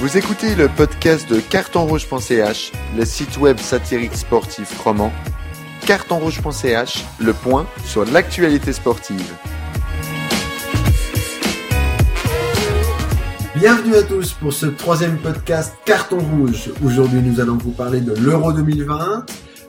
Vous 0.00 0.16
écoutez 0.16 0.54
le 0.54 0.70
podcast 0.70 1.28
de 1.28 1.40
cartonrouge.ch, 1.40 2.72
le 2.96 3.04
site 3.04 3.36
web 3.36 3.58
satirique 3.58 4.14
sportif 4.14 4.80
roman. 4.80 5.12
Cartonrouge.ch, 5.84 7.04
le 7.18 7.34
point 7.34 7.66
sur 7.84 8.06
l'actualité 8.06 8.72
sportive. 8.72 9.30
Bienvenue 13.54 13.94
à 13.94 14.02
tous 14.02 14.32
pour 14.32 14.54
ce 14.54 14.64
troisième 14.64 15.18
podcast 15.18 15.74
Carton 15.84 16.20
Rouge. 16.20 16.70
Aujourd'hui, 16.82 17.20
nous 17.20 17.38
allons 17.38 17.58
vous 17.58 17.72
parler 17.72 18.00
de 18.00 18.14
l'Euro 18.14 18.54
2020. 18.54 19.26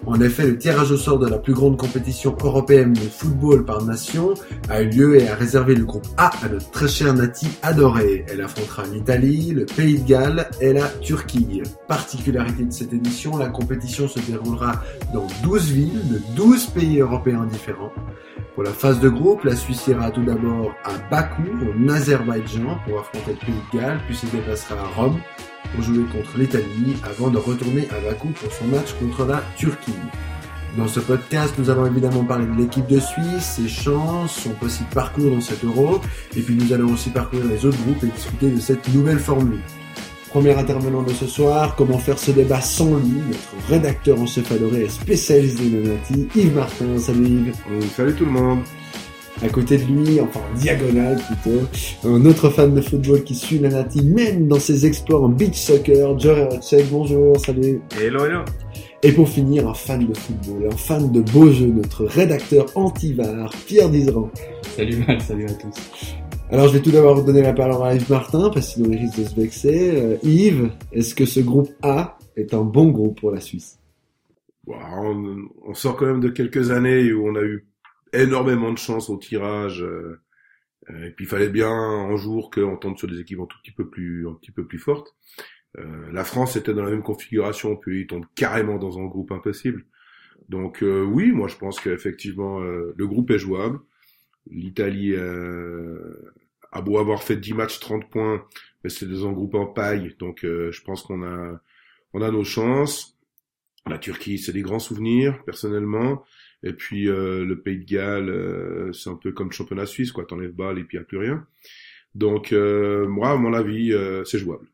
En 0.07 0.20
effet, 0.20 0.47
le 0.47 0.57
tirage 0.57 0.91
au 0.91 0.97
sort 0.97 1.20
de 1.20 1.27
la 1.27 1.38
plus 1.38 1.54
grande 1.54 1.77
compétition 1.77 2.36
européenne 2.43 2.94
de 2.94 2.99
football 2.99 3.63
par 3.63 3.84
nation 3.84 4.34
a 4.67 4.81
eu 4.81 4.89
lieu 4.89 5.20
et 5.20 5.27
a 5.27 5.35
réservé 5.35 5.76
le 5.76 5.85
groupe 5.85 6.07
A 6.17 6.31
à 6.43 6.49
notre 6.49 6.71
très 6.71 6.88
chère 6.88 7.13
Nati 7.13 7.48
adorée. 7.62 8.26
Elle 8.27 8.41
affrontera 8.41 8.84
l'Italie, 8.91 9.52
le 9.52 9.66
Pays 9.66 9.99
de 9.99 10.07
Galles 10.07 10.49
et 10.59 10.73
la 10.73 10.88
Turquie. 10.88 11.62
Particularité 11.88 12.63
de 12.63 12.71
cette 12.71 12.93
édition, 12.93 13.38
la 13.38 13.49
compétition 13.49 14.07
se 14.07 14.20
déroulera 14.20 14.81
dans 15.13 15.27
12 15.43 15.71
villes 15.71 16.09
de 16.09 16.20
12 16.35 16.65
pays 16.68 16.99
européens 16.99 17.45
différents. 17.45 17.91
Pour 18.55 18.63
la 18.63 18.71
phase 18.71 18.99
de 18.99 19.09
groupe, 19.09 19.43
la 19.43 19.55
Suisse 19.55 19.85
ira 19.88 20.09
tout 20.09 20.23
d'abord 20.23 20.71
à 20.84 20.98
Bakou, 21.12 21.43
en 21.43 21.90
Azerbaïdjan, 21.90 22.79
pour 22.85 22.99
affronter 22.99 23.31
le 23.40 23.45
Pays 23.45 23.55
de 23.71 23.77
Galles, 23.77 23.99
puis 24.07 24.15
se 24.15 24.26
déplacera 24.26 24.76
à 24.76 24.88
Rome 24.88 25.20
pour 25.73 25.84
jouer 25.84 26.03
contre 26.11 26.38
l'Italie 26.38 26.98
avant 27.03 27.30
de 27.30 27.38
retourner 27.38 27.88
à 27.89 27.99
Bakou 27.99 28.29
pour 28.29 28.52
son 28.52 28.66
match 28.66 28.93
contre 28.99 29.25
la 29.25 29.43
Turquie. 29.57 29.93
Dans 30.77 30.88
ce 30.88 31.02
podcast, 31.02 31.53
nous 31.57 31.70
allons 31.70 31.85
évidemment 31.85 32.23
parler 32.23 32.45
de 32.45 32.62
l'équipe 32.62 32.88
de 32.88 32.99
Suisse, 32.99 33.57
ses 33.57 33.67
chances, 33.67 34.34
son 34.34 34.52
possible 34.52 34.90
parcours 34.93 35.29
dans 35.29 35.41
cet 35.41 35.65
euro, 35.65 35.99
et 36.35 36.41
puis 36.41 36.55
nous 36.55 36.71
allons 36.71 36.93
aussi 36.93 37.09
parcourir 37.09 37.46
les 37.46 37.65
autres 37.65 37.77
groupes 37.84 38.04
et 38.04 38.07
discuter 38.07 38.49
de 38.49 38.59
cette 38.59 38.87
nouvelle 38.93 39.20
formule. 39.20 39.59
Premier 40.29 40.57
intervenant 40.57 41.04
de 41.04 41.12
ce 41.12 41.27
soir, 41.27 41.76
comment 41.76 41.98
faire 41.98 42.18
ce 42.18 42.31
débat 42.31 42.62
sans 42.62 42.96
lui, 42.96 43.21
notre 43.27 43.68
rédacteur 43.70 44.18
encéphaloré 44.21 44.84
et 44.84 44.90
spécialisé 44.90 45.70
de 45.70 45.90
Nati, 45.90 46.29
Yves 46.35 46.55
Martin. 46.55 46.98
Salut 46.98 47.26
Yves. 47.26 47.53
salut 47.93 48.15
tout 48.15 48.26
le 48.26 48.31
monde. 48.31 48.59
À 49.43 49.49
côté 49.49 49.79
de 49.79 49.85
lui, 49.85 50.21
enfin 50.21 50.39
en 50.39 50.55
diagonale 50.55 51.17
plutôt, 51.17 51.61
un 52.03 52.23
autre 52.25 52.49
fan 52.49 52.75
de 52.75 52.81
football 52.81 53.23
qui 53.23 53.34
suit 53.34 53.57
la 53.57 53.70
Nati 53.70 54.03
même 54.03 54.47
dans 54.47 54.59
ses 54.59 54.85
exploits 54.85 55.20
en 55.20 55.29
beach 55.29 55.55
soccer, 55.55 56.20
Jerry 56.20 56.43
Rotchek. 56.43 56.85
Bonjour, 56.91 57.39
salut. 57.39 57.81
Hello, 57.99 58.23
hello. 58.23 58.41
Et 59.01 59.12
pour 59.12 59.27
finir, 59.27 59.67
un 59.67 59.73
fan 59.73 60.05
de 60.05 60.13
football, 60.13 60.69
un 60.71 60.77
fan 60.77 61.12
de 61.12 61.21
beaux 61.21 61.49
jeux, 61.49 61.71
notre 61.71 62.05
rédacteur 62.05 62.67
anti-var, 62.75 63.49
Pierre 63.65 63.89
Dizeran. 63.89 64.29
Salut 64.75 65.03
Mal, 65.07 65.19
salut 65.22 65.45
à 65.45 65.53
tous. 65.53 66.16
Alors 66.51 66.67
je 66.67 66.73
vais 66.73 66.81
tout 66.81 66.91
d'abord 66.91 67.23
donner 67.23 67.41
la 67.41 67.53
parole 67.53 67.88
à 67.88 67.95
Yves 67.95 68.12
Martin, 68.12 68.51
parce 68.53 68.75
qu'il 68.75 68.95
risque 68.95 69.17
de 69.17 69.25
se 69.25 69.35
vexer. 69.35 69.91
Euh, 69.95 70.17
Yves, 70.22 70.69
est-ce 70.91 71.16
que 71.16 71.25
ce 71.25 71.39
groupe 71.39 71.72
A 71.81 72.19
est 72.38 72.53
un 72.53 72.62
bon 72.62 72.89
groupe 72.89 73.19
pour 73.19 73.31
la 73.31 73.39
Suisse? 73.39 73.79
On, 74.67 75.47
on, 75.66 75.73
sort 75.73 75.97
quand 75.97 76.06
même 76.06 76.19
de 76.19 76.29
quelques 76.29 76.69
années 76.69 77.12
où 77.12 77.28
on 77.28 77.35
a 77.35 77.41
eu 77.41 77.66
énormément 78.13 78.72
de 78.72 78.78
chance 78.78 79.09
au 79.09 79.17
tirage. 79.17 79.84
Euh, 79.84 80.22
euh, 80.90 81.07
et 81.07 81.12
puis 81.12 81.25
il 81.25 81.28
fallait 81.28 81.50
bien 81.50 81.72
un 81.72 82.16
jour 82.16 82.50
qu'on 82.50 82.78
tombe 82.78 82.97
sur 82.97 83.07
des 83.07 83.19
équipes 83.19 83.40
un 83.40 83.45
tout 83.45 83.57
petit 83.62 83.72
peu 83.72 83.90
plus, 83.90 84.28
un 84.28 84.34
petit 84.34 84.51
peu 84.51 84.66
plus 84.66 84.79
fortes. 84.79 85.16
Euh, 85.78 86.12
la 86.12 86.23
France 86.23 86.56
était 86.56 86.73
dans 86.73 86.84
la 86.84 86.91
même 86.91 87.03
configuration, 87.03 87.75
puis 87.75 88.01
il 88.01 88.07
tombe 88.07 88.25
carrément 88.35 88.78
dans 88.78 89.00
un 89.00 89.06
groupe 89.06 89.31
impossible. 89.31 89.85
Donc 90.50 90.84
oui, 90.84 91.31
moi 91.31 91.47
je 91.47 91.56
pense 91.56 91.79
qu'effectivement 91.79 92.59
le 92.59 93.07
groupe 93.07 93.31
est 93.31 93.40
jouable. 93.40 93.79
L'Italie 94.50 95.16
a 95.16 96.81
beau 96.81 96.97
avoir 96.97 97.23
fait 97.23 97.38
10 97.38 97.53
matchs, 97.53 97.79
30 97.79 98.09
points, 98.09 98.46
mais 98.84 98.90
c'est 98.90 99.07
des 99.07 99.24
un 99.24 99.31
groupe 99.31 99.56
en 99.56 99.68
paille, 99.68 100.13
donc 100.19 100.40
je 100.41 100.81
pense 100.81 101.03
qu'on 101.03 101.24
a 101.24 101.62
on 102.13 102.22
a 102.22 102.31
nos 102.31 102.44
chances. 102.44 103.18
La 103.88 103.97
Turquie, 103.97 104.38
c'est 104.38 104.52
des 104.52 104.62
grands 104.62 104.80
souvenirs, 104.80 105.41
personnellement. 105.46 106.24
Et 106.64 106.74
puis 106.74 107.10
euh, 107.10 107.44
le 107.46 107.60
Pays 107.60 107.80
de 107.80 107.86
Galles, 107.86 108.30
euh, 108.30 108.94
c'est 108.94 109.10
un 109.10 109.16
peu 109.16 109.32
comme 109.32 109.48
le 109.48 109.54
championnat 109.54 109.86
suisse, 109.86 110.12
quoi. 110.12 110.26
T'enlèves 110.26 110.54
balle 110.54 110.80
et 110.80 110.84
puis 110.84 110.98
il 110.98 111.00
n'y 111.00 111.04
a 111.04 111.08
plus 111.08 111.18
rien. 111.18 111.46
Donc 112.14 112.54
euh, 112.54 113.08
moi, 113.08 113.32
à 113.32 113.36
mon 113.36 113.54
avis, 113.54 113.94
c'est 114.26 114.40
jouable. 114.40 114.68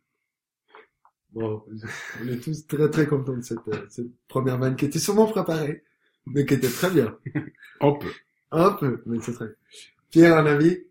Bon, 1.31 1.63
on 2.21 2.27
est 2.27 2.37
tous 2.37 2.67
très 2.67 2.89
très 2.89 3.07
contents 3.07 3.37
de 3.37 3.41
cette, 3.41 3.59
cette 3.89 4.11
première 4.27 4.57
vanne 4.57 4.75
qui 4.75 4.85
était 4.85 4.99
sûrement 4.99 5.27
préparée, 5.27 5.83
mais 6.25 6.45
qui 6.45 6.55
était 6.55 6.69
très 6.69 6.89
bien. 6.89 7.17
un 7.81 7.91
peu. 7.93 8.11
Un 8.51 8.71
peu, 8.71 9.01
mais 9.05 9.19
c'est 9.21 9.33
très. 9.33 9.47
Pierre, 10.09 10.37
un 10.37 10.45
avis? 10.45 10.86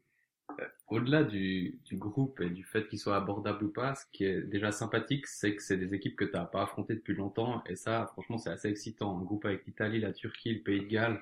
Au-delà 0.89 1.25
du, 1.25 1.79
du, 1.85 1.97
groupe 1.97 2.41
et 2.41 2.51
du 2.51 2.63
fait 2.63 2.87
qu'il 2.87 2.99
soit 2.99 3.17
abordable 3.17 3.65
ou 3.65 3.69
pas, 3.69 3.95
ce 3.95 4.05
qui 4.13 4.25
est 4.25 4.41
déjà 4.41 4.71
sympathique, 4.71 5.27
c'est 5.27 5.57
que 5.57 5.63
c'est 5.63 5.77
des 5.77 5.95
équipes 5.95 6.17
que 6.17 6.25
tu 6.25 6.33
n'as 6.33 6.45
pas 6.45 6.63
affrontées 6.63 6.95
depuis 6.95 7.15
longtemps. 7.15 7.63
Et 7.67 7.75
ça, 7.75 8.07
franchement, 8.13 8.39
c'est 8.39 8.51
assez 8.51 8.69
excitant. 8.69 9.19
Un 9.19 9.23
groupe 9.23 9.45
avec 9.45 9.67
l'Italie, 9.67 10.01
la 10.01 10.13
Turquie, 10.13 10.55
le 10.55 10.61
Pays 10.61 10.81
de 10.81 10.87
Galles, 10.87 11.21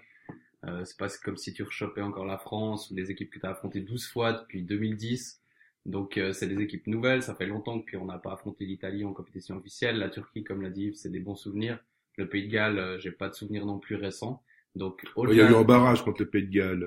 euh, 0.66 0.84
c'est 0.84 0.98
pas 0.98 1.08
comme 1.22 1.36
si 1.36 1.52
tu 1.52 1.62
rechopais 1.62 2.02
encore 2.02 2.26
la 2.26 2.38
France 2.38 2.90
ou 2.90 2.94
des 2.94 3.10
équipes 3.10 3.30
que 3.30 3.38
tu 3.38 3.46
as 3.46 3.50
affrontées 3.50 3.80
12 3.80 4.06
fois 4.06 4.32
depuis 4.34 4.62
2010. 4.62 5.40
Donc 5.86 6.16
euh, 6.16 6.32
c'est 6.32 6.46
des 6.46 6.60
équipes 6.62 6.86
nouvelles, 6.86 7.22
ça 7.22 7.34
fait 7.34 7.46
longtemps 7.46 7.82
qu'on 7.82 8.06
n'a 8.06 8.18
pas 8.18 8.32
affronté 8.32 8.64
l'Italie 8.64 9.04
en 9.04 9.12
compétition 9.12 9.56
officielle. 9.56 9.98
La 9.98 10.08
Turquie, 10.08 10.42
comme 10.42 10.62
l'a 10.62 10.70
dit 10.70 10.84
Yves, 10.84 10.94
c'est 10.94 11.10
des 11.10 11.20
bons 11.20 11.36
souvenirs. 11.36 11.78
Le 12.16 12.28
Pays 12.28 12.46
de 12.46 12.52
Galles, 12.52 12.78
euh, 12.78 12.98
j'ai 12.98 13.10
pas 13.10 13.28
de 13.28 13.34
souvenirs 13.34 13.66
non 13.66 13.78
plus 13.78 13.96
récents. 13.96 14.42
Donc, 14.74 15.06
il 15.28 15.36
y 15.36 15.40
a 15.40 15.50
eu 15.50 15.54
un 15.54 15.62
barrage 15.62 16.02
contre 16.02 16.22
le 16.22 16.28
Pays 16.28 16.46
de 16.46 16.50
Galles. 16.50 16.84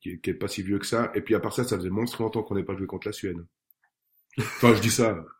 Qui, 0.00 0.18
qui 0.18 0.30
est 0.30 0.34
pas 0.34 0.48
si 0.48 0.62
vieux 0.62 0.78
que 0.78 0.86
ça. 0.86 1.12
Et 1.14 1.20
puis 1.20 1.34
à 1.34 1.40
part 1.40 1.52
ça, 1.52 1.64
ça 1.64 1.76
faisait 1.76 1.90
monstre 1.90 2.22
longtemps 2.22 2.42
qu'on 2.42 2.54
n'ait 2.54 2.64
pas 2.64 2.76
joué 2.76 2.86
contre 2.86 3.08
la 3.08 3.12
Suède. 3.12 3.44
Enfin, 4.38 4.74
je 4.74 4.80
dis 4.80 4.90
ça. 4.90 5.24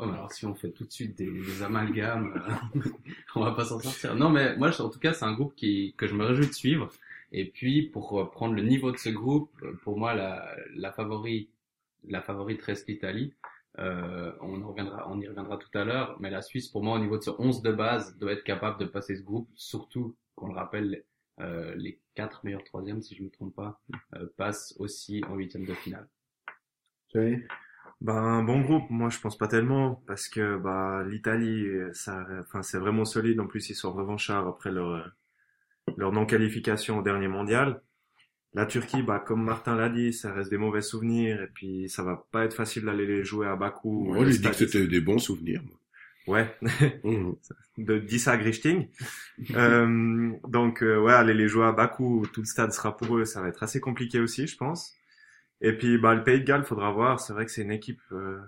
Oh, 0.00 0.04
alors 0.04 0.30
si 0.30 0.46
on 0.46 0.54
fait 0.54 0.70
tout 0.70 0.84
de 0.84 0.92
suite 0.92 1.18
des, 1.18 1.28
des 1.28 1.60
amalgames, 1.60 2.32
euh, 2.76 2.80
on 3.34 3.40
va 3.40 3.50
pas 3.50 3.64
s'en 3.64 3.80
sortir. 3.80 4.14
Non, 4.14 4.30
mais 4.30 4.56
moi, 4.56 4.70
en 4.80 4.90
tout 4.90 5.00
cas, 5.00 5.12
c'est 5.12 5.24
un 5.24 5.32
groupe 5.32 5.56
qui 5.56 5.92
que 5.96 6.06
je 6.06 6.14
me 6.14 6.24
réjouis 6.24 6.46
de 6.46 6.52
suivre. 6.52 6.88
Et 7.32 7.46
puis, 7.50 7.82
pour 7.82 8.30
prendre 8.30 8.54
le 8.54 8.62
niveau 8.62 8.92
de 8.92 8.96
ce 8.96 9.08
groupe, 9.08 9.50
pour 9.82 9.98
moi, 9.98 10.14
la, 10.14 10.54
la 10.76 10.92
favorite, 10.92 11.50
la 12.06 12.22
favorite 12.22 12.62
reste 12.62 12.86
l'Italie. 12.86 13.34
Euh, 13.78 14.32
on, 14.40 14.66
reviendra, 14.66 15.08
on 15.08 15.20
y 15.20 15.28
reviendra 15.28 15.56
tout 15.56 15.78
à 15.78 15.84
l'heure, 15.84 16.16
mais 16.20 16.30
la 16.30 16.42
Suisse, 16.42 16.68
pour 16.68 16.82
moi, 16.82 16.96
au 16.96 16.98
niveau 16.98 17.16
de 17.16 17.22
ce 17.22 17.30
11 17.38 17.62
de 17.62 17.72
base, 17.72 18.16
doit 18.18 18.32
être 18.32 18.42
capable 18.42 18.80
de 18.80 18.86
passer 18.86 19.16
ce 19.16 19.22
groupe, 19.22 19.48
surtout 19.54 20.16
qu'on 20.34 20.48
le 20.48 20.54
rappelle, 20.54 21.04
euh, 21.40 21.74
les 21.76 22.00
quatre 22.14 22.44
meilleurs 22.44 22.64
troisièmes, 22.64 23.02
si 23.02 23.14
je 23.14 23.22
me 23.22 23.30
trompe 23.30 23.54
pas, 23.54 23.80
euh, 24.14 24.26
passent 24.36 24.74
aussi 24.78 25.22
en 25.28 25.36
huitième 25.36 25.64
de 25.64 25.74
finale. 25.74 26.08
Oui. 27.14 27.42
Ben 28.00 28.44
bon 28.44 28.60
groupe, 28.60 28.90
moi 28.90 29.08
je 29.10 29.18
pense 29.18 29.36
pas 29.36 29.48
tellement 29.48 30.02
parce 30.06 30.28
que 30.28 30.56
bah 30.56 31.02
l'Italie, 31.04 31.66
ça, 31.92 32.24
enfin 32.40 32.62
c'est 32.62 32.78
vraiment 32.78 33.04
solide. 33.04 33.40
En 33.40 33.48
plus 33.48 33.70
ils 33.70 33.74
sont 33.74 33.92
revanchards 33.92 34.46
après 34.46 34.70
leur 34.70 35.10
leur 35.96 36.12
non 36.12 36.26
qualification 36.26 36.98
au 36.98 37.02
dernier 37.02 37.28
mondial. 37.28 37.82
La 38.54 38.66
Turquie, 38.66 39.02
bah 39.02 39.18
comme 39.18 39.42
Martin 39.44 39.76
l'a 39.76 39.88
dit, 39.88 40.12
ça 40.12 40.32
reste 40.32 40.50
des 40.50 40.58
mauvais 40.58 40.80
souvenirs 40.80 41.42
et 41.42 41.48
puis 41.48 41.88
ça 41.88 42.02
va 42.02 42.26
pas 42.30 42.44
être 42.44 42.54
facile 42.54 42.84
d'aller 42.84 43.06
les 43.06 43.24
jouer 43.24 43.46
à 43.46 43.56
Bakou. 43.56 44.04
Moi 44.14 44.26
j'ai 44.26 44.38
dit 44.38 44.48
que 44.48 44.54
c'était 44.54 44.86
des 44.86 45.00
bons 45.00 45.18
souvenirs. 45.18 45.62
Ouais, 46.28 46.54
mmh. 47.04 47.32
de 47.78 47.98
10 47.98 48.28
à 48.28 48.36
Grichting. 48.36 48.88
euh, 49.54 50.32
donc 50.46 50.82
euh, 50.82 51.00
ouais, 51.00 51.14
aller 51.14 51.32
les 51.32 51.48
jouer 51.48 51.64
à 51.64 51.72
Bakou, 51.72 52.26
tout 52.32 52.42
le 52.42 52.46
stade 52.46 52.70
sera 52.72 52.96
pour 52.96 53.16
eux, 53.16 53.24
ça 53.24 53.40
va 53.40 53.48
être 53.48 53.62
assez 53.62 53.80
compliqué 53.80 54.20
aussi, 54.20 54.46
je 54.46 54.56
pense. 54.56 54.94
Et 55.62 55.72
puis 55.72 55.96
bah 55.96 56.14
le 56.14 56.22
Pays 56.24 56.40
de 56.40 56.44
Galles, 56.44 56.64
faudra 56.64 56.92
voir. 56.92 57.18
C'est 57.18 57.32
vrai 57.32 57.46
que 57.46 57.50
c'est 57.50 57.62
une 57.62 57.72
équipe 57.72 58.02
euh, 58.12 58.38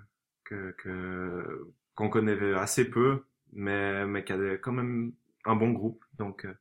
que 0.43 1.65
qu'on 1.95 2.09
connaît 2.09 2.53
assez 2.53 2.87
peu, 2.87 3.23
mais 3.51 4.05
mais 4.05 4.23
qui 4.23 4.33
a 4.33 4.57
quand 4.57 4.73
même 4.73 5.13
un 5.45 5.55
bon 5.55 5.71
groupe. 5.71 6.05
Donc 6.19 6.45
euh, 6.45 6.53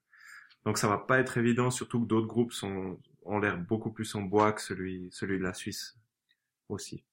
donc 0.64 0.78
ça 0.78 0.88
va 0.88 0.97
pas 0.97 1.19
être 1.19 1.37
évident, 1.37 1.70
surtout 1.70 2.00
que 2.00 2.06
d'autres 2.06 2.26
groupes 2.26 2.52
sont 2.52 2.99
ont 3.26 3.38
l'air 3.38 3.58
beaucoup 3.58 3.93
plus 3.93 4.14
en 4.14 4.23
bois 4.23 4.52
que 4.52 4.62
celui 4.62 5.08
celui 5.12 5.38
de 5.38 5.43
la 5.44 5.52
Suisse 5.52 5.99
aussi. 6.70 7.05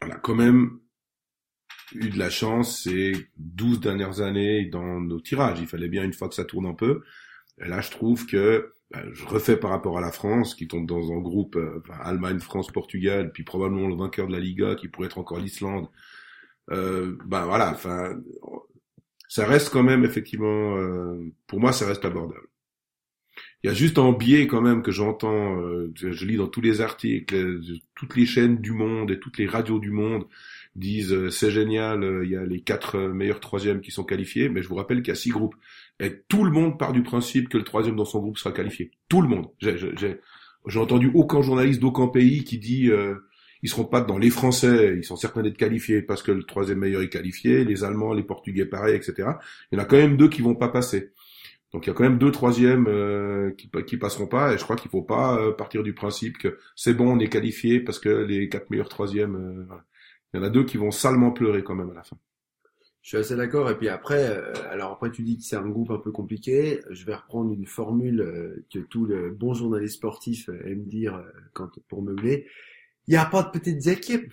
A 0.00 0.16
quand 0.16 0.34
même 0.34 0.80
eu 1.94 2.10
de 2.10 2.18
la 2.18 2.30
chance 2.30 2.82
ces 2.82 3.12
12 3.38 3.80
dernières 3.80 4.20
années 4.20 4.66
dans 4.66 5.00
nos 5.00 5.20
tirages. 5.20 5.58
Il 5.60 5.66
fallait 5.66 5.88
bien 5.88 6.04
une 6.04 6.12
fois 6.12 6.28
que 6.28 6.34
ça 6.34 6.44
tourne 6.44 6.66
un 6.66 6.74
peu. 6.74 7.02
Et 7.60 7.68
là, 7.68 7.80
je 7.80 7.90
trouve 7.90 8.26
que 8.26 8.72
ben, 8.90 9.02
je 9.12 9.24
refais 9.26 9.56
par 9.56 9.70
rapport 9.70 9.98
à 9.98 10.00
la 10.00 10.12
France, 10.12 10.54
qui 10.54 10.66
tombe 10.66 10.86
dans 10.86 11.12
un 11.12 11.18
groupe 11.18 11.56
euh, 11.56 11.82
Allemagne, 12.00 12.40
France, 12.40 12.70
Portugal, 12.70 13.32
puis 13.32 13.42
probablement 13.42 13.88
le 13.88 13.96
vainqueur 13.96 14.26
de 14.28 14.32
la 14.32 14.40
Liga, 14.40 14.74
qui 14.76 14.88
pourrait 14.88 15.06
être 15.06 15.18
encore 15.18 15.38
l'Islande. 15.38 15.88
Euh, 16.70 17.16
ben 17.26 17.44
voilà, 17.46 17.70
enfin, 17.72 18.18
ça 19.28 19.46
reste 19.46 19.70
quand 19.70 19.82
même 19.82 20.04
effectivement, 20.04 20.76
euh, 20.76 21.32
pour 21.46 21.60
moi, 21.60 21.72
ça 21.72 21.86
reste 21.86 22.04
abordable. 22.04 22.48
Il 23.62 23.68
y 23.68 23.70
a 23.70 23.74
juste 23.74 23.98
un 23.98 24.12
biais 24.12 24.46
quand 24.46 24.60
même 24.60 24.82
que 24.82 24.92
j'entends, 24.92 25.60
euh, 25.60 25.92
je 25.94 26.24
lis 26.24 26.36
dans 26.36 26.46
tous 26.48 26.60
les 26.60 26.80
articles, 26.80 27.60
toutes 27.94 28.16
les 28.16 28.26
chaînes 28.26 28.58
du 28.58 28.72
monde 28.72 29.10
et 29.10 29.18
toutes 29.18 29.38
les 29.38 29.46
radios 29.46 29.80
du 29.80 29.90
monde 29.90 30.26
disent 30.78 31.12
euh, 31.12 31.30
c'est 31.30 31.50
génial, 31.50 32.02
euh, 32.02 32.24
il 32.24 32.30
y 32.30 32.36
a 32.36 32.44
les 32.44 32.60
quatre 32.60 32.96
euh, 32.96 33.12
meilleurs 33.12 33.40
troisièmes 33.40 33.80
qui 33.80 33.90
sont 33.90 34.04
qualifiés, 34.04 34.48
mais 34.48 34.62
je 34.62 34.68
vous 34.68 34.74
rappelle 34.76 35.02
qu'il 35.02 35.08
y 35.08 35.16
a 35.16 35.20
six 35.20 35.30
groupes. 35.30 35.54
Et 36.00 36.22
tout 36.28 36.44
le 36.44 36.50
monde 36.50 36.78
part 36.78 36.92
du 36.92 37.02
principe 37.02 37.48
que 37.48 37.58
le 37.58 37.64
troisième 37.64 37.96
dans 37.96 38.04
son 38.04 38.20
groupe 38.20 38.38
sera 38.38 38.52
qualifié. 38.52 38.90
Tout 39.08 39.22
le 39.22 39.28
monde. 39.28 39.46
J'ai 39.60 40.78
entendu 40.78 41.10
aucun 41.14 41.42
journaliste 41.42 41.80
d'aucun 41.80 42.08
pays 42.08 42.44
qui 42.44 42.58
dit 42.58 42.90
ils 43.62 43.68
seront 43.68 43.84
pas 43.84 44.00
dans 44.00 44.18
les 44.18 44.30
Français, 44.30 44.94
ils 44.96 45.04
sont 45.04 45.16
certains 45.16 45.42
d'être 45.42 45.56
qualifiés 45.56 46.02
parce 46.02 46.22
que 46.22 46.30
le 46.30 46.44
troisième 46.44 46.78
meilleur 46.78 47.02
est 47.02 47.08
qualifié, 47.08 47.64
les 47.64 47.82
Allemands, 47.82 48.12
les 48.12 48.22
Portugais, 48.22 48.66
pareil, 48.66 48.94
etc. 48.94 49.30
Il 49.72 49.78
y 49.78 49.80
en 49.80 49.82
a 49.82 49.86
quand 49.86 49.96
même 49.96 50.16
deux 50.16 50.28
qui 50.28 50.42
vont 50.42 50.54
pas 50.54 50.68
passer. 50.68 51.12
Donc 51.72 51.86
il 51.86 51.90
y 51.90 51.92
a 51.92 51.94
quand 51.94 52.04
même 52.04 52.18
deux 52.18 52.32
troisièmes 52.32 52.86
euh, 52.88 53.52
qui, 53.52 53.70
qui 53.86 53.96
passeront 53.98 54.26
pas, 54.26 54.54
et 54.54 54.58
je 54.58 54.64
crois 54.64 54.76
qu'il 54.76 54.90
faut 54.90 55.02
pas 55.02 55.38
euh, 55.38 55.52
partir 55.52 55.82
du 55.82 55.92
principe 55.92 56.38
que 56.38 56.58
c'est 56.74 56.94
bon, 56.94 57.12
on 57.12 57.18
est 57.18 57.28
qualifié 57.28 57.80
parce 57.80 57.98
que 57.98 58.08
les 58.08 58.48
quatre 58.48 58.70
meilleurs 58.70 58.88
troisièmes, 58.88 59.36
euh, 59.36 59.64
voilà. 59.66 59.84
Il 60.32 60.38
y 60.38 60.40
en 60.40 60.46
a 60.46 60.50
deux 60.50 60.64
qui 60.64 60.76
vont 60.76 60.90
salement 60.90 61.30
pleurer 61.30 61.62
quand 61.62 61.74
même 61.74 61.90
à 61.90 61.94
la 61.94 62.02
fin. 62.02 62.18
Je 63.02 63.16
suis 63.16 63.16
assez 63.16 63.36
d'accord. 63.36 63.70
Et 63.70 63.78
puis 63.78 63.88
après, 63.88 64.28
euh, 64.28 64.52
alors 64.70 64.92
après 64.92 65.10
tu 65.10 65.22
dis 65.22 65.38
que 65.38 65.42
c'est 65.42 65.56
un 65.56 65.68
groupe 65.68 65.90
un 65.90 65.98
peu 65.98 66.10
compliqué. 66.10 66.80
Je 66.90 67.06
vais 67.06 67.14
reprendre 67.14 67.52
une 67.52 67.64
formule 67.64 68.20
euh, 68.20 68.66
que 68.72 68.80
tout 68.80 69.06
le 69.06 69.30
bon 69.30 69.54
journaliste 69.54 69.96
sportif 69.96 70.48
euh, 70.50 70.60
aime 70.66 70.84
dire 70.84 71.14
euh, 71.14 71.22
quand 71.54 71.70
pour 71.88 72.02
meubler. 72.02 72.46
Il 73.06 73.12
n'y 73.12 73.16
a 73.16 73.24
pas 73.24 73.42
de 73.42 73.50
petites 73.50 73.86
équipes. 73.86 74.32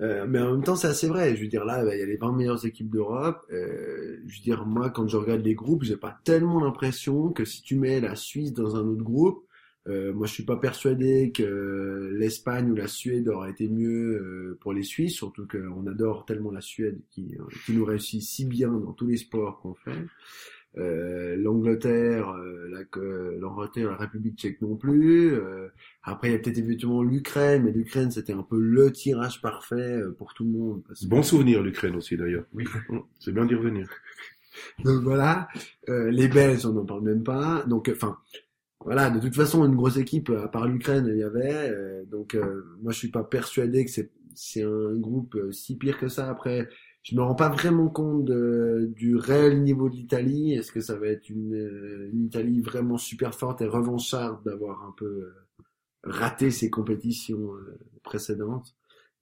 Euh, 0.00 0.26
mais 0.28 0.40
en 0.40 0.50
même 0.50 0.64
temps, 0.64 0.74
c'est 0.74 0.88
assez 0.88 1.06
vrai. 1.06 1.36
Je 1.36 1.42
veux 1.42 1.46
dire, 1.46 1.64
là, 1.64 1.84
bah, 1.84 1.94
il 1.94 2.00
y 2.00 2.02
a 2.02 2.06
les 2.06 2.16
20 2.16 2.32
meilleures 2.32 2.66
équipes 2.66 2.90
d'Europe. 2.90 3.46
Je 3.50 3.56
veux 3.56 4.42
dire, 4.42 4.66
moi, 4.66 4.90
quand 4.90 5.06
je 5.06 5.16
regarde 5.16 5.42
les 5.42 5.54
groupes, 5.54 5.84
j'ai 5.84 5.96
pas 5.96 6.18
tellement 6.24 6.58
l'impression 6.58 7.30
que 7.30 7.44
si 7.44 7.62
tu 7.62 7.76
mets 7.76 8.00
la 8.00 8.16
Suisse 8.16 8.52
dans 8.52 8.74
un 8.74 8.80
autre 8.80 9.04
groupe, 9.04 9.46
euh, 9.88 10.12
moi, 10.12 10.26
je 10.26 10.32
suis 10.34 10.44
pas 10.44 10.56
persuadé 10.56 11.32
que 11.32 12.10
l'Espagne 12.14 12.70
ou 12.70 12.74
la 12.74 12.86
Suède 12.86 13.28
aurait 13.28 13.50
été 13.50 13.68
mieux 13.68 14.18
euh, 14.20 14.58
pour 14.60 14.72
les 14.72 14.82
Suisses, 14.82 15.14
surtout 15.14 15.46
qu'on 15.48 15.86
adore 15.86 16.26
tellement 16.26 16.50
la 16.50 16.60
Suède 16.60 17.00
qui, 17.10 17.36
euh, 17.38 17.44
qui 17.66 17.72
nous 17.72 17.84
réussit 17.84 18.22
si 18.22 18.44
bien 18.44 18.70
dans 18.70 18.92
tous 18.92 19.06
les 19.06 19.16
sports 19.16 19.60
qu'on 19.60 19.74
fait. 19.74 20.04
Euh, 20.78 21.34
L'Angleterre, 21.36 22.30
euh, 22.30 22.68
la, 22.70 22.84
l'Angleterre, 23.40 23.90
la 23.90 23.96
République 23.96 24.38
tchèque 24.38 24.62
non 24.62 24.76
plus. 24.76 25.32
Euh, 25.32 25.66
après, 26.04 26.28
il 26.28 26.32
y 26.32 26.34
a 26.36 26.38
peut-être 26.38 26.58
éventuellement 26.58 27.02
l'Ukraine, 27.02 27.64
mais 27.64 27.72
l'Ukraine, 27.72 28.10
c'était 28.12 28.34
un 28.34 28.44
peu 28.44 28.60
le 28.60 28.92
tirage 28.92 29.40
parfait 29.42 29.74
euh, 30.02 30.12
pour 30.12 30.32
tout 30.34 30.44
le 30.44 30.50
monde. 30.50 30.82
que- 30.84 31.06
Bon 31.08 31.22
souvenir 31.24 31.62
l'Ukraine 31.62 31.96
aussi 31.96 32.16
d'ailleurs. 32.16 32.44
Oui. 32.52 32.64
C'est 33.18 33.32
bien 33.32 33.46
d'y 33.46 33.54
revenir. 33.56 33.88
Donc 34.84 35.02
voilà, 35.02 35.48
Euh, 35.88 36.10
les 36.10 36.28
Belges, 36.28 36.64
on 36.66 36.72
n'en 36.74 36.84
parle 36.84 37.02
même 37.02 37.24
pas. 37.24 37.64
Donc, 37.66 37.90
enfin, 37.92 38.18
voilà, 38.84 39.10
de 39.10 39.20
toute 39.20 39.34
façon, 39.36 39.64
une 39.66 39.76
grosse 39.76 39.96
équipe, 39.98 40.30
à 40.30 40.48
part 40.48 40.66
l'Ukraine, 40.66 41.06
il 41.10 41.18
y 41.18 41.22
avait. 41.22 41.70
euh, 41.70 42.04
donc, 42.06 42.34
euh, 42.34 42.64
moi, 42.82 42.92
je 42.92 42.98
suis 42.98 43.10
pas 43.10 43.24
persuadé 43.24 43.84
que 43.84 43.90
c'est 43.90 44.10
c'est 44.34 44.62
un 44.62 44.94
groupe 44.96 45.34
euh, 45.34 45.52
si 45.52 45.76
pire 45.76 45.98
que 45.98 46.08
ça. 46.08 46.30
Après, 46.30 46.68
je 47.02 47.14
me 47.16 47.20
rends 47.22 47.34
pas 47.34 47.48
vraiment 47.50 47.88
compte 47.88 48.24
du 48.26 49.16
réel 49.16 49.62
niveau 49.62 49.88
de 49.90 49.96
l'Italie. 49.96 50.54
Est-ce 50.54 50.72
que 50.72 50.80
ça 50.80 50.96
va 50.98 51.08
être 51.08 51.28
une, 51.28 51.54
euh, 51.54 52.10
une 52.12 52.24
Italie 52.26 52.60
vraiment 52.62 52.96
super 52.98 53.34
forte 53.34 53.60
et 53.62 53.66
revancharde 53.66 54.42
d'avoir 54.44 54.82
un 54.84 54.92
peu 54.96 55.04
euh, 55.06 55.34
raté 56.04 56.50
ses 56.50 56.70
compétitions 56.70 57.54
euh, 57.56 57.78
précédentes? 58.02 58.74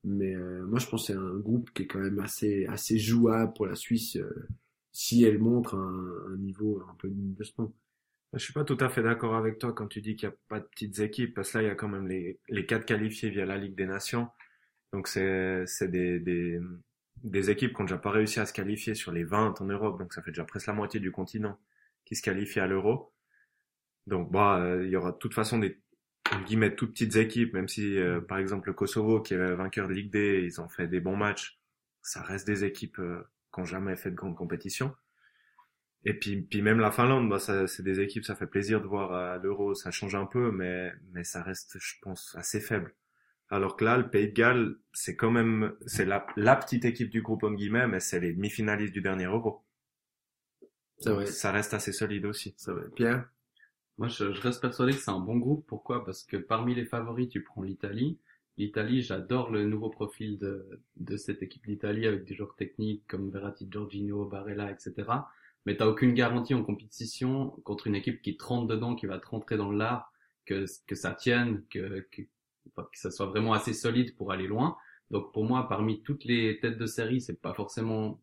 Mais 0.04 0.34
euh, 0.36 0.66
moi, 0.66 0.78
je 0.78 0.86
pense 0.88 1.08
que 1.08 1.12
c'est 1.14 1.18
un 1.18 1.36
groupe 1.38 1.70
qui 1.74 1.82
est 1.84 1.86
quand 1.86 2.00
même 2.00 2.20
assez 2.20 2.66
assez 2.66 2.98
jouable 2.98 3.52
pour 3.54 3.66
la 3.66 3.74
Suisse. 3.76 4.16
euh, 4.16 4.48
si 4.92 5.24
elle 5.24 5.38
montre 5.38 5.74
un, 5.76 6.34
un 6.34 6.36
niveau 6.38 6.82
un 6.90 6.94
peu 6.98 7.08
de 7.10 7.44
ce. 7.44 7.52
Je 8.34 8.38
suis 8.38 8.52
pas 8.52 8.64
tout 8.64 8.76
à 8.80 8.88
fait 8.88 9.02
d'accord 9.02 9.34
avec 9.36 9.58
toi 9.58 9.72
quand 9.72 9.86
tu 9.86 10.00
dis 10.02 10.14
qu'il 10.16 10.28
n'y 10.28 10.34
a 10.34 10.38
pas 10.48 10.60
de 10.60 10.66
petites 10.66 10.98
équipes, 11.00 11.34
parce 11.34 11.52
que 11.52 11.58
là, 11.58 11.64
il 11.64 11.66
y 11.68 11.70
a 11.70 11.74
quand 11.74 11.88
même 11.88 12.06
les, 12.06 12.38
les 12.48 12.66
quatre 12.66 12.84
qualifiés 12.84 13.30
via 13.30 13.46
la 13.46 13.56
Ligue 13.56 13.74
des 13.74 13.86
Nations. 13.86 14.28
Donc 14.92 15.08
c'est, 15.08 15.66
c'est 15.66 15.88
des, 15.88 16.20
des, 16.20 16.60
des 17.24 17.50
équipes 17.50 17.74
qui 17.74 17.80
ont 17.80 17.84
déjà 17.84 17.98
pas 17.98 18.10
réussi 18.10 18.40
à 18.40 18.46
se 18.46 18.52
qualifier 18.52 18.94
sur 18.94 19.12
les 19.12 19.24
20 19.24 19.60
en 19.60 19.64
Europe, 19.64 19.98
donc 19.98 20.12
ça 20.12 20.22
fait 20.22 20.30
déjà 20.30 20.44
presque 20.44 20.66
la 20.66 20.72
moitié 20.74 21.00
du 21.00 21.10
continent 21.10 21.58
qui 22.04 22.16
se 22.16 22.22
qualifie 22.22 22.60
à 22.60 22.66
l'Euro. 22.66 23.12
Donc 24.06 24.30
bah, 24.30 24.58
euh, 24.60 24.84
il 24.84 24.90
y 24.90 24.96
aura 24.96 25.12
de 25.12 25.18
toute 25.18 25.34
façon 25.34 25.58
des 25.58 25.80
guillemets 26.46 26.74
toutes 26.74 26.92
petites 26.92 27.16
équipes, 27.16 27.54
même 27.54 27.68
si 27.68 27.98
euh, 27.98 28.20
par 28.20 28.38
exemple 28.38 28.68
le 28.68 28.74
Kosovo 28.74 29.20
qui 29.20 29.34
est 29.34 29.54
vainqueur 29.54 29.88
de 29.88 29.94
Ligue 29.94 30.10
D, 30.10 30.42
ils 30.44 30.60
ont 30.60 30.68
fait 30.68 30.86
des 30.86 31.00
bons 31.00 31.16
matchs, 31.16 31.58
ça 32.02 32.22
reste 32.22 32.46
des 32.46 32.64
équipes 32.64 32.98
euh, 32.98 33.22
qui 33.52 33.60
n'ont 33.60 33.66
jamais 33.66 33.96
fait 33.96 34.10
de 34.10 34.16
grande 34.16 34.36
compétition. 34.36 34.94
Et 36.04 36.14
puis, 36.14 36.40
puis 36.42 36.62
même 36.62 36.78
la 36.78 36.90
Finlande, 36.90 37.28
bah, 37.28 37.38
ça, 37.38 37.66
c'est 37.66 37.82
des 37.82 38.00
équipes, 38.00 38.24
ça 38.24 38.36
fait 38.36 38.46
plaisir 38.46 38.80
de 38.80 38.86
voir 38.86 39.12
à 39.12 39.38
l'Euro, 39.38 39.74
ça 39.74 39.90
change 39.90 40.14
un 40.14 40.26
peu, 40.26 40.50
mais, 40.52 40.92
mais 41.12 41.24
ça 41.24 41.42
reste, 41.42 41.76
je 41.80 41.94
pense, 42.00 42.34
assez 42.36 42.60
faible. 42.60 42.94
Alors 43.50 43.76
que 43.76 43.84
là, 43.84 43.96
le 43.96 44.08
Pays 44.08 44.28
de 44.28 44.32
Galles, 44.32 44.76
c'est 44.92 45.16
quand 45.16 45.30
même, 45.30 45.74
c'est 45.86 46.04
la, 46.04 46.26
la 46.36 46.54
petite 46.54 46.84
équipe 46.84 47.10
du 47.10 47.22
groupe, 47.22 47.42
en 47.44 47.52
guillemets, 47.52 47.88
mais 47.88 48.00
c'est 48.00 48.20
les 48.20 48.32
demi-finalistes 48.32 48.92
du 48.92 49.00
dernier 49.00 49.24
Euro. 49.24 49.64
C'est 50.98 51.10
vrai. 51.10 51.26
Ça 51.26 51.52
reste 51.52 51.74
assez 51.74 51.92
solide 51.92 52.26
aussi. 52.26 52.54
Ça 52.56 52.74
va. 52.74 52.82
Pierre? 52.94 53.28
Moi, 53.96 54.08
je, 54.08 54.32
je 54.32 54.40
reste 54.40 54.60
persuadé 54.60 54.92
que 54.92 54.98
c'est 54.98 55.10
un 55.10 55.20
bon 55.20 55.36
groupe. 55.36 55.66
Pourquoi? 55.66 56.04
Parce 56.04 56.22
que 56.24 56.36
parmi 56.36 56.74
les 56.74 56.84
favoris, 56.84 57.28
tu 57.28 57.42
prends 57.42 57.62
l'Italie. 57.62 58.18
L'Italie, 58.56 59.02
j'adore 59.02 59.50
le 59.50 59.64
nouveau 59.64 59.88
profil 59.88 60.38
de, 60.38 60.80
de 60.96 61.16
cette 61.16 61.42
équipe 61.42 61.66
d'Italie 61.66 62.06
avec 62.06 62.24
des 62.24 62.34
joueurs 62.34 62.56
techniques 62.56 63.04
comme 63.06 63.30
Verratti, 63.30 63.68
Giorgino, 63.70 64.24
Barella, 64.26 64.70
etc. 64.70 64.94
Mais 65.66 65.76
t'as 65.76 65.86
aucune 65.86 66.14
garantie 66.14 66.54
en 66.54 66.62
compétition 66.62 67.50
contre 67.64 67.86
une 67.86 67.94
équipe 67.94 68.22
qui 68.22 68.36
te 68.36 68.44
rentre 68.44 68.66
dedans, 68.66 68.94
qui 68.94 69.06
va 69.06 69.18
te 69.18 69.26
rentrer 69.26 69.56
dans 69.56 69.70
l'art, 69.70 70.12
que, 70.46 70.64
que 70.86 70.94
ça 70.94 71.12
tienne, 71.12 71.62
que, 71.70 72.06
que, 72.10 72.22
que 72.22 72.82
ça 72.94 73.10
soit 73.10 73.26
vraiment 73.26 73.52
assez 73.52 73.74
solide 73.74 74.16
pour 74.16 74.32
aller 74.32 74.46
loin. 74.46 74.76
Donc 75.10 75.32
pour 75.32 75.44
moi, 75.44 75.68
parmi 75.68 76.02
toutes 76.02 76.24
les 76.24 76.58
têtes 76.60 76.78
de 76.78 76.86
série, 76.86 77.20
c'est 77.20 77.40
pas 77.40 77.54
forcément 77.54 78.20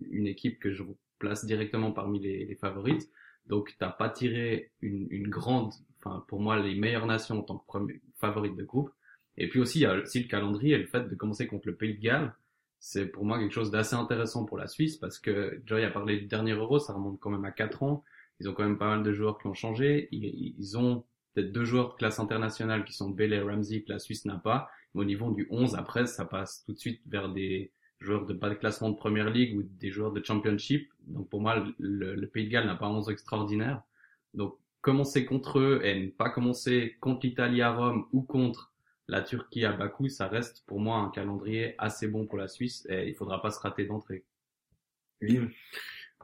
une 0.00 0.26
équipe 0.26 0.58
que 0.58 0.72
je 0.72 0.82
place 1.18 1.44
directement 1.44 1.92
parmi 1.92 2.20
les, 2.20 2.44
les 2.44 2.54
favorites. 2.54 3.10
Donc 3.46 3.74
t'as 3.78 3.90
pas 3.90 4.10
tiré 4.10 4.72
une, 4.80 5.06
une 5.10 5.28
grande, 5.28 5.72
enfin 5.98 6.24
pour 6.28 6.40
moi 6.40 6.58
les 6.58 6.74
meilleures 6.74 7.06
nations 7.06 7.38
en 7.38 7.42
tant 7.42 7.58
que 7.58 7.78
favorite 8.16 8.56
de 8.56 8.64
groupe. 8.64 8.90
Et 9.36 9.48
puis 9.48 9.60
aussi 9.60 9.78
il 9.78 9.82
y 9.82 9.86
a 9.86 9.94
aussi 9.94 10.22
le 10.22 10.28
calendrier 10.28 10.74
et 10.74 10.78
le 10.78 10.86
fait 10.86 11.08
de 11.08 11.14
commencer 11.14 11.46
contre 11.46 11.68
le 11.68 11.74
Pays 11.74 11.94
de 11.94 12.00
Galles, 12.00 12.34
c'est 12.80 13.06
pour 13.06 13.24
moi 13.24 13.38
quelque 13.38 13.52
chose 13.52 13.70
d'assez 13.70 13.94
intéressant 13.94 14.44
pour 14.44 14.58
la 14.58 14.68
Suisse 14.68 14.96
parce 14.96 15.18
que 15.18 15.60
Joy 15.66 15.84
a 15.84 15.90
parlé 15.90 16.18
du 16.18 16.26
dernier 16.26 16.52
Euro, 16.52 16.78
ça 16.78 16.92
remonte 16.92 17.18
quand 17.20 17.30
même 17.30 17.44
à 17.44 17.50
4 17.50 17.82
ans. 17.82 18.04
Ils 18.40 18.48
ont 18.48 18.54
quand 18.54 18.62
même 18.62 18.78
pas 18.78 18.88
mal 18.88 19.02
de 19.02 19.12
joueurs 19.12 19.38
qui 19.38 19.48
ont 19.48 19.54
changé. 19.54 20.08
Ils, 20.12 20.54
ils 20.58 20.78
ont 20.78 21.04
peut-être 21.34 21.52
deux 21.52 21.64
joueurs 21.64 21.90
de 21.90 21.94
classe 21.94 22.20
internationale 22.20 22.84
qui 22.84 22.92
sont 22.92 23.10
Bell 23.10 23.32
et 23.32 23.40
Ramsey 23.40 23.82
que 23.82 23.92
la 23.92 23.98
Suisse 23.98 24.24
n'a 24.24 24.36
pas. 24.36 24.70
Mais 24.94 25.00
au 25.02 25.04
niveau 25.04 25.30
du 25.32 25.48
11 25.50 25.74
après, 25.74 26.06
ça 26.06 26.24
passe 26.24 26.62
tout 26.64 26.72
de 26.72 26.78
suite 26.78 27.02
vers 27.06 27.28
des 27.28 27.72
joueurs 28.00 28.26
de 28.26 28.32
bas 28.32 28.48
de 28.48 28.54
classement 28.54 28.90
de 28.90 28.96
première 28.96 29.30
ligue 29.30 29.58
ou 29.58 29.62
des 29.62 29.90
joueurs 29.90 30.12
de 30.12 30.24
championship. 30.24 30.88
Donc 31.06 31.28
pour 31.28 31.40
moi, 31.40 31.66
le, 31.78 32.14
le 32.14 32.26
Pays 32.28 32.46
de 32.46 32.50
Galles 32.50 32.66
n'a 32.66 32.76
pas 32.76 32.86
un 32.86 32.90
11 32.90 33.10
extraordinaire. 33.10 33.82
Donc 34.34 34.56
commencer 34.80 35.24
contre 35.24 35.58
eux 35.58 35.80
et 35.82 36.00
ne 36.00 36.10
pas 36.10 36.30
commencer 36.30 36.96
contre 37.00 37.26
l'Italie 37.26 37.60
à 37.62 37.74
Rome 37.74 38.06
ou 38.12 38.22
contre 38.22 38.72
la 39.08 39.22
Turquie 39.22 39.64
à 39.64 39.72
Bakou, 39.72 40.08
ça 40.08 40.28
reste 40.28 40.62
pour 40.66 40.80
moi 40.80 40.98
un 40.98 41.10
calendrier 41.10 41.74
assez 41.78 42.06
bon 42.08 42.26
pour 42.26 42.38
la 42.38 42.46
Suisse 42.46 42.86
et 42.90 43.08
il 43.08 43.14
faudra 43.14 43.40
pas 43.40 43.50
se 43.50 43.58
rater 43.58 43.86
d'entrée. 43.86 44.24
Oui. 45.22 45.40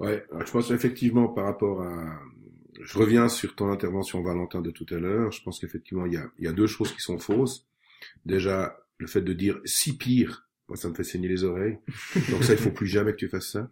Ouais, 0.00 0.24
je 0.44 0.50
pense 0.50 0.70
effectivement 0.70 1.28
par 1.28 1.44
rapport 1.44 1.82
à, 1.82 2.20
je 2.80 2.98
reviens 2.98 3.28
sur 3.28 3.54
ton 3.54 3.70
intervention 3.70 4.22
Valentin 4.22 4.60
de 4.60 4.70
tout 4.70 4.86
à 4.90 4.96
l'heure. 4.96 5.32
Je 5.32 5.42
pense 5.42 5.58
qu'effectivement 5.58 6.04
il 6.04 6.12
y 6.12 6.16
a, 6.16 6.26
il 6.38 6.44
y 6.44 6.48
a 6.48 6.52
deux 6.52 6.66
choses 6.66 6.92
qui 6.92 7.00
sont 7.00 7.18
fausses. 7.18 7.66
Déjà 8.26 8.78
le 8.98 9.06
fait 9.06 9.22
de 9.22 9.32
dire 9.32 9.58
si 9.64 9.96
pire, 9.96 10.48
moi 10.68 10.76
ça 10.76 10.88
me 10.88 10.94
fait 10.94 11.04
saigner 11.04 11.28
les 11.28 11.44
oreilles. 11.44 11.78
Donc 12.30 12.44
ça 12.44 12.52
il 12.52 12.58
faut 12.58 12.70
plus 12.70 12.86
jamais 12.86 13.12
que 13.12 13.18
tu 13.18 13.28
fasses 13.28 13.50
ça. 13.50 13.70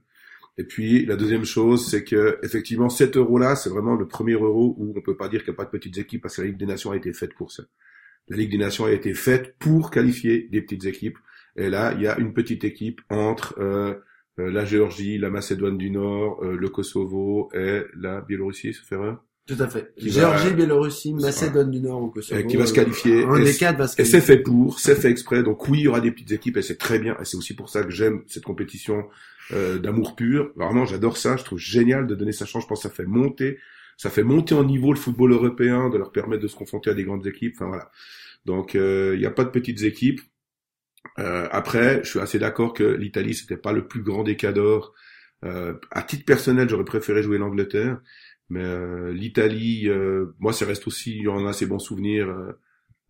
Et 0.56 0.64
puis 0.64 1.04
la 1.04 1.16
deuxième 1.16 1.44
chose, 1.44 1.86
c'est 1.86 2.04
que 2.04 2.38
effectivement 2.42 2.88
cet 2.88 3.16
euro-là, 3.16 3.56
c'est 3.56 3.70
vraiment 3.70 3.94
le 3.94 4.08
premier 4.08 4.34
euro 4.34 4.74
où 4.78 4.94
on 4.96 5.00
peut 5.02 5.16
pas 5.16 5.28
dire 5.28 5.40
qu'il 5.44 5.50
n'y 5.50 5.56
a 5.56 5.58
pas 5.58 5.64
de 5.64 5.70
petites 5.70 5.98
équipes 5.98 6.22
parce 6.22 6.36
que 6.36 6.42
la 6.42 6.48
Ligue 6.48 6.58
des 6.58 6.66
Nations 6.66 6.92
a 6.92 6.96
été 6.96 7.12
faite 7.12 7.34
pour 7.34 7.52
ça. 7.52 7.64
La 8.28 8.36
Ligue 8.36 8.50
des 8.52 8.58
Nations 8.58 8.84
a 8.86 8.92
été 8.92 9.14
faite 9.14 9.56
pour 9.58 9.90
qualifier 9.90 10.48
des 10.50 10.62
petites 10.62 10.84
équipes. 10.86 11.18
Et 11.56 11.68
là, 11.68 11.92
il 11.96 12.02
y 12.02 12.06
a 12.06 12.18
une 12.18 12.32
petite 12.32 12.64
équipe 12.64 13.00
entre 13.10 13.54
euh, 13.58 13.94
euh, 14.38 14.50
la 14.50 14.64
Géorgie, 14.64 15.18
la 15.18 15.28
Macédoine 15.28 15.76
du 15.76 15.90
Nord, 15.90 16.42
euh, 16.42 16.56
le 16.56 16.68
Kosovo 16.70 17.50
et 17.54 17.82
la 17.98 18.20
Biélorussie, 18.22 18.72
ça 18.72 18.80
fait 18.88 18.94
erreur 18.94 19.22
Tout 19.46 19.56
à 19.58 19.68
fait. 19.68 19.92
Qui 19.98 20.08
Géorgie, 20.10 20.48
va- 20.48 20.54
Biélorussie, 20.54 21.12
Macédoine 21.12 21.70
du 21.70 21.80
Nord 21.80 22.02
ou 22.04 22.08
Kosovo. 22.10 22.40
Et 22.40 22.46
qui 22.46 22.56
va 22.56 22.64
se 22.64 22.72
qualifier. 22.72 23.24
Un 23.24 23.36
Et 23.36 23.44
des 23.44 23.54
quatre 23.54 23.76
va 23.76 23.86
se 23.88 24.00
Et 24.00 24.04
c'est 24.06 24.12
qualifier. 24.12 24.36
fait 24.36 24.42
pour, 24.42 24.78
c'est 24.80 24.94
fait 24.94 25.10
exprès. 25.10 25.42
Donc 25.42 25.68
oui, 25.68 25.80
il 25.80 25.84
y 25.84 25.88
aura 25.88 26.00
des 26.00 26.10
petites 26.12 26.32
équipes 26.32 26.56
et 26.56 26.62
c'est 26.62 26.78
très 26.78 26.98
bien. 26.98 27.16
Et 27.20 27.24
c'est 27.26 27.36
aussi 27.36 27.54
pour 27.54 27.68
ça 27.68 27.82
que 27.82 27.90
j'aime 27.90 28.22
cette 28.28 28.44
compétition 28.44 29.04
euh, 29.52 29.78
d'amour 29.78 30.16
pur. 30.16 30.52
Vraiment, 30.56 30.86
j'adore 30.86 31.18
ça. 31.18 31.36
Je 31.36 31.44
trouve 31.44 31.58
génial 31.58 32.06
de 32.06 32.14
donner 32.14 32.32
sa 32.32 32.46
chance. 32.46 32.62
Je 32.62 32.68
pense 32.68 32.82
que 32.82 32.88
ça 32.88 32.94
fait 32.94 33.04
monter, 33.04 33.58
ça 34.02 34.10
fait 34.10 34.24
monter 34.24 34.52
en 34.56 34.64
niveau 34.64 34.92
le 34.92 34.98
football 34.98 35.30
européen, 35.30 35.88
de 35.88 35.96
leur 35.96 36.10
permettre 36.10 36.42
de 36.42 36.48
se 36.48 36.56
confronter 36.56 36.90
à 36.90 36.94
des 36.94 37.04
grandes 37.04 37.24
équipes. 37.24 37.54
Enfin 37.56 37.68
voilà. 37.68 37.88
Donc 38.44 38.74
euh, 38.74 39.12
il 39.14 39.20
n'y 39.20 39.26
a 39.26 39.30
pas 39.30 39.44
de 39.44 39.50
petites 39.50 39.82
équipes. 39.82 40.20
Euh, 41.20 41.48
après, 41.52 42.02
je 42.02 42.10
suis 42.10 42.18
assez 42.18 42.40
d'accord 42.40 42.72
que 42.72 42.82
l'Italie 42.82 43.32
c'était 43.32 43.56
pas 43.56 43.72
le 43.72 43.86
plus 43.86 44.02
grand 44.02 44.24
des 44.24 44.34
cadors. 44.34 44.92
Euh, 45.44 45.74
à 45.92 46.02
titre 46.02 46.24
personnel, 46.24 46.68
j'aurais 46.68 46.84
préféré 46.84 47.22
jouer 47.22 47.38
l'Angleterre, 47.38 48.00
mais 48.50 48.64
euh, 48.64 49.12
l'Italie, 49.12 49.88
euh, 49.88 50.34
moi, 50.40 50.52
ça 50.52 50.66
reste 50.66 50.88
aussi, 50.88 51.28
en 51.28 51.46
a 51.46 51.50
assez 51.50 51.66
bons 51.66 51.78
souvenirs. 51.78 52.28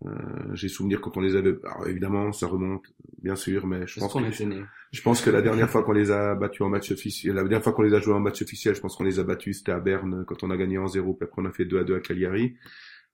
Euh, 0.07 0.11
J'ai 0.55 0.69
souvenir 0.69 1.01
quand 1.01 1.17
on 1.17 1.21
les 1.21 1.37
avait. 1.37 1.55
Alors 1.65 1.87
évidemment, 1.87 2.33
ça 2.33 2.47
remonte, 2.47 2.85
bien 3.23 3.37
sûr, 3.37 3.67
mais 3.67 3.87
je 3.87 4.01
pense 4.01 4.13
qu'on 4.13 4.23
que 4.23 4.29
était 4.29 4.47
nés. 4.47 4.63
je 4.93 5.03
pense 5.03 5.23
que 5.23 5.31
la 5.31 5.43
dernière 5.43 5.71
fois 5.71 5.83
qu'on 5.83 5.93
les 5.93 6.11
a 6.11 6.35
battus 6.35 6.63
en 6.63 6.69
match 6.69 6.91
officiel, 6.91 7.35
la 7.35 7.43
dernière 7.43 7.63
fois 7.63 7.73
qu'on 7.73 7.83
les 7.83 7.95
a 7.95 8.01
joués 8.01 8.15
en 8.15 8.21
match 8.21 8.43
officiel, 8.43 8.75
je 8.75 8.81
pense 8.81 8.97
qu'on 8.97 9.05
les 9.05 9.19
a 9.19 9.25
battus, 9.25 9.59
c'était 9.59 9.73
à 9.73 9.81
Berne 9.81 10.25
quand 10.27 10.43
on 10.43 10.51
a 10.51 10.57
gagné 10.57 10.79
en 10.79 10.87
0 10.87 11.15
puis 11.15 11.29
après 11.29 11.43
on 11.43 11.47
a 11.47 11.53
fait 11.53 11.65
2 11.65 11.79
à 11.79 11.85
2 11.85 11.97
à 11.97 12.01
Cagliari. 12.01 12.55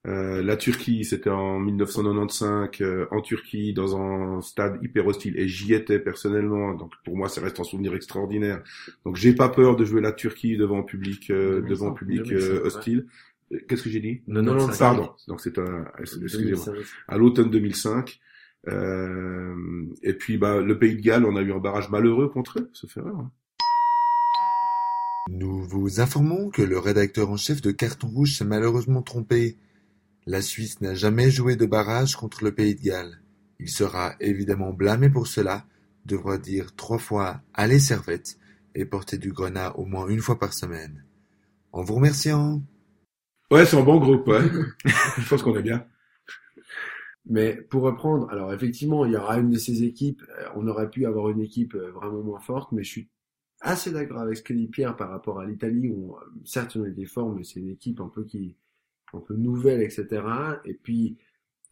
Euh, 0.07 0.43
la 0.43 0.57
Turquie, 0.57 1.05
c'était 1.05 1.29
en 1.29 1.59
1995 1.59 2.69
euh, 2.81 3.07
en 3.11 3.21
Turquie 3.21 3.73
dans 3.73 3.97
un 4.01 4.41
stade 4.41 4.79
hyper 4.83 5.07
hostile 5.07 5.39
et 5.39 5.49
j'y 5.49 5.75
étais 5.75 5.99
personnellement. 5.99 6.75
Donc 6.75 6.93
pour 7.05 7.17
moi, 7.17 7.29
ça 7.29 7.41
reste 7.41 7.59
un 7.59 7.65
souvenir 7.65 7.95
extraordinaire. 7.95 8.63
Donc 9.05 9.17
j'ai 9.17 9.35
pas 9.35 9.49
peur 9.49 9.77
de 9.77 9.85
jouer 9.85 10.01
la 10.01 10.13
Turquie 10.13 10.57
devant 10.57 10.79
un 10.79 10.83
public 10.85 11.31
euh, 11.31 11.63
devant 11.63 11.91
un 11.91 11.95
public 11.95 12.31
euh, 12.33 12.65
hostile. 12.65 13.07
Qu'est-ce 13.69 13.83
que 13.83 13.91
j'ai 13.91 14.01
dit? 14.01 14.21
95. 14.29 14.79
Pardon. 14.79 15.11
Donc 15.27 15.41
c'est 15.41 15.59
un 15.59 15.87
excusez-moi 15.99 16.65
à 17.07 17.17
l'automne 17.17 17.51
2005. 17.51 18.21
Euh, 18.67 19.55
et 20.03 20.13
puis 20.15 20.37
bah 20.37 20.61
le 20.61 20.79
Pays 20.79 20.97
de 20.97 21.01
Galles, 21.01 21.25
on 21.25 21.37
a 21.37 21.43
eu 21.43 21.53
un 21.53 21.59
barrage 21.59 21.89
malheureux 21.91 22.29
contre 22.29 22.59
eux, 22.59 22.71
ce 22.73 22.87
fait 22.87 23.01
rare. 23.01 23.15
hein. 23.19 23.31
Nous 25.31 25.63
vous 25.63 26.01
informons 26.01 26.51
que 26.51 26.63
le 26.63 26.79
rédacteur 26.79 27.31
en 27.31 27.37
chef 27.37 27.61
de 27.61 27.71
Carton 27.71 28.09
Rouge 28.09 28.37
s'est 28.37 28.45
malheureusement 28.45 29.03
trompé. 29.03 29.57
La 30.27 30.43
Suisse 30.43 30.81
n'a 30.81 30.95
jamais 30.95 31.31
joué 31.31 31.57
de 31.57 31.67
barrage 31.67 32.17
contre 32.17 32.45
le 32.45 32.53
Pays 32.53 32.75
de 32.75 32.83
Galles. 32.83 33.21
Il 33.61 33.69
sera 33.69 34.15
évidemment 34.21 34.73
blâmé 34.73 35.09
pour 35.11 35.27
cela, 35.27 35.65
devra 36.07 36.39
dire 36.39 36.75
trois 36.77 36.99
fois 36.99 37.41
Allez 37.55 37.79
servette 37.79 38.39
et 38.75 38.85
porter 38.85 39.19
du 39.19 39.33
grenat 39.33 39.77
au 39.79 39.85
moins 39.85 40.09
une 40.09 40.21
fois 40.21 40.39
par 40.39 40.55
semaine. 40.55 41.05
En 41.73 41.83
vous 41.83 41.95
remerciant. 41.95 42.63
Ouais, 43.51 43.65
c'est 43.67 43.77
un 43.77 43.83
bon 43.83 43.99
groupe, 43.99 44.27
ouais. 44.29 44.41
Je 45.19 45.29
pense 45.29 45.43
qu'on 45.43 45.57
est 45.57 45.63
bien. 45.63 45.87
Mais 47.27 47.57
pour 47.57 47.83
reprendre, 47.83 48.31
alors 48.31 48.53
effectivement, 48.53 49.05
il 49.05 49.13
y 49.13 49.17
aura 49.17 49.39
une 49.39 49.51
de 49.51 49.59
ces 49.59 49.83
équipes, 49.85 50.23
euh, 50.39 50.49
on 50.57 50.67
aurait 50.67 50.89
pu 50.91 51.05
avoir 51.07 51.29
une 51.29 51.41
équipe 51.41 51.75
euh, 51.75 51.91
vraiment 51.91 52.23
moins 52.23 52.41
forte, 52.41 52.73
mais 52.73 52.83
je 52.85 52.91
suis 52.91 53.09
assez 53.61 53.91
d'accord 53.93 54.21
avec 54.21 54.37
ce 54.39 54.43
que 54.43 54.55
dit 54.55 54.69
Pierre 54.69 54.97
par 54.97 55.11
rapport 55.11 55.41
à 55.41 55.47
l'Italie, 55.47 55.91
où 55.91 56.17
euh, 56.17 56.21
certes 56.45 56.77
on 56.77 56.85
était 56.87 57.07
fort, 57.07 57.35
mais 57.35 57.45
c'est 57.45 57.61
une 57.61 57.71
équipe 57.71 58.01
un 58.01 58.09
peu 58.09 58.25
qui 58.25 58.57
un 59.15 59.21
peu 59.21 59.37
nouvelle, 59.37 59.83
etc. 59.83 60.61
Et 60.67 60.75
puis, 60.75 61.19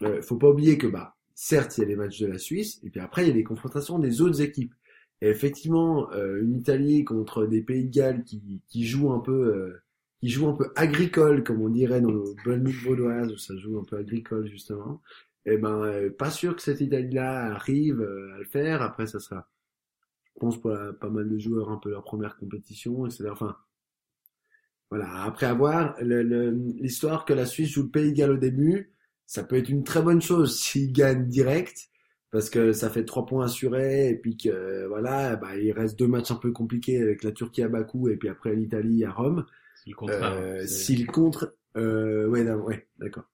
euh, 0.02 0.22
faut 0.22 0.36
pas 0.36 0.50
oublier 0.50 0.78
que 0.78 0.86
bah, 0.88 1.16
certes 1.34 1.78
il 1.78 1.82
y 1.82 1.84
a 1.84 1.88
les 1.88 1.96
matchs 1.96 2.20
de 2.20 2.26
la 2.26 2.38
Suisse, 2.38 2.80
et 2.84 2.90
puis 2.90 3.00
après 3.00 3.24
il 3.24 3.28
y 3.28 3.32
a 3.32 3.34
les 3.34 3.44
confrontations 3.44 3.98
des 3.98 4.20
autres 4.22 4.42
équipes. 4.42 4.74
Et 5.22 5.28
effectivement, 5.28 6.10
euh, 6.12 6.42
une 6.42 6.56
Italie 6.56 7.04
contre 7.04 7.46
des 7.46 7.62
Pays 7.62 7.84
de 7.84 7.90
Galles 7.90 8.24
qui, 8.24 8.62
qui 8.68 8.86
jouent 8.86 9.12
un 9.12 9.20
peu 9.20 9.32
euh, 9.32 9.82
qui 10.26 10.32
jouent 10.32 10.48
un 10.48 10.54
peu 10.54 10.72
agricole, 10.74 11.44
comme 11.44 11.62
on 11.62 11.68
dirait 11.68 12.00
dans 12.00 12.10
nos 12.10 12.34
bonnes 12.44 12.64
ligues 12.64 12.82
vaudoises, 12.82 13.32
où 13.32 13.36
ça 13.36 13.56
joue 13.56 13.78
un 13.78 13.84
peu 13.84 13.96
agricole 13.96 14.48
justement. 14.48 15.00
Et 15.44 15.56
ben, 15.56 15.82
euh, 15.84 16.10
pas 16.10 16.32
sûr 16.32 16.56
que 16.56 16.62
cette 16.62 16.80
Italie-là 16.80 17.54
arrive 17.54 18.00
euh, 18.00 18.34
à 18.34 18.38
le 18.38 18.44
faire. 18.44 18.82
Après, 18.82 19.06
ça 19.06 19.20
sera, 19.20 19.48
je 20.24 20.40
pense, 20.40 20.60
pour 20.60 20.76
pas 21.00 21.10
mal 21.10 21.28
de 21.28 21.38
joueurs 21.38 21.70
un 21.70 21.76
peu 21.76 21.90
leur 21.90 22.02
première 22.02 22.36
compétition, 22.36 23.06
etc. 23.06 23.28
Enfin, 23.30 23.56
voilà. 24.90 25.22
Après 25.22 25.46
avoir 25.46 25.96
l'histoire 26.02 27.24
que 27.24 27.32
la 27.32 27.46
Suisse 27.46 27.70
joue 27.70 27.84
le 27.84 27.90
Pays 27.90 28.10
de 28.10 28.16
Galles 28.16 28.32
au 28.32 28.36
début, 28.36 28.92
ça 29.26 29.44
peut 29.44 29.56
être 29.56 29.68
une 29.68 29.84
très 29.84 30.02
bonne 30.02 30.20
chose 30.20 30.58
s'ils 30.60 30.92
gagnent 30.92 31.28
direct, 31.28 31.88
parce 32.32 32.50
que 32.50 32.72
ça 32.72 32.90
fait 32.90 33.04
trois 33.04 33.26
points 33.26 33.44
assurés, 33.44 34.08
et 34.10 34.16
puis 34.16 34.36
que 34.36 34.86
voilà, 34.88 35.36
bah, 35.36 35.56
il 35.56 35.70
reste 35.70 35.96
deux 35.96 36.08
matchs 36.08 36.32
un 36.32 36.36
peu 36.36 36.50
compliqués 36.50 37.00
avec 37.00 37.22
la 37.22 37.30
Turquie 37.30 37.62
à 37.62 37.68
Bakou, 37.68 38.08
et 38.08 38.16
puis 38.16 38.28
après 38.28 38.56
l'Italie 38.56 39.04
à 39.04 39.12
Rome. 39.12 39.46
C'est 39.86 39.90
le 39.90 39.96
contraire. 39.96 40.32
Euh, 40.34 40.66
S'il 40.66 41.06
contre, 41.06 41.56
euh, 41.76 42.26
ouais, 42.28 42.44
d'accord, 42.44 42.66
ouais, 42.66 42.88
d'accord. 42.98 43.24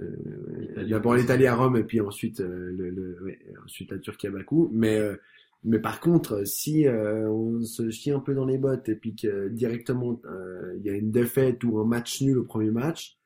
Euh. 0.00 0.86
D'abord 0.88 1.14
l'Italie 1.14 1.46
à 1.46 1.54
Rome 1.54 1.76
et 1.76 1.84
puis 1.84 2.00
ensuite 2.00 2.40
euh, 2.40 2.72
le, 2.76 2.90
le 2.90 3.22
ouais, 3.24 3.38
ensuite 3.64 3.90
la 3.90 3.98
Turquie 3.98 4.26
à 4.26 4.30
Bakou. 4.30 4.68
Mais 4.72 4.98
euh, 4.98 5.16
mais 5.62 5.78
par 5.78 6.00
contre, 6.00 6.44
si 6.46 6.86
euh, 6.86 7.30
on 7.30 7.62
se 7.62 7.88
chie 7.90 8.10
un 8.10 8.20
peu 8.20 8.34
dans 8.34 8.44
les 8.44 8.58
bottes 8.58 8.88
et 8.90 8.96
puis 8.96 9.16
que 9.16 9.48
directement 9.48 10.20
euh, 10.26 10.74
il 10.78 10.84
y 10.84 10.90
a 10.90 10.94
une 10.94 11.10
défaite 11.10 11.64
ou 11.64 11.78
un 11.78 11.86
match 11.86 12.20
nul 12.20 12.36
au 12.38 12.44
premier 12.44 12.70
match, 12.70 13.16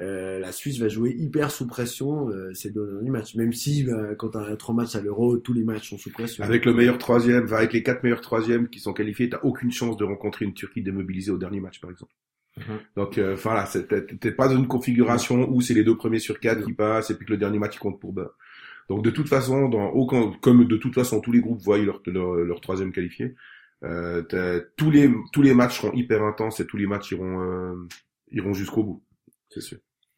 euh, 0.00 0.38
la 0.38 0.52
Suisse 0.52 0.78
va 0.78 0.88
jouer 0.88 1.10
hyper 1.18 1.50
sous 1.50 1.66
pression 1.66 2.28
euh, 2.30 2.54
ces 2.54 2.70
deux 2.70 2.86
derniers 2.92 3.10
matchs. 3.10 3.34
Même 3.34 3.52
si 3.52 3.84
bah, 3.84 4.14
quand 4.16 4.30
t'as 4.30 4.56
trois 4.56 4.74
matchs 4.74 4.94
à 4.96 5.00
l'Euro, 5.00 5.36
tous 5.38 5.52
les 5.52 5.64
matchs 5.64 5.90
sont 5.90 5.98
sous 5.98 6.10
pression. 6.10 6.42
Avec 6.44 6.64
le 6.64 6.72
meilleur 6.72 6.96
troisième, 6.98 7.44
enfin, 7.44 7.56
avec 7.56 7.72
les 7.72 7.82
quatre 7.82 8.02
meilleurs 8.02 8.20
troisièmes 8.22 8.68
qui 8.68 8.80
sont 8.80 8.92
qualifiés, 8.92 9.28
t'as 9.28 9.40
aucune 9.42 9.72
chance 9.72 9.96
de 9.96 10.04
rencontrer 10.04 10.44
une 10.46 10.54
Turquie 10.54 10.82
démobilisée 10.82 11.30
au 11.32 11.38
dernier 11.38 11.60
match, 11.60 11.80
par 11.80 11.90
exemple. 11.90 12.12
Mhm. 12.56 12.78
Donc, 12.96 13.18
euh, 13.18 13.34
enfin, 13.34 13.54
là, 13.54 13.66
c'est- 13.66 13.86
t'es 13.88 14.04
t'es 14.16 14.32
pas 14.32 14.48
dans 14.48 14.56
une 14.56 14.66
configuration 14.68 15.48
où 15.50 15.60
c'est 15.60 15.74
les 15.74 15.84
deux 15.84 15.96
premiers 15.96 16.18
sur 16.18 16.40
quatre 16.40 16.64
qui 16.64 16.72
passent 16.72 17.10
et 17.10 17.14
puis 17.14 17.26
que 17.26 17.32
le 17.32 17.38
dernier 17.38 17.58
match 17.58 17.76
il 17.76 17.78
compte 17.78 18.00
pour 18.00 18.12
beurre. 18.12 18.36
Donc, 18.88 19.04
de 19.04 19.10
toute 19.10 19.28
façon, 19.28 19.68
dans 19.68 19.88
aucun, 19.90 20.32
comme 20.40 20.66
de 20.66 20.76
toute 20.76 20.94
façon 20.94 21.20
tous 21.20 21.30
les 21.32 21.40
groupes 21.40 21.60
voient 21.62 21.78
leur, 21.78 22.00
leur, 22.06 22.34
leur 22.34 22.60
troisième 22.60 22.90
qualifié, 22.92 23.34
euh, 23.84 24.22
t'as- 24.22 24.60
tous 24.76 24.90
les 24.90 25.10
tous 25.32 25.42
les 25.42 25.54
matchs 25.54 25.80
seront 25.80 25.92
hyper 25.92 26.22
intenses 26.24 26.58
et 26.60 26.66
tous 26.66 26.76
les 26.76 26.86
matchs 26.86 27.12
iront 27.12 27.40
euh, 27.40 27.74
iront 28.32 28.52
jusqu'au 28.52 28.82
bout, 28.82 29.02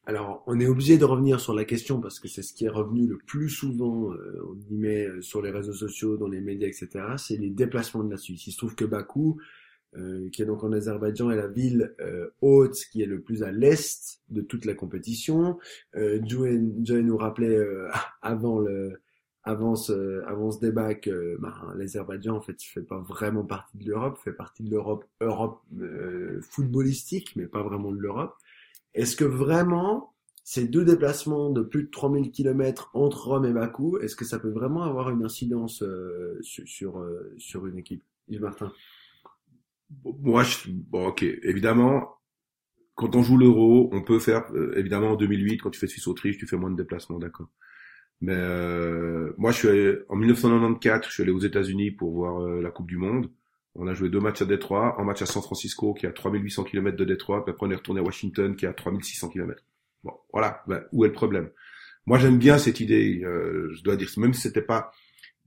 Alors, 0.04 0.42
on 0.46 0.58
est 0.58 0.66
obligé 0.66 0.98
de 0.98 1.04
revenir 1.04 1.40
sur 1.40 1.54
la 1.54 1.64
question 1.64 2.00
parce 2.00 2.18
que 2.18 2.26
c'est 2.28 2.42
ce 2.42 2.52
qui 2.52 2.64
est 2.64 2.68
revenu 2.70 3.06
le 3.06 3.18
plus 3.18 3.48
souvent, 3.48 4.12
euh, 4.12 4.42
on 4.48 4.58
y 4.58 4.76
met 4.76 5.06
sur 5.20 5.42
les 5.42 5.50
réseaux 5.50 5.72
sociaux, 5.72 6.16
dans 6.16 6.28
les 6.28 6.40
médias, 6.40 6.66
etc. 6.66 6.88
C'est 7.18 7.36
les 7.36 7.50
déplacements 7.50 8.02
de 8.02 8.10
la 8.10 8.16
Suisse. 8.16 8.46
Il 8.46 8.52
se 8.52 8.58
trouve 8.58 8.74
que 8.74 8.84
Bakou, 8.84 9.40
euh, 9.96 10.30
qui 10.30 10.42
est 10.42 10.46
donc 10.46 10.64
en 10.64 10.72
Azerbaïdjan, 10.72 11.30
est 11.30 11.36
la 11.36 11.48
ville 11.48 11.94
euh, 12.00 12.30
haute 12.40 12.78
qui 12.90 13.02
est 13.02 13.06
le 13.06 13.20
plus 13.20 13.42
à 13.42 13.52
l'est 13.52 14.20
de 14.30 14.40
toute 14.40 14.64
la 14.64 14.74
compétition. 14.74 15.58
Euh, 15.96 16.20
Joey, 16.24 16.60
Joey 16.82 17.02
nous 17.02 17.16
rappelait 17.16 17.54
euh, 17.54 17.88
avant 18.22 18.58
le 18.58 19.00
avant 19.44 19.74
ce, 19.74 20.22
avant 20.24 20.52
ce 20.52 20.60
débat 20.60 20.94
que 20.94 21.36
bah, 21.40 21.52
l'Azerbaïdjan 21.74 22.36
en 22.36 22.40
fait 22.40 22.62
fait 22.62 22.82
pas 22.82 23.00
vraiment 23.00 23.44
partie 23.44 23.76
de 23.76 23.88
l'Europe, 23.88 24.16
fait 24.22 24.32
partie 24.32 24.62
de 24.62 24.70
l'Europe 24.70 25.04
Europe 25.20 25.60
euh, 25.80 26.40
footballistique, 26.42 27.34
mais 27.34 27.46
pas 27.46 27.62
vraiment 27.62 27.90
de 27.90 27.98
l'Europe. 27.98 28.34
Est-ce 28.94 29.16
que 29.16 29.24
vraiment 29.24 30.14
ces 30.44 30.66
deux 30.66 30.84
déplacements 30.84 31.50
de 31.50 31.62
plus 31.62 31.84
de 31.84 31.90
3000 31.90 32.32
km 32.32 32.90
entre 32.94 33.28
Rome 33.28 33.44
et 33.44 33.52
Bakou, 33.52 33.98
est-ce 33.98 34.16
que 34.16 34.24
ça 34.24 34.38
peut 34.38 34.50
vraiment 34.50 34.82
avoir 34.82 35.10
une 35.10 35.24
incidence 35.24 35.82
euh, 35.82 36.38
sur 36.42 36.98
euh, 36.98 37.32
sur 37.38 37.66
une 37.66 37.78
équipe? 37.78 38.02
Yves 38.28 38.40
Martin 38.40 38.72
Moi, 40.04 40.42
je, 40.42 40.70
bon, 40.70 41.08
ok, 41.08 41.22
évidemment, 41.22 42.08
quand 42.94 43.16
on 43.16 43.22
joue 43.22 43.36
l'euro, 43.38 43.88
on 43.92 44.02
peut 44.02 44.18
faire, 44.18 44.44
euh, 44.54 44.76
évidemment, 44.76 45.12
en 45.12 45.16
2008, 45.16 45.58
quand 45.58 45.70
tu 45.70 45.80
fais 45.80 45.86
Suisse-Autriche, 45.86 46.38
tu 46.38 46.46
fais 46.46 46.56
moins 46.56 46.70
de 46.70 46.76
déplacements, 46.76 47.18
d'accord. 47.18 47.48
Mais 48.20 48.34
euh, 48.36 49.32
moi, 49.38 49.50
je 49.50 49.58
suis 49.58 49.68
allé, 49.68 49.98
en 50.08 50.16
1994, 50.16 51.08
je 51.08 51.12
suis 51.12 51.22
allé 51.22 51.32
aux 51.32 51.40
États-Unis 51.40 51.90
pour 51.90 52.12
voir 52.12 52.40
euh, 52.42 52.62
la 52.62 52.70
Coupe 52.70 52.86
du 52.86 52.96
Monde. 52.96 53.30
On 53.74 53.86
a 53.86 53.94
joué 53.94 54.08
deux 54.10 54.20
matchs 54.20 54.42
à 54.42 54.44
Détroit, 54.44 54.96
un 54.98 55.04
match 55.04 55.22
à 55.22 55.26
San 55.26 55.42
Francisco 55.42 55.94
qui 55.94 56.06
est 56.06 56.08
à 56.08 56.12
3800 56.12 56.64
km 56.64 56.96
de 56.96 57.04
Détroit, 57.04 57.44
puis 57.44 57.52
après 57.52 57.66
on 57.66 57.70
est 57.70 57.76
retourné 57.76 58.00
à 58.00 58.04
Washington 58.04 58.54
qui 58.54 58.66
est 58.66 58.68
à 58.68 58.74
3600 58.74 59.30
km. 59.30 59.62
Bon, 60.04 60.12
voilà, 60.32 60.62
ben, 60.66 60.84
où 60.92 61.04
est 61.04 61.08
le 61.08 61.14
problème? 61.14 61.50
Moi, 62.06 62.18
j'aime 62.18 62.38
bien 62.38 62.58
cette 62.58 62.80
idée. 62.80 63.22
euh, 63.24 63.70
je 63.72 63.82
dois 63.82 63.96
dire, 63.96 64.08
même 64.16 64.34
si 64.34 64.42
c'était 64.42 64.62
pas 64.62 64.92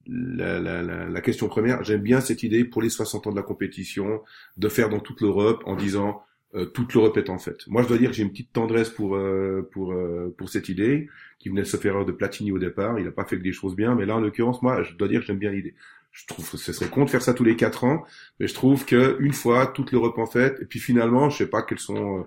la, 0.08 0.60
la, 0.60 0.82
la, 0.82 1.10
la 1.10 1.22
question 1.22 1.48
première, 1.48 1.84
j'aime 1.84 2.01
bien 2.01 2.22
cette 2.22 2.44
idée 2.44 2.63
pour 2.63 2.82
les 2.82 2.89
60 2.89 3.27
ans 3.27 3.32
de 3.32 3.36
la 3.36 3.44
compétition 3.44 4.22
de 4.58 4.70
faire 4.70 4.89
dans 4.89 5.00
toute 5.00 5.22
l'Europe 5.22 5.63
en 5.65 5.75
disant 5.75 6.24
euh, 6.55 6.65
toute 6.65 6.94
l'Europe 6.94 7.17
est 7.17 7.29
en 7.29 7.38
fait. 7.38 7.67
Moi, 7.67 7.84
je 7.84 7.88
dois 7.88 7.98
dire 7.98 8.12
que 8.12 8.15
j'ai 8.15 8.24
une 8.24 8.32
petite 8.32 8.53
tendresse 8.53 8.89
pour 8.89 9.15
euh, 9.15 9.67
pour 9.74 9.91
euh, 9.94 10.34
pour 10.38 10.50
cette 10.50 10.70
idée 10.70 11.10
qui 11.39 11.50
venait 11.50 11.62
de 11.63 11.67
se 11.67 11.77
faire 11.77 12.05
de 12.05 12.12
Platini 12.12 12.51
au 12.51 12.60
départ. 12.60 13.00
Il 13.00 13.08
a 13.08 13.12
pas 13.12 13.25
fait 13.25 13.38
que 13.38 13.44
des 13.44 13.51
choses 13.51 13.75
bien, 13.75 13.96
mais 13.96 14.05
là, 14.05 14.15
en 14.15 14.22
l'occurrence, 14.22 14.62
moi, 14.62 14.84
je 14.84 14.94
dois 14.94 15.08
dire 15.08 15.20
que 15.22 15.25
j'aime 15.25 15.39
bien 15.39 15.51
l'idée. 15.51 15.75
Je 16.15 16.25
trouve 16.27 16.50
que 16.50 16.57
ce 16.57 16.72
serait 16.74 16.89
con 16.89 17.03
de 17.05 17.10
faire 17.10 17.22
ça 17.22 17.34
tous 17.34 17.43
les 17.43 17.55
quatre 17.57 17.84
ans, 17.84 18.05
mais 18.39 18.48
je 18.48 18.53
trouve 18.53 18.86
que 18.86 19.17
une 19.19 19.34
fois 19.34 19.67
toute 19.67 19.91
l'Europe 19.91 20.17
en 20.17 20.25
fait, 20.25 20.60
et 20.62 20.65
puis 20.65 20.79
finalement, 20.79 21.29
je 21.29 21.38
sais 21.39 21.48
pas 21.48 21.62
quels 21.62 21.79
sont. 21.79 22.19
euh, 22.19 22.24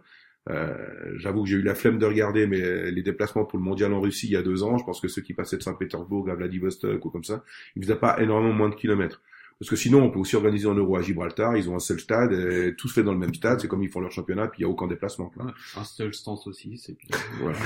euh, 0.50 1.12
J'avoue 1.16 1.42
que 1.44 1.48
j'ai 1.48 1.56
eu 1.56 1.62
la 1.62 1.74
flemme 1.74 1.98
de 1.98 2.06
regarder, 2.06 2.46
mais 2.46 2.90
les 2.90 3.02
déplacements 3.02 3.44
pour 3.46 3.58
le 3.58 3.64
mondial 3.64 3.92
en 3.94 4.00
Russie 4.00 4.26
il 4.28 4.32
y 4.32 4.36
a 4.36 4.42
deux 4.42 4.62
ans, 4.62 4.76
je 4.78 4.84
pense 4.84 5.00
que 5.00 5.08
ceux 5.08 5.22
qui 5.22 5.32
passaient 5.34 5.56
de 5.56 5.62
Saint-Pétersbourg 5.62 6.28
à 6.30 6.34
Vladivostok 6.34 7.04
ou 7.04 7.10
comme 7.10 7.24
ça, 7.24 7.42
ils 7.76 7.82
faisaient 7.82 7.96
pas 7.98 8.20
énormément 8.20 8.52
moins 8.54 8.68
de 8.68 8.74
kilomètres. 8.74 9.22
Parce 9.58 9.70
que 9.70 9.76
sinon, 9.76 10.02
on 10.04 10.10
peut 10.10 10.20
aussi 10.20 10.36
organiser 10.36 10.68
un 10.68 10.74
euro 10.74 10.96
à 10.96 11.02
Gibraltar, 11.02 11.56
ils 11.56 11.68
ont 11.68 11.74
un 11.74 11.80
seul 11.80 11.98
stade, 11.98 12.32
et 12.32 12.74
tout 12.76 12.86
se 12.88 12.92
fait 12.94 13.02
dans 13.02 13.12
le 13.12 13.18
même 13.18 13.34
stade, 13.34 13.60
c'est 13.60 13.66
comme 13.68 13.82
ils 13.82 13.88
font 13.90 14.00
leur 14.00 14.12
championnat, 14.12 14.46
puis 14.48 14.60
il 14.60 14.62
y 14.62 14.66
a 14.66 14.68
aucun 14.68 14.86
déplacement. 14.86 15.30
quoi. 15.30 15.46
Ouais, 15.46 15.52
un 15.76 15.84
seul 15.84 16.14
stance 16.14 16.46
aussi, 16.46 16.78
c'est 16.78 16.96
Voilà. 17.40 17.58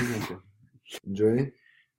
Joey? 1.11 1.53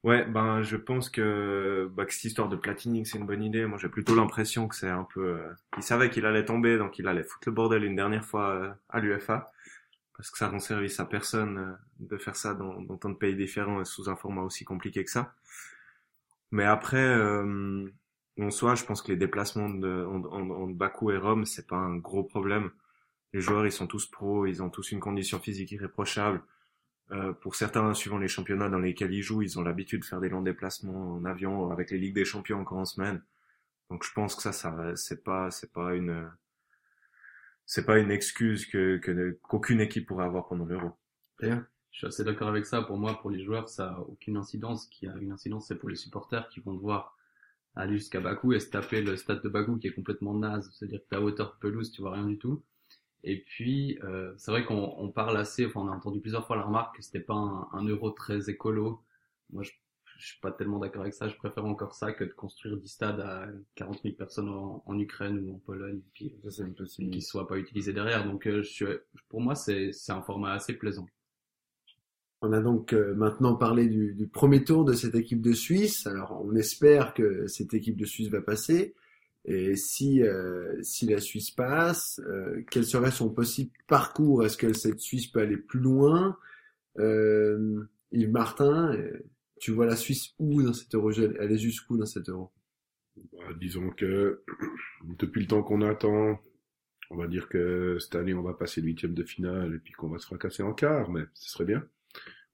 Ouais, 0.05 0.25
ben 0.27 0.63
je 0.63 0.77
pense 0.77 1.11
que, 1.11 1.89
bah, 1.95 2.05
que 2.05 2.13
cette 2.15 2.25
histoire 2.25 2.49
de 2.51 2.57
Platini, 2.57 3.07
c'est 3.07 3.19
une 3.19 3.27
bonne 3.27 3.43
idée. 3.43 3.65
Moi, 3.67 3.79
j'ai 3.79 3.89
plutôt 3.89 4.15
l'impression 4.15 4.69
que 4.69 4.77
c'est 4.77 4.89
un 4.91 5.05
peu. 5.05 5.21
euh, 5.41 5.53
il 5.79 5.83
savait 5.83 6.11
qu'il 6.11 6.27
allait 6.27 6.45
tomber, 6.45 6.79
donc 6.79 6.99
il 6.99 7.09
allait 7.09 7.25
foutre 7.25 7.49
le 7.49 7.53
bordel 7.55 7.85
une 7.85 7.97
dernière 7.97 8.25
fois 8.25 8.51
euh, 8.51 8.71
à 8.91 9.01
l'UFA, 9.01 9.51
parce 10.17 10.31
que 10.31 10.39
ça 10.39 10.49
rend 10.49 10.61
service 10.61 11.01
à 11.01 11.07
personne 11.07 11.59
euh, 11.59 11.73
de 12.01 12.19
faire 12.19 12.37
ça 12.37 12.55
dans, 12.55 12.83
dans 12.83 12.99
tant 12.99 13.11
de 13.11 13.17
pays 13.17 13.37
différents 13.37 13.81
et 13.83 13.87
sous 13.87 14.11
un 14.11 14.17
format 14.17 14.43
aussi 14.43 14.65
compliqué 14.67 15.05
que 15.05 15.11
ça. 15.11 15.35
Mais 16.51 16.65
après, 16.65 16.97
euh, 17.05 17.89
en 18.41 18.51
soi, 18.51 18.75
je 18.75 18.85
pense 18.85 19.03
que 19.03 19.13
les 19.13 19.19
déplacements 19.19 19.69
de, 19.69 20.05
en, 20.07 20.23
en, 20.25 20.51
entre 20.51 20.75
Bakou 20.75 21.11
et 21.11 21.19
Rome, 21.19 21.45
c'est 21.45 21.67
pas 21.67 21.77
un 21.77 21.97
gros 21.97 22.25
problème. 22.25 22.71
Les 23.35 23.41
joueurs, 23.43 23.67
ils 23.67 23.73
sont 23.73 23.87
tous 23.89 24.07
pros, 24.07 24.47
ils 24.47 24.63
ont 24.63 24.71
tous 24.71 24.93
une 24.93 25.01
condition 25.01 25.41
physique 25.41 25.73
irréprochable. 25.73 26.43
Euh, 27.13 27.33
pour 27.33 27.55
certains, 27.55 27.93
suivant 27.95 28.19
les 28.19 28.29
championnats 28.29 28.69
dans 28.69 28.79
lesquels 28.79 29.13
ils 29.13 29.23
jouent, 29.23 29.43
ils 29.43 29.59
ont 29.59 29.63
l'habitude 29.63 30.01
de 30.01 30.05
faire 30.07 30.21
des 30.21 30.29
longs 30.29 30.43
déplacements 30.43 31.15
en 31.15 31.25
avion 31.25 31.71
avec 31.71 31.91
les 31.91 31.99
ligues 31.99 32.15
des 32.15 32.25
champions 32.25 32.61
encore 32.61 32.79
en 32.79 32.85
semaine. 32.85 33.23
Donc 33.91 34.05
je 34.05 34.13
pense 34.13 34.35
que 34.35 34.43
ça, 34.43 34.53
ça, 34.53 34.97
c'est 34.97 35.23
pas, 35.23 35.51
c'est 35.51 35.73
pas 35.73 35.95
une, 35.95 36.31
c'est 37.67 37.85
pas 37.85 37.99
une 37.99 38.11
excuse 38.11 38.67
que, 38.67 38.97
qu'aucune 39.43 39.81
équipe 39.81 40.07
pourrait 40.07 40.25
avoir 40.25 40.49
pendant 40.49 40.65
l'Euro. 40.65 40.93
Pierre 41.39 41.67
Je 41.91 41.99
suis 41.99 42.07
assez 42.07 42.25
d'accord 42.25 42.49
avec 42.49 42.67
ça. 42.67 42.83
Pour 42.83 42.97
moi, 42.97 43.21
pour 43.21 43.31
les 43.31 43.43
joueurs, 43.45 43.69
ça 43.69 43.93
a 43.93 43.99
aucune 44.01 44.37
incidence. 44.37 44.85
Ce 44.85 44.91
qui 44.91 45.07
a 45.07 45.15
une 45.17 45.33
incidence, 45.33 45.69
c'est 45.69 45.77
pour 45.77 45.89
les 45.89 45.97
supporters 45.97 46.49
qui 46.49 46.61
vont 46.61 46.75
devoir 46.75 47.17
aller 47.77 47.97
jusqu'à 47.97 48.21
Bakou 48.21 48.53
et 48.53 48.61
se 48.61 48.71
taper 48.71 49.03
le 49.03 49.17
stade 49.17 49.43
de 49.43 49.49
Bakou 49.49 49.77
qui 49.79 49.89
est 49.89 49.95
complètement 49.95 50.35
naze. 50.35 50.71
C'est-à-dire 50.73 51.01
que 51.01 51.09
ta 51.09 51.21
hauteur 51.21 51.59
pelouse, 51.59 51.91
tu 51.91 52.03
vois 52.03 52.13
rien 52.13 52.27
du 52.27 52.39
tout. 52.39 52.63
Et 53.25 53.41
puis, 53.43 53.99
euh, 54.05 54.35
c'est 54.37 54.51
vrai 54.51 54.65
qu'on 54.65 54.95
on 54.99 55.11
parle 55.11 55.37
assez, 55.39 55.67
enfin, 55.67 55.81
on 55.81 55.89
a 55.89 55.97
entendu 55.97 56.21
plusieurs 56.21 56.47
fois 56.47 56.57
la 56.57 56.63
remarque 56.63 56.97
que 56.97 57.03
c'était 57.03 57.21
pas 57.21 57.35
un, 57.35 57.69
un 57.73 57.85
euro 57.85 58.11
très 58.11 58.51
écolo. 58.51 59.03
Moi, 59.51 59.63
je, 59.63 59.73
je 60.19 60.27
suis 60.27 60.41
pas 60.41 60.53
tellement 60.53 60.79
d'accord 60.79 61.03
avec 61.03 61.15
ça. 61.15 61.29
Je 61.29 61.37
préfère 61.37 61.65
encore 61.65 61.95
ça 61.95 62.13
que 62.13 62.25
de 62.25 62.33
construire 62.33 62.77
des 62.77 62.87
stades 62.87 63.21
à 63.21 63.47
40 63.77 64.03
000 64.03 64.15
personnes 64.15 64.51
en, 64.51 64.83
en 64.85 64.99
Ukraine 64.99 65.39
ou 65.39 65.55
en 65.55 65.59
Pologne, 65.59 65.99
et 65.99 66.11
puis 66.13 66.35
Ça, 66.45 66.51
c'est 66.51 66.63
impossible. 66.63 67.11
qui 67.11 67.23
soient 67.23 67.49
pas 67.49 67.57
utilisés 67.57 67.93
derrière. 67.95 68.25
Donc, 68.25 68.47
euh, 68.47 68.63
je 68.63 68.71
suis, 68.71 68.87
pour 69.29 69.41
moi, 69.41 69.55
c'est 69.55 69.93
c'est 69.93 70.13
un 70.13 70.23
format 70.23 70.53
assez 70.53 70.75
plaisant. 70.75 71.07
On 72.43 72.53
a 72.53 72.61
donc 72.61 72.93
euh, 72.93 73.15
maintenant 73.15 73.55
parlé 73.55 73.89
du, 73.89 74.13
du 74.13 74.27
premier 74.27 74.65
tour 74.65 74.85
de 74.85 74.93
cette 74.93 75.15
équipe 75.15 75.41
de 75.41 75.55
Suisse. 75.55 76.07
Alors, 76.07 76.43
on 76.45 76.55
espère 76.57 77.15
que 77.15 77.47
cette 77.47 77.73
équipe 77.73 77.97
de 77.97 78.05
Suisse 78.05 78.29
va 78.29 78.43
passer. 78.43 78.95
Et 79.45 79.77
si 79.77 80.23
euh, 80.23 80.83
si 80.83 81.07
la 81.07 81.21
Suisse 81.21 81.51
passe, 81.51 82.21
euh, 82.27 82.63
quel 82.71 82.85
serait 82.85 83.11
son 83.11 83.31
possible 83.31 83.71
parcours? 83.87 84.45
Est-ce 84.45 84.57
que 84.57 84.73
cette 84.73 85.01
Suisse 85.01 85.27
peut 85.27 85.41
aller 85.41 85.59
plus 85.59 85.81
loin? 85.81 86.39
Euh, 86.99 87.85
Yves 88.13 88.31
Martin, 88.31 88.95
euh, 88.95 89.19
tu 89.61 89.73
vois 89.73 89.87
la 89.87 89.97
Suisse 89.97 90.35
où 90.39 90.63
dans 90.63 90.73
cet 90.73 90.95
euro? 90.95 91.11
Elle 91.13 91.53
est 91.53 91.59
jusqu'où 91.59 91.99
dans 91.99 92.07
cet 92.07 92.29
euro? 92.29 92.51
Bah, 93.33 93.53
disons 93.61 93.91
que 93.91 94.43
depuis 95.19 95.43
le 95.43 95.47
temps 95.47 95.63
qu'on 95.63 95.83
attend, 95.83 96.41
on 97.11 97.17
va 97.17 97.27
dire 97.27 97.49
que 97.49 97.99
cette 98.01 98.15
année 98.17 98.35
on 98.35 98.43
va 98.43 98.55
passer 98.55 98.81
le 98.81 98.87
huitième 98.87 99.15
de 99.15 99.25
finale 99.25 99.75
et 99.75 99.79
puis 99.79 99.93
qu'on 99.93 100.09
va 100.09 100.19
se 100.19 100.27
fracasser 100.27 100.63
en 100.63 100.73
quart, 100.73 101.11
mais 101.11 101.23
ce 101.35 101.51
serait 101.51 101.67
bien 101.67 101.87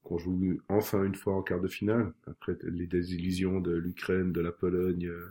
qu'on 0.02 0.18
joue 0.18 0.60
enfin 0.68 1.04
une 1.04 1.14
fois 1.14 1.34
en 1.34 1.42
quart 1.42 1.60
de 1.60 1.68
finale 1.68 2.12
après 2.26 2.56
les 2.62 2.86
désillusions 2.86 3.60
de 3.60 3.72
l'Ukraine, 3.72 4.32
de 4.32 4.40
la 4.40 4.52
Pologne 4.52 5.06
euh, 5.06 5.28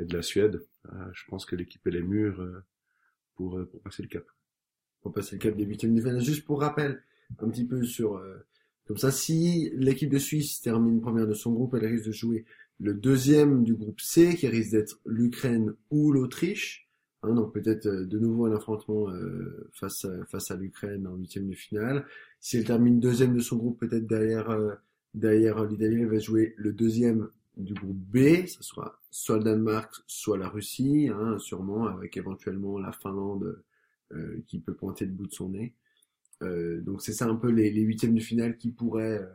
et 0.00 0.04
de 0.04 0.16
la 0.16 0.22
Suède. 0.22 0.62
Euh, 0.92 1.04
je 1.12 1.24
pense 1.28 1.46
que 1.46 1.56
l'équipe 1.56 1.86
est 1.86 2.00
mûre 2.00 2.40
euh, 2.40 2.64
pour, 3.34 3.58
euh, 3.58 3.66
pour 3.66 3.80
passer 3.80 4.02
le 4.02 4.08
cap. 4.08 4.24
pour 5.02 5.12
passer 5.12 5.36
le 5.36 5.40
cap 5.40 5.56
des 5.56 5.64
huitièmes 5.64 5.94
de 5.94 6.00
finale. 6.00 6.20
Juste 6.20 6.44
pour 6.44 6.60
rappel, 6.60 7.02
un 7.38 7.48
petit 7.48 7.66
peu 7.66 7.84
sur 7.84 8.20
comme 8.90 8.98
ça, 8.98 9.12
si 9.12 9.70
l'équipe 9.76 10.10
de 10.10 10.18
Suisse 10.18 10.60
termine 10.62 11.00
première 11.00 11.28
de 11.28 11.32
son 11.32 11.52
groupe, 11.52 11.74
elle 11.74 11.86
risque 11.86 12.06
de 12.06 12.10
jouer 12.12 12.44
le 12.80 12.92
deuxième 12.92 13.62
du 13.62 13.74
groupe 13.74 14.00
C, 14.00 14.34
qui 14.34 14.48
risque 14.48 14.72
d'être 14.72 14.98
l'Ukraine 15.06 15.74
ou 15.90 16.10
l'Autriche. 16.10 16.90
Hein, 17.22 17.34
donc 17.34 17.54
peut-être 17.54 17.86
de 17.86 18.18
nouveau 18.18 18.46
un 18.46 18.56
affrontement 18.56 19.08
euh, 19.10 19.70
face 19.74 20.06
à, 20.06 20.24
face 20.24 20.50
à 20.50 20.56
l'Ukraine 20.56 21.06
en 21.06 21.14
huitième 21.14 21.48
de 21.48 21.54
finale. 21.54 22.04
Si 22.40 22.56
elle 22.56 22.64
termine 22.64 22.98
deuxième 22.98 23.32
de 23.32 23.40
son 23.40 23.58
groupe, 23.58 23.78
peut-être 23.78 24.08
derrière 24.08 24.50
euh, 24.50 24.74
derrière 25.14 25.64
l'Italie, 25.64 26.00
elle 26.00 26.08
va 26.08 26.18
jouer 26.18 26.54
le 26.56 26.72
deuxième 26.72 27.28
du 27.56 27.74
groupe 27.74 27.98
B. 27.98 28.46
Ce 28.46 28.62
sera 28.62 28.98
soit 29.10 29.38
le 29.38 29.44
Danemark, 29.44 29.92
soit 30.06 30.38
la 30.38 30.48
Russie, 30.48 31.08
hein, 31.12 31.38
sûrement 31.38 31.86
avec 31.86 32.16
éventuellement 32.16 32.78
la 32.78 32.92
Finlande 32.92 33.62
euh, 34.12 34.42
qui 34.46 34.58
peut 34.60 34.74
pointer 34.74 35.04
le 35.04 35.12
bout 35.12 35.26
de 35.26 35.32
son 35.32 35.50
nez. 35.50 35.74
Euh, 36.42 36.80
donc 36.80 37.02
c'est 37.02 37.12
ça 37.12 37.26
un 37.26 37.36
peu 37.36 37.50
les, 37.50 37.70
les 37.70 37.82
huitièmes 37.82 38.14
de 38.14 38.20
finale 38.20 38.56
qui 38.56 38.70
pourraient 38.70 39.18
euh, 39.18 39.26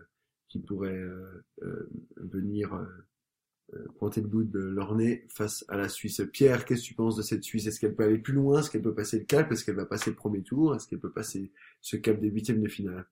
qui 0.48 0.60
pourraient 0.60 0.98
euh, 0.98 1.44
euh, 1.64 1.90
venir 2.18 2.74
euh, 2.74 3.86
pointer 3.98 4.22
le 4.22 4.28
bout 4.28 4.44
de 4.44 4.60
leur 4.60 4.96
nez 4.96 5.26
face 5.30 5.66
à 5.68 5.76
la 5.76 5.90
Suisse. 5.90 6.22
Pierre, 6.32 6.66
qu'est-ce 6.66 6.84
que 6.84 6.88
tu 6.88 6.94
penses 6.94 7.16
de 7.16 7.22
cette 7.22 7.44
Suisse? 7.44 7.68
Est-ce 7.68 7.80
qu'elle 7.80 7.96
peut 7.96 8.04
aller 8.04 8.20
plus 8.20 8.34
loin? 8.34 8.60
Est-ce 8.60 8.70
qu'elle 8.72 8.84
peut 8.84 8.94
passer 8.94 9.20
le 9.20 9.26
cap? 9.26 9.52
Est-ce 9.52 9.66
qu'elle 9.66 9.76
va 9.76 9.86
passer 9.86 10.12
le 10.12 10.16
premier 10.16 10.44
tour? 10.44 10.76
Est-ce 10.76 10.88
qu'elle 10.88 11.00
peut 11.00 11.12
passer 11.12 11.52
ce 11.82 11.98
cap 11.98 12.20
des 12.20 12.30
huitièmes 12.30 12.62
de 12.62 12.70
finale? 12.70 13.06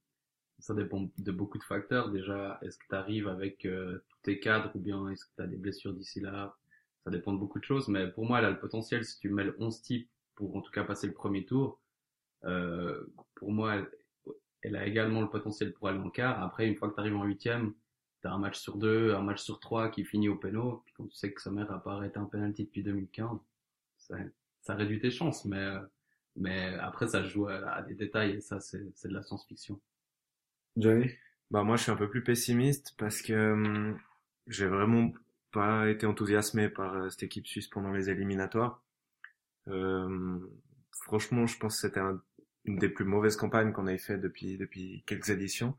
Ça 0.64 0.74
dépend 0.74 1.10
de 1.18 1.32
beaucoup 1.34 1.58
de 1.58 1.64
facteurs. 1.64 2.10
Déjà, 2.10 2.58
est-ce 2.62 2.78
que 2.78 2.86
tu 2.88 2.96
arrives 2.96 3.28
avec 3.28 3.66
euh, 3.66 4.02
tous 4.08 4.18
tes 4.22 4.40
cadres 4.40 4.72
ou 4.76 4.80
bien 4.80 5.10
est-ce 5.10 5.26
que 5.26 5.32
tu 5.36 5.42
as 5.42 5.48
des 5.48 5.58
blessures 5.58 5.94
d'ici 5.94 6.22
là? 6.22 6.56
Ça 7.04 7.12
dépend 7.12 7.34
de 7.34 7.38
beaucoup 7.38 7.60
de 7.60 7.66
choses. 7.66 7.90
Mais 7.90 8.10
pour 8.10 8.26
moi, 8.26 8.40
elle 8.40 8.46
a 8.46 8.52
le 8.52 8.60
potentiel, 8.60 9.04
si 9.04 9.20
tu 9.20 9.28
le 9.28 9.58
11 9.60 9.82
type 9.82 10.10
pour 10.36 10.56
en 10.56 10.62
tout 10.62 10.72
cas 10.72 10.86
passer 10.86 11.06
le 11.06 11.12
premier 11.12 11.44
tour, 11.46 11.82
euh, 12.46 13.06
pour 13.36 13.52
moi, 13.52 13.86
elle, 14.62 14.78
a 14.78 14.88
également 14.88 15.20
le 15.20 15.30
potentiel 15.30 15.74
pour 15.74 15.90
aller 15.90 16.00
en 16.00 16.10
quart. 16.10 16.42
Après, 16.42 16.66
une 16.66 16.78
fois 16.78 16.88
que 16.90 16.96
tu 16.96 17.02
arrives 17.02 17.18
en 17.18 17.26
huitième, 17.26 17.74
tu 18.22 18.30
as 18.30 18.32
un 18.32 18.40
match 18.40 18.58
sur 18.58 18.78
deux, 18.78 19.14
un 19.16 19.22
match 19.22 19.42
sur 19.42 19.60
trois 19.60 19.90
qui 19.90 20.06
finit 20.06 20.30
au 20.30 20.38
péno. 20.38 20.82
Puis 20.86 20.94
quand 20.96 21.08
tu 21.08 21.16
sais 21.18 21.34
que 21.34 21.42
Sommer 21.42 21.66
a 21.68 21.78
pas 21.78 21.96
arrêté 21.96 22.20
un 22.20 22.26
penalty 22.26 22.64
depuis 22.64 22.84
2015, 22.84 23.38
ça, 23.98 24.16
ça 24.62 24.76
réduit 24.76 25.02
tes 25.02 25.12
chances. 25.12 25.44
Mais, 25.44 25.58
euh, 25.58 25.82
mais 26.38 26.74
après, 26.76 27.10
ça 27.10 27.22
joue 27.22 27.50
à, 27.50 27.56
à 27.70 27.82
des 27.82 27.96
détails 27.96 28.32
et 28.32 28.40
ça, 28.40 28.62
c'est 28.62 28.80
de 28.80 29.14
la 29.14 29.24
science-fiction. 29.24 29.78
Johnny 30.78 31.10
Bah 31.52 31.64
moi 31.64 31.78
je 31.78 31.84
suis 31.84 31.92
un 31.92 31.96
peu 31.96 32.10
plus 32.10 32.24
pessimiste 32.24 32.94
parce 32.98 33.22
que 33.22 33.34
hum, 33.54 33.98
j'ai 34.48 34.68
vraiment 34.68 35.12
pas 35.52 35.90
été 35.90 36.06
enthousiasmé 36.06 36.70
par 36.70 36.96
euh, 36.96 37.10
cette 37.10 37.24
équipe 37.24 37.48
suisse 37.48 37.68
pendant 37.68 37.92
les 37.92 38.10
éliminatoires. 38.10 38.84
Euh, 39.70 40.40
franchement, 41.04 41.48
je 41.48 41.58
pense 41.60 41.76
que 41.76 41.88
c'était 41.88 42.02
un- 42.02 42.22
une 42.66 42.78
des 42.80 42.90
plus 42.90 43.06
mauvaises 43.06 43.38
campagnes 43.38 43.74
qu'on 43.74 43.88
ait 43.88 43.98
fait 44.00 44.18
depuis 44.20 44.58
depuis 44.58 45.04
quelques 45.08 45.30
éditions. 45.30 45.78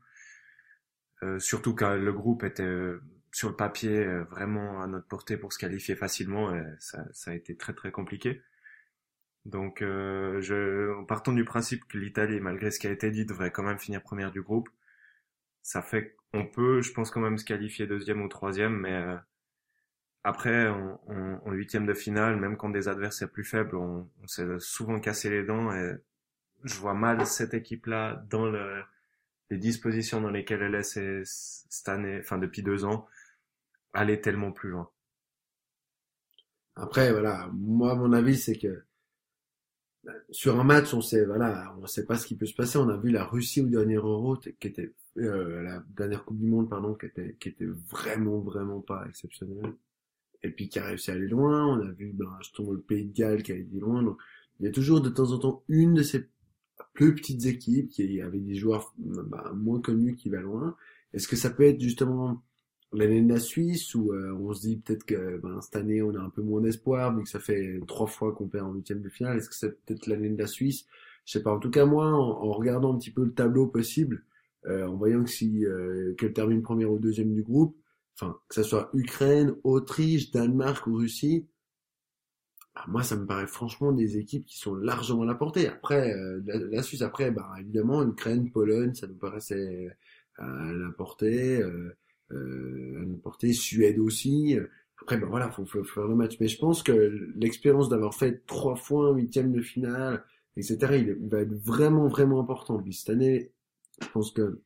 Euh, 1.23 1.39
surtout 1.39 1.73
quand 1.75 1.95
le 1.95 2.13
groupe 2.13 2.43
était 2.43 2.63
euh, 2.63 3.01
sur 3.31 3.49
le 3.49 3.55
papier 3.55 4.05
vraiment 4.29 4.81
à 4.81 4.87
notre 4.87 5.07
portée 5.07 5.37
pour 5.37 5.51
se 5.53 5.59
qualifier 5.59 5.95
facilement, 5.95 6.53
et 6.55 6.63
ça, 6.79 7.05
ça 7.13 7.31
a 7.31 7.33
été 7.33 7.55
très 7.57 7.73
très 7.73 7.91
compliqué. 7.91 8.41
Donc, 9.45 9.81
euh, 9.81 10.41
je, 10.41 10.93
en 10.95 11.05
partant 11.05 11.31
du 11.31 11.45
principe 11.45 11.85
que 11.87 11.97
l'Italie, 11.97 12.39
malgré 12.39 12.71
ce 12.71 12.79
qui 12.79 12.87
a 12.87 12.91
été 12.91 13.11
dit, 13.11 13.25
devrait 13.25 13.51
quand 13.51 13.63
même 13.63 13.79
finir 13.79 14.01
première 14.01 14.31
du 14.31 14.41
groupe, 14.41 14.69
ça 15.65 15.81
fait 15.81 16.15
qu'on 16.31 16.45
peut, 16.45 16.83
je 16.83 16.93
pense 16.93 17.09
quand 17.09 17.21
même 17.21 17.39
se 17.39 17.43
qualifier 17.43 17.87
deuxième 17.87 18.21
ou 18.21 18.27
troisième, 18.27 18.77
mais 18.81 18.93
euh, 18.93 19.17
après, 20.23 20.67
en, 20.67 21.01
en, 21.07 21.41
en 21.43 21.51
huitième 21.53 21.87
de 21.87 21.95
finale, 21.95 22.39
même 22.39 22.55
quand 22.55 22.69
des 22.69 22.87
adversaires 22.87 23.31
plus 23.31 23.43
faibles, 23.43 23.75
on, 23.75 24.07
on 24.21 24.27
s'est 24.27 24.45
souvent 24.59 24.99
cassé 24.99 25.31
les 25.31 25.43
dents 25.43 25.73
et 25.73 25.95
je 26.63 26.75
vois 26.75 26.93
mal 26.93 27.25
cette 27.25 27.55
équipe-là 27.55 28.23
dans 28.29 28.45
le, 28.45 28.83
les 29.49 29.57
dispositions 29.57 30.21
dans 30.21 30.29
lesquelles 30.29 30.61
elle 30.61 30.75
est 30.75 31.23
cette 31.23 31.89
année, 31.89 32.19
enfin 32.19 32.37
depuis 32.37 32.61
deux 32.61 32.85
ans, 32.85 33.07
aller 33.91 34.21
tellement 34.21 34.51
plus 34.51 34.69
loin. 34.69 34.87
Après, 36.75 37.11
voilà, 37.11 37.49
moi, 37.53 37.95
mon 37.95 38.13
avis, 38.13 38.37
c'est 38.37 38.59
que 38.59 38.83
sur 40.29 40.59
un 40.59 40.63
match, 40.63 40.93
on 40.93 41.01
sait, 41.01 41.25
voilà, 41.25 41.75
on 41.79 41.87
sait 41.87 42.05
pas 42.05 42.17
ce 42.19 42.27
qui 42.27 42.35
peut 42.37 42.45
se 42.45 42.53
passer. 42.53 42.77
On 42.77 42.89
a 42.89 42.97
vu 42.97 43.09
la 43.09 43.25
Russie 43.25 43.61
au 43.61 43.67
dernier 43.67 43.95
Euro, 43.95 44.37
qui 44.37 44.67
était 44.67 44.93
euh, 45.17 45.63
la 45.63 45.83
dernière 45.95 46.25
Coupe 46.25 46.39
du 46.39 46.47
Monde, 46.47 46.69
pardon, 46.69 46.93
qui 46.93 47.05
était, 47.05 47.35
qui 47.39 47.49
était 47.49 47.65
vraiment, 47.65 48.39
vraiment 48.39 48.81
pas 48.81 49.05
exceptionnelle, 49.07 49.73
et 50.43 50.49
puis 50.49 50.69
qui 50.69 50.79
a 50.79 50.85
réussi 50.85 51.11
à 51.11 51.13
aller 51.13 51.27
loin. 51.27 51.65
On 51.67 51.81
a 51.81 51.91
vu, 51.91 52.11
ben, 52.13 52.31
justement, 52.39 52.71
le 52.71 52.81
Pays 52.81 53.05
de 53.05 53.13
Galles 53.13 53.43
qui 53.43 53.51
a 53.51 53.55
été 53.55 53.79
loin. 53.79 54.03
Donc, 54.03 54.17
il 54.59 54.65
y 54.65 54.69
a 54.69 54.71
toujours 54.71 55.01
de 55.01 55.09
temps 55.09 55.31
en 55.31 55.39
temps 55.39 55.63
une 55.67 55.93
de 55.93 56.03
ces 56.03 56.29
plus 56.93 57.15
petites 57.15 57.45
équipes 57.45 57.89
qui 57.89 58.21
avec 58.21 58.45
des 58.45 58.55
joueurs 58.55 58.93
bah, 58.97 59.51
moins 59.55 59.81
connus 59.81 60.15
qui 60.15 60.29
va 60.29 60.41
loin. 60.41 60.75
Est-ce 61.13 61.27
que 61.27 61.35
ça 61.35 61.49
peut 61.49 61.63
être 61.63 61.79
justement 61.79 62.41
l'année 62.93 63.21
de 63.21 63.31
la 63.31 63.39
Suisse 63.39 63.93
où 63.95 64.13
euh, 64.13 64.33
on 64.33 64.53
se 64.53 64.61
dit 64.61 64.77
peut-être 64.77 65.03
que 65.03 65.37
ben, 65.39 65.59
cette 65.61 65.75
année 65.75 66.01
on 66.01 66.15
a 66.15 66.19
un 66.19 66.29
peu 66.29 66.41
moins 66.41 66.61
d'espoir 66.61 67.15
vu 67.15 67.23
que 67.23 67.29
ça 67.29 67.39
fait 67.39 67.79
trois 67.87 68.07
fois 68.07 68.33
qu'on 68.33 68.47
perd 68.47 68.67
en 68.67 68.73
huitième 68.73 69.01
de 69.01 69.09
finale. 69.09 69.37
Est-ce 69.37 69.49
que 69.49 69.55
c'est 69.55 69.83
peut-être 69.85 70.07
l'année 70.07 70.29
de 70.29 70.37
la 70.37 70.47
Suisse? 70.47 70.85
Je 71.25 71.33
sais 71.33 71.43
pas. 71.43 71.53
En 71.53 71.59
tout 71.59 71.71
cas 71.71 71.85
moi, 71.85 72.07
en, 72.07 72.43
en 72.43 72.51
regardant 72.51 72.93
un 72.93 72.97
petit 72.97 73.11
peu 73.11 73.25
le 73.25 73.33
tableau 73.33 73.67
possible, 73.67 74.23
euh, 74.67 74.87
en 74.87 74.95
voyant 74.95 75.23
que 75.23 75.29
si 75.29 75.65
euh, 75.65 76.13
qu'elle 76.15 76.33
termine 76.33 76.61
première 76.61 76.91
ou 76.91 76.99
deuxième 76.99 77.33
du 77.33 77.43
groupe, 77.43 77.77
enfin 78.15 78.37
que 78.49 78.55
ça 78.55 78.63
soit 78.63 78.89
Ukraine, 78.93 79.55
Autriche, 79.63 80.31
Danemark 80.31 80.87
ou 80.87 80.95
Russie, 80.95 81.47
bah, 82.73 82.83
moi 82.87 83.03
ça 83.03 83.15
me 83.15 83.25
paraît 83.25 83.47
franchement 83.47 83.91
des 83.91 84.17
équipes 84.17 84.45
qui 84.45 84.57
sont 84.57 84.75
largement 84.75 85.23
à 85.23 85.25
la 85.25 85.35
portée. 85.35 85.67
Après 85.67 86.13
euh, 86.13 86.41
la, 86.45 86.57
la 86.59 86.83
Suisse, 86.83 87.01
après 87.01 87.31
bah 87.31 87.53
évidemment 87.59 88.03
Ukraine, 88.03 88.51
Pologne, 88.51 88.93
ça 88.93 89.07
nous 89.07 89.15
paraissait 89.15 89.89
à 90.37 90.71
la 90.73 90.91
portée. 90.91 91.61
Euh, 91.61 91.95
euh, 92.31 93.01
à 93.01 93.05
nous 93.05 93.17
porter, 93.17 93.53
Suède 93.53 93.99
aussi. 93.99 94.57
Après, 95.01 95.17
ben 95.17 95.27
voilà, 95.27 95.51
faut, 95.51 95.65
faut 95.65 95.83
faire 95.83 96.07
le 96.07 96.15
match. 96.15 96.37
Mais 96.39 96.47
je 96.47 96.57
pense 96.57 96.83
que 96.83 97.31
l'expérience 97.35 97.89
d'avoir 97.89 98.15
fait 98.15 98.45
trois 98.45 98.75
fois 98.75 99.09
un 99.09 99.15
huitième 99.15 99.51
de 99.51 99.61
finale, 99.61 100.23
etc., 100.57 100.77
il 101.21 101.29
va 101.29 101.41
être 101.41 101.53
vraiment, 101.53 102.07
vraiment 102.07 102.39
important. 102.39 102.81
Puis 102.81 102.93
cette 102.93 103.09
année, 103.09 103.51
je 104.01 104.07
pense 104.09 104.31
que, 104.31 104.61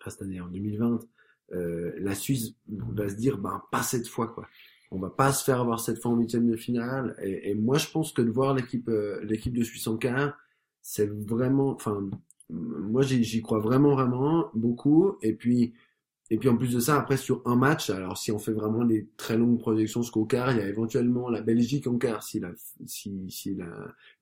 enfin, 0.00 0.10
cette 0.10 0.22
année, 0.22 0.40
en 0.40 0.48
2020, 0.48 1.00
euh, 1.52 1.92
la 1.98 2.14
Suisse 2.14 2.54
va 2.68 3.08
se 3.08 3.14
dire, 3.14 3.38
ben, 3.38 3.62
pas 3.70 3.82
cette 3.82 4.08
fois, 4.08 4.28
quoi. 4.28 4.46
On 4.92 4.98
va 4.98 5.10
pas 5.10 5.32
se 5.32 5.44
faire 5.44 5.60
avoir 5.60 5.80
cette 5.80 6.00
fois 6.00 6.12
en 6.12 6.16
huitième 6.16 6.48
de 6.48 6.56
finale. 6.56 7.16
Et, 7.22 7.54
moi, 7.54 7.78
je 7.78 7.90
pense 7.90 8.12
que 8.12 8.22
de 8.22 8.30
voir 8.30 8.54
l'équipe, 8.54 8.88
euh, 8.88 9.20
l'équipe 9.24 9.52
de 9.52 9.64
Suisse 9.64 9.86
en 9.88 9.96
quart, 9.96 10.36
c'est 10.80 11.10
vraiment, 11.10 11.70
enfin, 11.70 12.08
moi, 12.50 13.02
j'y 13.02 13.42
crois 13.42 13.58
vraiment, 13.58 13.94
vraiment 13.94 14.50
beaucoup. 14.54 15.16
Et 15.22 15.32
puis, 15.32 15.74
et 16.30 16.38
puis 16.38 16.48
en 16.48 16.56
plus 16.56 16.74
de 16.74 16.80
ça, 16.80 16.98
après 16.98 17.16
sur 17.16 17.40
un 17.44 17.54
match, 17.54 17.88
alors 17.90 18.18
si 18.18 18.32
on 18.32 18.38
fait 18.38 18.52
vraiment 18.52 18.84
des 18.84 19.08
très 19.16 19.36
longues 19.36 19.60
projections 19.60 20.02
jusqu'au 20.02 20.24
quart, 20.24 20.50
il 20.50 20.58
y 20.58 20.60
a 20.60 20.68
éventuellement 20.68 21.28
la 21.28 21.40
Belgique 21.40 21.86
en 21.86 21.98
quart 21.98 22.24
si 22.24 22.40
la 22.40 22.50
si 22.84 23.30
si 23.30 23.56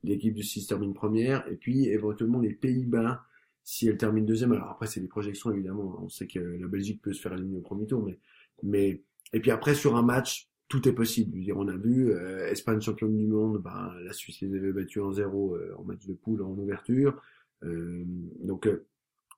l'équipe 0.03 0.35
du 0.35 0.43
6 0.43 0.67
termine 0.67 0.93
première, 0.93 1.51
et 1.51 1.57
puis 1.57 1.89
éventuellement 1.89 2.41
les 2.41 2.53
Pays-Bas 2.53 3.23
si 3.65 3.89
elle 3.89 3.97
termine 3.97 4.27
deuxième, 4.27 4.53
alors 4.53 4.71
après 4.71 4.87
c'est 4.87 5.01
des 5.01 5.09
projections 5.09 5.51
évidemment, 5.51 5.99
on 6.03 6.09
sait 6.09 6.27
que 6.27 6.39
la 6.39 6.69
Belgique 6.69 7.03
peut 7.03 7.13
se 7.13 7.21
faire 7.21 7.33
éliminer 7.33 7.59
au 7.59 7.63
premier 7.63 7.87
tour, 7.87 8.05
mais 8.05 8.19
mais 8.63 9.03
et 9.33 9.41
puis 9.41 9.51
après 9.51 9.75
sur 9.75 9.97
un 9.97 10.03
match 10.03 10.49
tout 10.69 10.89
est 10.89 10.93
possible. 10.93 11.39
Dire, 11.41 11.57
on 11.57 11.69
a 11.69 11.77
vu 11.77 12.11
euh, 12.11 12.49
Espagne 12.51 12.81
championne 12.81 13.17
du 13.17 13.27
monde, 13.27 13.59
ben, 13.63 13.95
la 14.03 14.13
Suisse 14.13 14.41
les 14.41 14.55
avait 14.55 14.73
battus 14.73 15.03
en 15.03 15.13
zéro 15.13 15.57
euh, 15.57 15.75
en 15.79 15.85
match 15.85 16.07
de 16.07 16.15
poule 16.15 16.43
en 16.43 16.51
ouverture. 16.51 17.21
Euh, 17.65 18.05
donc 18.43 18.69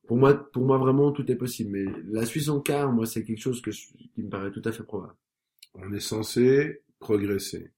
pour 0.06 0.16
moi, 0.16 0.34
pour 0.34 0.64
moi 0.64 0.78
vraiment 0.78 1.12
tout 1.12 1.30
est 1.30 1.36
possible. 1.36 1.70
Mais 1.72 1.84
la 2.08 2.26
Suisse 2.26 2.48
en 2.48 2.60
quart, 2.60 2.92
moi 2.92 3.06
c'est 3.06 3.24
quelque 3.24 3.40
chose 3.40 3.60
que 3.60 3.70
qui 3.70 4.22
me 4.22 4.28
paraît 4.28 4.50
tout 4.50 4.62
à 4.64 4.72
fait 4.72 4.84
probable. 4.84 5.14
On 5.74 5.92
est 5.92 6.00
censé 6.00 6.82
progresser. 6.98 7.70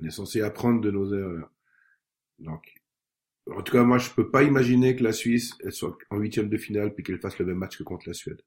On 0.00 0.06
est 0.06 0.10
censé 0.10 0.40
apprendre 0.40 0.80
de 0.80 0.90
nos 0.90 1.12
erreurs. 1.12 1.50
Donc, 2.38 2.77
en 3.54 3.62
tout 3.62 3.72
cas, 3.72 3.82
moi, 3.82 3.98
je 3.98 4.10
peux 4.10 4.30
pas 4.30 4.42
imaginer 4.42 4.96
que 4.96 5.02
la 5.02 5.12
Suisse 5.12 5.52
elle 5.64 5.72
soit 5.72 5.96
en 6.10 6.18
huitième 6.18 6.48
de 6.48 6.56
finale 6.56 6.94
puis 6.94 7.02
qu'elle 7.02 7.20
fasse 7.20 7.38
le 7.38 7.46
même 7.46 7.58
match 7.58 7.78
que 7.78 7.82
contre 7.82 8.08
la 8.08 8.14
Suède 8.14 8.42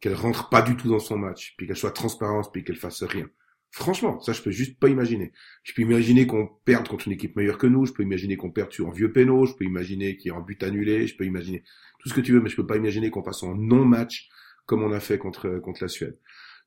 qu'elle 0.00 0.14
rentre 0.14 0.48
pas 0.48 0.62
du 0.62 0.76
tout 0.76 0.88
dans 0.88 0.98
son 0.98 1.18
match, 1.18 1.54
puis 1.56 1.66
qu'elle 1.66 1.76
soit 1.76 1.92
transparente, 1.92 2.52
puis 2.52 2.64
qu'elle 2.64 2.76
fasse 2.76 3.02
rien. 3.02 3.28
Franchement, 3.70 4.20
ça 4.20 4.32
je 4.32 4.42
peux 4.42 4.50
juste 4.50 4.78
pas 4.78 4.88
imaginer. 4.88 5.32
Je 5.64 5.72
peux 5.74 5.82
imaginer 5.82 6.26
qu'on 6.26 6.48
perde 6.64 6.88
contre 6.88 7.08
une 7.08 7.14
équipe 7.14 7.36
meilleure 7.36 7.58
que 7.58 7.66
nous, 7.66 7.84
je 7.86 7.92
peux 7.92 8.02
imaginer 8.02 8.36
qu'on 8.36 8.50
perde 8.50 8.72
sur 8.72 8.88
un 8.88 8.92
vieux 8.92 9.12
péno, 9.12 9.44
je 9.46 9.54
peux 9.54 9.64
imaginer 9.64 10.16
qu'il 10.16 10.30
y 10.30 10.34
ait 10.34 10.38
un 10.38 10.42
but 10.42 10.62
annulé, 10.62 11.06
je 11.06 11.16
peux 11.16 11.24
imaginer 11.24 11.62
tout 11.98 12.08
ce 12.08 12.14
que 12.14 12.20
tu 12.20 12.32
veux, 12.32 12.40
mais 12.40 12.48
je 12.48 12.56
peux 12.56 12.66
pas 12.66 12.76
imaginer 12.76 13.10
qu'on 13.10 13.22
fasse 13.22 13.42
un 13.42 13.54
non-match 13.54 14.28
comme 14.64 14.82
on 14.82 14.92
a 14.92 15.00
fait 15.00 15.18
contre 15.18 15.58
contre 15.58 15.82
la 15.82 15.88
Suède. 15.88 16.18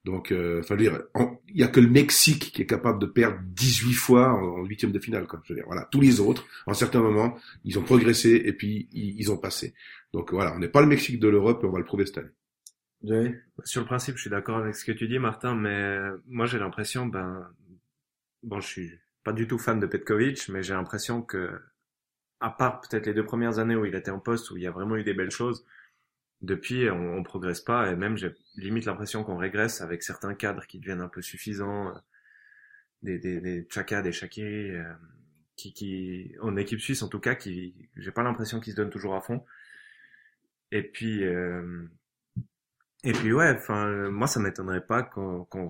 Donc, 0.06 0.32
euh, 0.32 0.62
enfin, 0.62 0.76
dire, 0.76 1.02
il 1.50 1.60
y 1.60 1.64
a 1.64 1.68
que 1.68 1.80
le 1.80 1.90
Mexique 1.90 2.52
qui 2.54 2.62
est 2.62 2.66
capable 2.66 3.00
de 3.00 3.06
perdre 3.06 3.40
18 3.44 3.94
fois 3.94 4.30
en 4.30 4.64
huitième 4.64 4.92
de 4.92 5.00
finale. 5.00 5.28
Quoi. 5.28 5.42
Je 5.44 5.54
veux 5.54 5.58
dire, 5.58 5.66
voilà, 5.68 5.88
tous 5.92 6.00
les 6.00 6.20
autres, 6.20 6.46
en 6.66 6.74
certains 6.74 7.02
moments, 7.02 7.38
ils 7.66 7.78
ont 7.78 7.84
progressé 7.84 8.42
et 8.46 8.54
puis 8.54 8.88
ils, 8.92 9.20
ils 9.20 9.32
ont 9.32 9.38
passé. 9.38 9.74
Donc 10.14 10.32
voilà, 10.32 10.56
on 10.56 10.60
n'est 10.60 10.70
pas 10.70 10.82
le 10.82 10.88
Mexique 10.88 11.20
de 11.20 11.28
l'Europe 11.28 11.64
et 11.64 11.68
on 11.68 11.72
va 11.72 11.80
le 11.80 11.86
prouver 11.86 12.06
cette 12.06 12.20
année. 12.20 12.30
Sur 13.64 13.82
le 13.82 13.88
principe, 13.88 14.16
je 14.16 14.22
suis 14.22 14.30
d'accord 14.30 14.58
avec 14.58 14.76
ce 14.76 14.84
que 14.84 14.92
tu 14.92 15.08
dis, 15.08 15.20
Martin, 15.20 15.56
mais 15.56 16.00
moi 16.28 16.46
j'ai 16.46 16.60
l'impression, 16.60 17.06
ben, 17.06 17.48
bon, 18.44 18.60
je 18.60 18.68
suis 18.68 18.92
pas 19.24 19.32
du 19.32 19.48
tout 19.48 19.58
fan 19.58 19.80
de 19.80 19.86
Petkovic, 19.86 20.50
mais 20.50 20.64
j'ai 20.64 20.74
l'impression 20.74 21.22
que, 21.22 21.50
à 22.42 22.50
part 22.50 22.82
peut-être 22.82 23.06
les 23.06 23.14
deux 23.14 23.26
premières 23.26 23.60
années 23.60 23.76
où 23.76 23.86
il 23.86 23.96
était 23.96 24.12
en 24.12 24.20
poste, 24.20 24.52
où 24.52 24.58
il 24.58 24.64
y 24.64 24.68
a 24.68 24.72
vraiment 24.72 24.98
eu 24.98 25.04
des 25.04 25.14
belles 25.14 25.32
choses, 25.32 25.66
depuis 26.42 26.90
on, 26.90 27.18
on 27.18 27.24
progresse 27.24 27.62
pas, 27.62 27.92
et 27.92 27.96
même 27.96 28.18
j'ai 28.18 28.34
limite 28.56 28.86
l'impression 28.86 29.24
qu'on 29.24 29.38
régresse 29.38 29.82
avec 29.82 30.04
certains 30.04 30.34
cadres 30.34 30.66
qui 30.68 30.80
deviennent 30.80 31.02
un 31.02 31.10
peu 31.10 31.22
suffisants, 31.22 31.94
des 33.04 33.20
des 33.20 33.42
des 33.42 33.68
Chaka, 33.70 34.02
des 34.02 34.12
Shakiri, 34.12 34.72
euh, 34.72 34.94
qui 35.56 35.74
qui 35.74 36.36
en 36.42 36.56
équipe 36.56 36.80
suisse 36.80 37.02
en 37.04 37.10
tout 37.10 37.20
cas, 37.20 37.36
qui 37.36 37.76
j'ai 37.98 38.12
pas 38.12 38.24
l'impression 38.24 38.60
qu'ils 38.60 38.74
se 38.74 38.78
donnent 38.78 38.90
toujours 38.90 39.16
à 39.16 39.22
fond. 39.22 39.44
Et 40.72 40.84
puis 40.84 41.24
euh, 41.26 41.88
et 43.04 43.14
puis 43.14 43.32
ouais, 43.34 43.52
enfin 43.56 43.88
euh, 43.88 44.12
moi 44.12 44.28
ça 44.28 44.40
m'étonnerait 44.40 44.86
pas 44.86 45.04
qu'on, 45.04 45.46
qu'on 45.46 45.70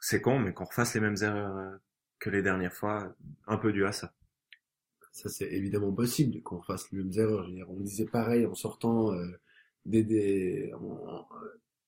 c'est 0.00 0.20
con, 0.20 0.38
mais 0.38 0.52
qu'on 0.52 0.64
refasse 0.64 0.94
les 0.94 1.00
mêmes 1.00 1.16
erreurs 1.20 1.56
euh, 1.56 1.76
que 2.18 2.30
les 2.30 2.42
dernières 2.42 2.72
fois, 2.72 3.14
un 3.46 3.56
peu 3.58 3.72
dû 3.72 3.84
à 3.84 3.92
ça. 3.92 4.14
Ça 5.12 5.28
c'est 5.28 5.50
évidemment 5.52 5.92
possible 5.92 6.42
qu'on 6.42 6.62
fasse 6.62 6.90
les 6.92 6.98
mêmes 6.98 7.12
erreurs. 7.16 7.48
on 7.68 7.80
disait 7.80 8.06
pareil 8.06 8.46
en 8.46 8.54
sortant 8.54 9.12
euh, 9.12 9.40
des, 9.86 10.04
des 10.04 10.72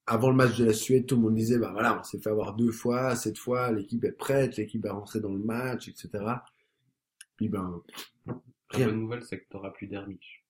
avant 0.07 0.31
le 0.31 0.37
match 0.37 0.57
de 0.57 0.65
la 0.65 0.73
Suède, 0.73 1.07
tout 1.07 1.17
le 1.17 1.23
monde 1.23 1.35
disait 1.35 1.59
bah 1.59 1.71
voilà, 1.73 2.01
on 2.01 2.03
s'est 2.03 2.19
fait 2.19 2.31
avoir 2.31 2.55
deux 2.55 2.73
fois, 2.73 3.15
cette 3.15 3.39
fois 3.39 3.71
l'équipe 3.71 4.03
est 4.05 4.13
prête, 4.13 4.57
l'équipe 4.57 4.85
est 4.85 4.91
rentrée 4.91 5.21
dans 5.21 5.33
le 5.33 5.39
match, 5.39 5.89
etc. 5.89 6.09
Puis 7.37 7.49
ben 7.49 7.83
rien. 8.71 8.87
La 8.87 8.93
bonne 8.93 9.03
nouvelle 9.03 9.23
c'est 9.23 9.41
que 9.41 9.49
t'auras 9.51 9.71
plus 9.71 9.87
d'Hermich 9.87 10.45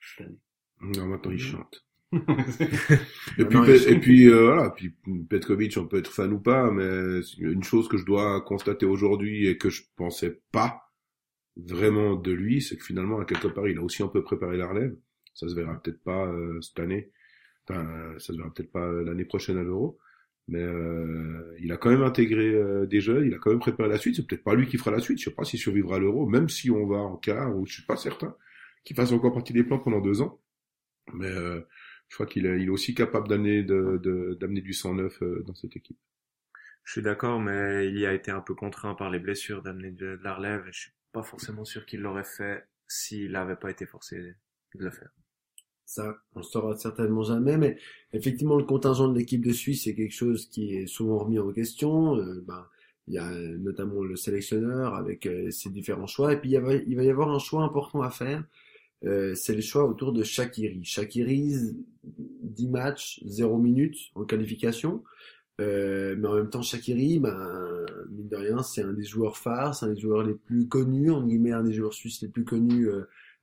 cette 0.00 0.26
année. 0.26 0.38
Non, 0.80 1.06
maintenant 1.06 1.30
il 1.30 1.38
chante 1.38 1.84
et, 2.12 3.44
puis, 3.44 3.58
et 3.86 4.00
puis 4.00 4.28
euh, 4.28 4.46
voilà, 4.46 4.70
puis 4.70 4.94
Petkovic, 5.28 5.76
on 5.76 5.86
peut 5.86 5.98
être 5.98 6.10
fan 6.10 6.32
ou 6.32 6.40
pas, 6.40 6.70
mais 6.70 7.20
une 7.36 7.62
chose 7.62 7.86
que 7.86 7.98
je 7.98 8.06
dois 8.06 8.40
constater 8.40 8.86
aujourd'hui 8.86 9.46
et 9.46 9.58
que 9.58 9.68
je 9.68 9.82
pensais 9.94 10.40
pas 10.50 10.90
vraiment 11.56 12.14
de 12.16 12.32
lui, 12.32 12.62
c'est 12.62 12.78
que 12.78 12.84
finalement 12.84 13.20
à 13.20 13.26
quelque 13.26 13.48
part 13.48 13.68
il 13.68 13.76
a 13.76 13.82
aussi 13.82 14.02
un 14.02 14.08
peu 14.08 14.22
préparé 14.22 14.56
la 14.56 14.68
relève. 14.68 14.96
Ça 15.34 15.48
se 15.48 15.54
verra 15.54 15.80
peut-être 15.80 16.02
pas 16.02 16.26
euh, 16.26 16.60
cette 16.60 16.78
année, 16.80 17.10
enfin 17.64 18.14
ça 18.18 18.32
se 18.32 18.38
verra 18.38 18.52
peut-être 18.52 18.72
pas 18.72 18.90
l'année 18.90 19.24
prochaine 19.24 19.58
à 19.58 19.62
l'Euro, 19.62 19.98
mais 20.48 20.62
euh, 20.62 21.54
il 21.60 21.70
a 21.72 21.76
quand 21.76 21.90
même 21.90 22.02
intégré 22.02 22.54
des 22.86 23.00
jeunes, 23.00 23.26
il 23.26 23.34
a 23.34 23.38
quand 23.38 23.50
même 23.50 23.58
préparé 23.60 23.88
la 23.88 23.98
suite. 23.98 24.16
C'est 24.16 24.26
peut-être 24.26 24.44
pas 24.44 24.54
lui 24.54 24.66
qui 24.66 24.78
fera 24.78 24.90
la 24.90 25.00
suite, 25.00 25.18
je 25.18 25.24
sais 25.24 25.34
pas 25.34 25.44
s'il 25.44 25.60
survivra 25.60 25.96
à 25.96 25.98
l'Euro, 25.98 26.26
même 26.26 26.48
si 26.48 26.70
on 26.70 26.86
va 26.86 26.98
en 26.98 27.16
quart 27.16 27.56
ou 27.56 27.66
je 27.66 27.74
suis 27.74 27.84
pas 27.84 27.96
certain 27.96 28.34
qu'il 28.84 28.96
fasse 28.96 29.12
encore 29.12 29.34
partie 29.34 29.52
des 29.52 29.64
plans 29.64 29.78
pendant 29.78 30.00
deux 30.00 30.22
ans, 30.22 30.40
mais 31.12 31.30
je 32.08 32.14
crois 32.14 32.26
qu'il 32.26 32.46
est, 32.46 32.60
il 32.60 32.66
est 32.66 32.70
aussi 32.70 32.94
capable 32.94 33.28
d'amener 33.28 33.62
de, 33.62 34.36
d'amener 34.40 34.60
du 34.60 34.72
sang 34.72 34.94
neuf 34.94 35.22
euh, 35.22 35.44
dans 35.46 35.54
cette 35.54 35.76
équipe. 35.76 35.98
Je 36.84 36.92
suis 36.92 37.02
d'accord, 37.02 37.38
mais 37.38 37.86
il 37.88 37.98
y 37.98 38.06
a 38.06 38.14
été 38.14 38.30
un 38.30 38.40
peu 38.40 38.54
contraint 38.54 38.94
par 38.94 39.10
les 39.10 39.18
blessures 39.18 39.62
d'amener 39.62 39.90
de, 39.90 40.18
la 40.22 40.34
relève. 40.34 40.66
Et 40.66 40.72
je 40.72 40.80
suis 40.80 40.92
pas 41.12 41.22
forcément 41.22 41.66
sûr 41.66 41.84
qu'il 41.84 42.00
l'aurait 42.00 42.24
fait 42.24 42.66
s'il 42.86 43.32
n'avait 43.32 43.56
pas 43.56 43.70
été 43.70 43.84
forcé 43.84 44.34
de 44.74 44.84
le 44.84 44.90
faire. 44.90 45.10
Ça, 45.84 46.16
on 46.34 46.40
le 46.40 46.44
saura 46.44 46.76
certainement 46.76 47.22
jamais, 47.22 47.56
mais 47.56 47.78
effectivement, 48.12 48.56
le 48.56 48.64
contingent 48.64 49.08
de 49.08 49.18
l'équipe 49.18 49.44
de 49.44 49.52
Suisse, 49.52 49.84
c'est 49.84 49.94
quelque 49.94 50.14
chose 50.14 50.48
qui 50.50 50.74
est 50.74 50.86
souvent 50.86 51.18
remis 51.18 51.38
en 51.38 51.50
question. 51.50 52.16
Euh, 52.16 52.44
ben, 52.46 52.66
il 53.08 53.14
y 53.14 53.18
a 53.18 53.30
notamment 53.32 54.04
le 54.04 54.16
sélectionneur 54.16 54.94
avec 54.94 55.26
euh, 55.26 55.50
ses 55.50 55.70
différents 55.70 56.06
choix, 56.06 56.32
et 56.34 56.36
puis 56.36 56.50
il, 56.50 56.60
va, 56.60 56.74
y 56.74 57.10
avoir 57.10 57.30
un 57.30 57.38
choix 57.38 57.64
important 57.64 58.02
à 58.02 58.10
faire. 58.10 58.44
Euh, 59.04 59.34
c'est 59.34 59.54
le 59.54 59.62
choix 59.62 59.88
autour 59.88 60.12
de 60.12 60.22
Shakiri. 60.22 60.84
Shakiri, 60.84 61.54
10 62.04 62.68
matchs, 62.68 63.20
0 63.24 63.56
minutes 63.58 63.96
en 64.14 64.24
qualification. 64.24 65.04
Euh, 65.60 66.16
mais 66.18 66.28
en 66.28 66.34
même 66.34 66.50
temps, 66.50 66.62
Shakiri, 66.62 67.18
ben, 67.18 67.86
mine 68.10 68.28
de 68.28 68.36
rien, 68.36 68.62
c'est 68.62 68.82
un 68.82 68.92
des 68.92 69.04
joueurs 69.04 69.38
phares, 69.38 69.74
c'est 69.74 69.86
un 69.86 69.94
des 69.94 70.00
joueurs 70.00 70.22
les 70.22 70.34
plus 70.34 70.68
connus, 70.68 71.10
en 71.10 71.26
guillemets, 71.26 71.52
un 71.52 71.64
des 71.64 71.72
joueurs 71.72 71.94
suisses 71.94 72.20
les 72.20 72.28
plus 72.28 72.44
connus 72.44 72.88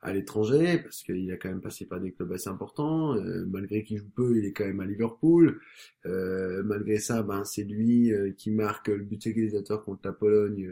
à 0.06 0.14
l'étranger, 0.14 0.80
parce 0.80 1.04
qu'il 1.04 1.32
a 1.32 1.38
quand 1.38 1.50
même 1.50 1.62
passé 1.62 1.86
par 1.86 2.00
des 2.00 2.12
clubs 2.12 2.32
assez 2.32 2.50
importants. 2.50 3.16
Euh, 3.16 3.46
malgré 3.48 3.84
qu'il 3.84 3.98
joue 3.98 4.10
peu, 4.10 4.38
il 4.38 4.46
est 4.46 4.54
quand 4.54 4.66
même 4.66 4.80
à 4.80 4.86
Liverpool. 4.86 5.60
malgré 6.06 7.00
ça, 7.00 7.24
ben, 7.24 7.44
c'est 7.44 7.64
lui 7.64 8.12
qui 8.38 8.52
marque 8.52 8.88
le 8.88 9.04
but 9.04 9.26
égalisateur 9.26 9.84
contre 9.84 10.02
la 10.06 10.14
Pologne 10.14 10.70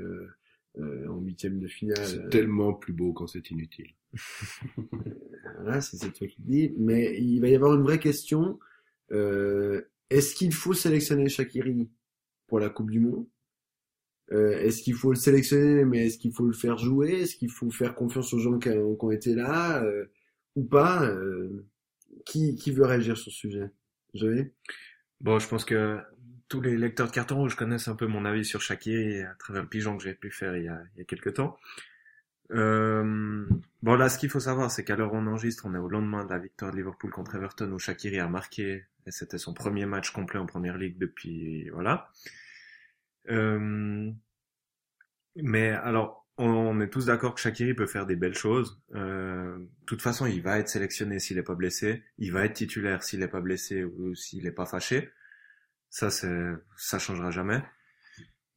en 0.79 1.19
huitième 1.19 1.59
de 1.59 1.67
finale. 1.67 2.05
C'est 2.05 2.29
tellement 2.29 2.73
plus 2.73 2.93
beau 2.93 3.13
quand 3.13 3.27
c'est 3.27 3.51
inutile. 3.51 3.93
voilà, 5.61 5.81
c'est 5.81 6.11
toi 6.11 6.27
qui 6.27 6.41
dis. 6.41 6.73
Mais 6.77 7.19
il 7.19 7.39
va 7.39 7.47
y 7.47 7.55
avoir 7.55 7.73
une 7.73 7.83
vraie 7.83 7.99
question. 7.99 8.59
Euh, 9.11 9.81
est-ce 10.09 10.35
qu'il 10.35 10.53
faut 10.53 10.73
sélectionner 10.73 11.29
Shakiri 11.29 11.89
pour 12.47 12.59
la 12.59 12.69
Coupe 12.69 12.91
du 12.91 12.99
Monde? 12.99 13.25
Euh, 14.33 14.57
Est-ce 14.59 14.81
qu'il 14.81 14.95
faut 14.95 15.09
le 15.09 15.15
sélectionner, 15.15 15.85
mais 15.85 16.07
est-ce 16.07 16.17
qu'il 16.17 16.33
faut 16.33 16.45
le 16.45 16.53
faire 16.53 16.77
jouer? 16.77 17.21
Est-ce 17.21 17.35
qu'il 17.35 17.51
faut 17.51 17.69
faire 17.69 17.95
confiance 17.95 18.33
aux 18.33 18.39
gens 18.39 18.59
qui, 18.59 18.69
ont 18.69 19.11
été 19.11 19.35
là 19.35 19.83
euh, 19.83 20.05
ou 20.55 20.63
pas? 20.63 21.03
Euh, 21.05 21.65
qui, 22.25 22.55
qui 22.55 22.71
veut 22.71 22.85
réagir 22.85 23.17
sur 23.17 23.31
ce 23.31 23.37
sujet? 23.37 23.71
Joël 24.13 24.51
Bon, 25.21 25.39
je 25.39 25.47
pense 25.47 25.65
que 25.65 25.99
tous 26.49 26.61
les 26.61 26.77
lecteurs 26.77 27.07
de 27.07 27.11
carton 27.11 27.37
rouge 27.37 27.55
connaissent 27.55 27.87
un 27.87 27.95
peu 27.95 28.07
mon 28.07 28.25
avis 28.25 28.45
sur 28.45 28.61
Shakiri 28.61 29.21
à 29.21 29.33
travers 29.35 29.63
le 29.63 29.69
pigeon 29.69 29.97
que 29.97 30.03
j'ai 30.03 30.13
pu 30.13 30.29
faire 30.29 30.55
il 30.55 30.65
y 30.65 30.67
a, 30.67 30.81
il 30.95 30.99
y 30.99 31.01
a 31.01 31.05
quelques 31.05 31.35
temps. 31.35 31.57
Euh, 32.51 33.45
bon 33.81 33.95
là, 33.95 34.09
ce 34.09 34.19
qu'il 34.19 34.29
faut 34.29 34.39
savoir, 34.39 34.69
c'est 34.69 34.83
qu'à 34.83 34.95
l'heure 34.95 35.13
on 35.13 35.25
enregistre, 35.27 35.65
on 35.65 35.73
est 35.73 35.79
au 35.79 35.89
lendemain 35.89 36.25
de 36.25 36.29
la 36.29 36.39
victoire 36.39 36.71
de 36.71 36.77
Liverpool 36.77 37.09
contre 37.09 37.35
Everton 37.35 37.71
où 37.71 37.79
Shakiri 37.79 38.19
a 38.19 38.27
marqué 38.27 38.83
et 39.05 39.11
c'était 39.11 39.37
son 39.37 39.53
premier 39.53 39.85
match 39.85 40.11
complet 40.11 40.39
en 40.39 40.45
première 40.45 40.77
ligue 40.77 40.97
depuis 40.97 41.69
voilà. 41.69 42.09
Euh, 43.29 44.11
mais 45.35 45.69
alors, 45.69 46.27
on, 46.37 46.79
est 46.81 46.89
tous 46.89 47.05
d'accord 47.07 47.35
que 47.35 47.41
Shakiri 47.41 47.73
peut 47.73 47.87
faire 47.87 48.05
des 48.05 48.15
belles 48.15 48.35
choses. 48.35 48.81
Euh, 48.95 49.57
de 49.57 49.85
toute 49.85 50.01
façon, 50.01 50.25
il 50.25 50.41
va 50.41 50.59
être 50.59 50.69
sélectionné 50.69 51.19
s'il 51.19 51.37
n'est 51.37 51.43
pas 51.43 51.55
blessé. 51.55 52.03
Il 52.17 52.31
va 52.31 52.45
être 52.45 52.53
titulaire 52.53 53.03
s'il 53.03 53.19
n'est 53.19 53.27
pas 53.27 53.41
blessé 53.41 53.83
ou 53.83 54.15
s'il 54.15 54.43
n'est 54.43 54.51
pas 54.51 54.65
fâché. 54.65 55.09
Ça, 55.89 56.09
ça 56.09 56.99
changera 56.99 57.29
jamais. 57.29 57.61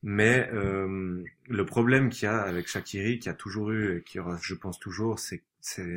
Mais 0.03 0.49
euh, 0.53 1.25
le 1.49 1.67
problème 1.67 2.11
qu'il 2.11 2.27
y 2.27 2.29
a 2.29 2.41
avec 2.41 2.69
Shakiri, 2.69 3.19
qui 3.19 3.29
a 3.29 3.35
toujours 3.35 3.71
eu 3.71 3.99
et 3.99 4.03
qui 4.03 4.19
aura, 4.21 4.39
je 4.41 4.55
pense 4.55 4.79
toujours, 4.79 5.19
c'est 5.19 5.43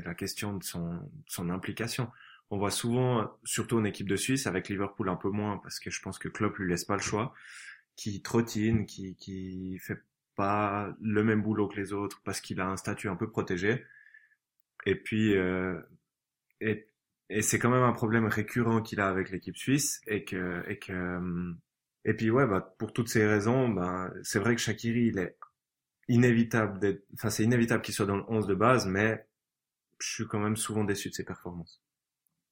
la 0.04 0.16
question 0.16 0.58
de 0.58 0.64
son, 0.64 1.00
son 1.28 1.50
implication. 1.50 2.10
On 2.50 2.58
voit 2.58 2.72
souvent, 2.72 3.32
surtout 3.44 3.78
en 3.78 3.84
équipe 3.84 4.10
de 4.10 4.16
Suisse, 4.16 4.48
avec 4.48 4.70
Liverpool 4.70 5.10
un 5.10 5.16
peu 5.16 5.30
moins, 5.30 5.60
parce 5.60 5.80
que 5.80 5.92
je 5.92 6.02
pense 6.02 6.18
que 6.18 6.28
Klopp 6.28 6.58
lui 6.58 6.68
laisse 6.68 6.86
pas 6.86 6.96
le 6.96 7.02
choix, 7.02 7.34
qui 8.00 8.22
trottine, 8.22 8.86
qui 8.86 9.18
qui 9.18 9.78
fait 9.80 10.00
pas 10.36 10.96
le 11.02 11.22
même 11.24 11.42
boulot 11.42 11.68
que 11.68 11.76
les 11.76 11.92
autres, 11.92 12.22
parce 12.24 12.40
qu'il 12.40 12.62
a 12.62 12.68
un 12.70 12.78
statut 12.78 13.10
un 13.10 13.18
peu 13.18 13.30
protégé. 13.30 13.84
Et 14.86 14.96
puis 14.96 15.36
euh, 15.36 15.78
et, 16.62 16.88
et 17.30 17.42
c'est 17.42 17.60
quand 17.60 17.70
même 17.70 17.84
un 17.84 17.92
problème 17.94 18.26
récurrent 18.26 18.82
qu'il 18.82 19.02
a 19.02 19.10
avec 19.10 19.32
l'équipe 19.32 19.58
suisse, 19.58 20.02
et 20.08 20.24
que 20.24 20.64
et 20.70 20.80
que 20.80 21.20
et 22.06 22.14
puis 22.14 22.32
ouais, 22.32 22.48
bah, 22.48 22.76
pour 22.80 22.94
toutes 22.94 23.10
ces 23.10 23.28
raisons, 23.28 23.68
bah, 23.70 24.12
c'est 24.24 24.40
vrai 24.40 24.56
que 24.56 24.62
Shakiri, 24.62 25.08
il 25.08 25.20
est 25.20 25.38
inévitable 26.08 26.80
d'être, 26.80 27.06
enfin 27.16 27.30
c'est 27.30 27.44
inévitable 27.44 27.84
qu'il 27.84 27.94
soit 27.94 28.06
dans 28.06 28.18
le 28.18 28.24
11 28.30 28.48
de 28.48 28.56
base, 28.56 28.88
mais 28.88 29.26
je 30.00 30.08
suis 30.14 30.28
quand 30.28 30.40
même 30.40 30.56
souvent 30.56 30.86
déçu 30.86 31.10
de 31.10 31.16
ses 31.16 31.26
performances. 31.26 31.82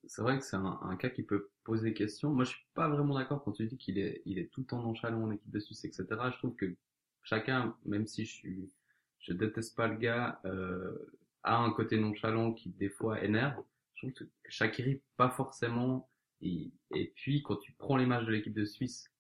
C'est 0.08 0.22
vrai 0.22 0.38
que 0.38 0.43
c'est 0.43 0.56
un, 0.56 0.80
un, 0.82 0.96
cas 0.96 1.10
qui 1.10 1.24
peut 1.24 1.50
poser 1.63 1.93
question. 1.93 2.32
Moi, 2.32 2.46
je 2.46 2.52
suis 2.52 2.65
pas 2.74 2.88
vraiment 2.89 3.15
d'accord 3.15 3.43
quand 3.43 3.52
tu 3.52 3.65
dis 3.65 3.78
qu'il 3.78 4.00
est, 4.00 4.22
il 4.26 4.39
est 4.39 4.52
tout 4.52 4.62
le 4.62 4.67
temps 4.67 4.82
nonchalant 4.82 5.24
en 5.24 5.32
équipe 5.32 5.52
de 5.52 5.60
Suisse, 5.60 5.86
etc. 5.86 6.06
Je 6.32 6.38
trouve 6.38 6.56
que 6.56 6.76
chacun, 7.24 7.76
même 7.86 8.08
si 8.08 8.26
je 8.26 8.32
suis, 8.32 8.72
je 9.20 9.34
déteste 9.34 9.76
pas 9.76 9.88
le 9.88 9.98
gars, 9.98 10.39
euh, 10.46 10.96
a 11.43 11.58
un 11.58 11.72
côté 11.72 11.98
nonchalant 11.98 12.54
qui 12.54 12.70
des 12.70 12.89
fois 12.89 13.22
énerve. 13.24 13.62
Je 13.96 14.08
trouve 14.08 14.13
que 14.13 14.26
Shakiri 14.48 15.02
pas 15.17 15.30
forcément. 15.30 16.10
Et, 16.41 16.72
puis 17.15 17.41
quand 17.43 17.58
tu 17.58 17.74
prends 17.74 17.98
les 17.98 18.06
matchs 18.06 18.26
de 18.26 18.32
l'équipe 18.32 18.54
de 18.54 18.65
Suisse 18.65 19.12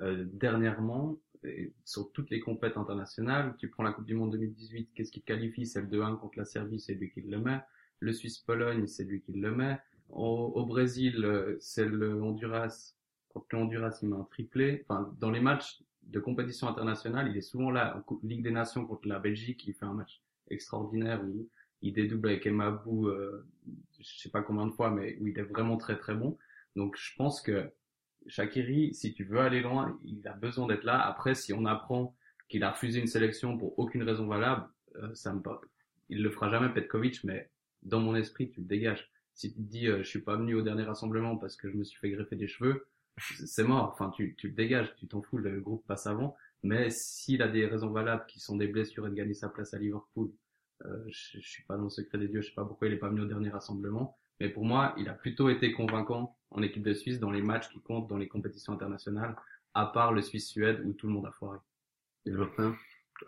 euh, 0.00 0.24
dernièrement, 0.32 1.18
sur 1.84 2.12
toutes 2.12 2.30
les 2.30 2.40
compétitions 2.40 2.82
internationales, 2.82 3.54
tu 3.58 3.68
prends 3.68 3.82
la 3.82 3.92
Coupe 3.92 4.06
du 4.06 4.14
Monde 4.14 4.32
2018, 4.32 4.90
qu'est-ce 4.94 5.10
qui 5.10 5.20
te 5.20 5.26
qualifie? 5.26 5.66
Celle 5.66 5.88
de 5.88 6.00
1 6.00 6.16
contre 6.16 6.38
la 6.38 6.44
Serbie, 6.44 6.80
c'est 6.80 6.94
lui 6.94 7.10
qui 7.10 7.22
le 7.22 7.38
met. 7.38 7.60
Le 7.98 8.12
Suisse-Pologne, 8.12 8.86
c'est 8.86 9.04
lui 9.04 9.20
qui 9.20 9.32
le 9.32 9.54
met. 9.54 9.78
Au, 10.12 10.52
au 10.54 10.66
Brésil, 10.66 11.24
euh, 11.24 11.56
c'est 11.60 11.86
le 11.86 12.22
Honduras. 12.22 12.94
Contre 13.28 13.46
le 13.52 13.58
Honduras, 13.58 13.98
il 14.02 14.08
met 14.08 14.16
un 14.16 14.24
triplé. 14.24 14.84
Enfin, 14.88 15.12
dans 15.18 15.30
les 15.30 15.40
matchs 15.40 15.82
de 16.02 16.20
compétition 16.20 16.68
internationale, 16.68 17.28
il 17.30 17.36
est 17.36 17.42
souvent 17.42 17.70
là. 17.70 18.02
Ligue 18.22 18.42
des 18.42 18.50
Nations 18.50 18.86
contre 18.86 19.08
la 19.08 19.18
Belgique, 19.18 19.66
il 19.66 19.74
fait 19.74 19.86
un 19.86 19.94
match 19.94 20.20
extraordinaire 20.48 21.22
où 21.24 21.48
il 21.80 21.92
dédouble 21.92 22.28
avec 22.28 22.46
Emabou, 22.46 23.08
euh, 23.08 23.46
je 23.98 24.18
sais 24.18 24.30
pas 24.30 24.42
combien 24.42 24.66
de 24.66 24.72
fois, 24.72 24.90
mais 24.90 25.16
où 25.20 25.26
il 25.26 25.38
est 25.38 25.42
vraiment 25.42 25.76
très 25.76 25.96
très 25.96 26.14
bon. 26.14 26.38
Donc 26.76 26.96
je 26.96 27.14
pense 27.16 27.40
que 27.40 27.70
Shakiri, 28.26 28.94
si 28.94 29.14
tu 29.14 29.24
veux 29.24 29.40
aller 29.40 29.60
loin, 29.62 29.98
il 30.04 30.26
a 30.28 30.32
besoin 30.32 30.66
d'être 30.66 30.84
là. 30.84 31.00
Après, 31.00 31.34
si 31.34 31.52
on 31.52 31.64
apprend 31.64 32.14
qu'il 32.48 32.62
a 32.64 32.70
refusé 32.70 33.00
une 33.00 33.06
sélection 33.06 33.58
pour 33.58 33.78
aucune 33.78 34.02
raison 34.02 34.26
valable, 34.26 34.68
euh, 34.96 35.14
ça 35.14 35.32
me 35.32 35.40
il 36.08 36.22
le 36.22 36.30
fera 36.30 36.50
jamais 36.50 36.68
Petkovic, 36.68 37.24
mais 37.24 37.48
dans 37.82 38.00
mon 38.00 38.14
esprit, 38.14 38.50
tu 38.50 38.60
le 38.60 38.66
dégages. 38.66 39.10
Si 39.34 39.52
tu 39.52 39.62
te 39.62 39.68
dis, 39.68 39.88
euh, 39.88 39.98
je 39.98 40.08
suis 40.08 40.20
pas 40.20 40.36
venu 40.36 40.54
au 40.54 40.62
dernier 40.62 40.82
rassemblement 40.82 41.36
parce 41.36 41.56
que 41.56 41.70
je 41.70 41.76
me 41.76 41.84
suis 41.84 41.98
fait 41.98 42.10
greffer 42.10 42.36
des 42.36 42.48
cheveux, 42.48 42.86
c'est 43.18 43.64
mort. 43.64 43.90
Enfin, 43.92 44.10
tu, 44.10 44.34
tu 44.36 44.48
le 44.48 44.54
dégages, 44.54 44.94
tu 44.96 45.06
t'en 45.06 45.22
fous, 45.22 45.38
le 45.38 45.60
groupe 45.60 45.86
passe 45.86 46.06
avant. 46.06 46.36
Mais 46.62 46.90
s'il 46.90 47.42
a 47.42 47.48
des 47.48 47.66
raisons 47.66 47.90
valables 47.90 48.24
qui 48.26 48.40
sont 48.40 48.56
des 48.56 48.68
blessures 48.68 49.06
et 49.06 49.10
de 49.10 49.14
gagner 49.14 49.34
sa 49.34 49.48
place 49.48 49.74
à 49.74 49.78
Liverpool, 49.78 50.30
euh, 50.84 51.04
je, 51.08 51.38
je, 51.40 51.48
suis 51.48 51.64
pas 51.64 51.76
dans 51.76 51.84
le 51.84 51.90
secret 51.90 52.18
des 52.18 52.28
dieux, 52.28 52.40
je 52.40 52.48
sais 52.48 52.54
pas 52.54 52.64
pourquoi 52.64 52.88
il 52.88 52.94
est 52.94 52.98
pas 52.98 53.08
venu 53.08 53.22
au 53.22 53.26
dernier 53.26 53.50
rassemblement. 53.50 54.18
Mais 54.40 54.48
pour 54.48 54.64
moi, 54.64 54.94
il 54.98 55.08
a 55.08 55.14
plutôt 55.14 55.48
été 55.48 55.72
convaincant 55.72 56.36
en 56.50 56.62
équipe 56.62 56.82
de 56.82 56.94
Suisse 56.94 57.20
dans 57.20 57.30
les 57.30 57.42
matchs 57.42 57.68
qui 57.68 57.80
comptent 57.80 58.08
dans 58.08 58.16
les 58.16 58.28
compétitions 58.28 58.72
internationales, 58.72 59.36
à 59.74 59.86
part 59.86 60.12
le 60.12 60.22
Suisse-Suède 60.22 60.82
où 60.84 60.92
tout 60.92 61.06
le 61.06 61.12
monde 61.12 61.26
a 61.26 61.32
foiré. 61.32 61.58
Et 62.26 62.32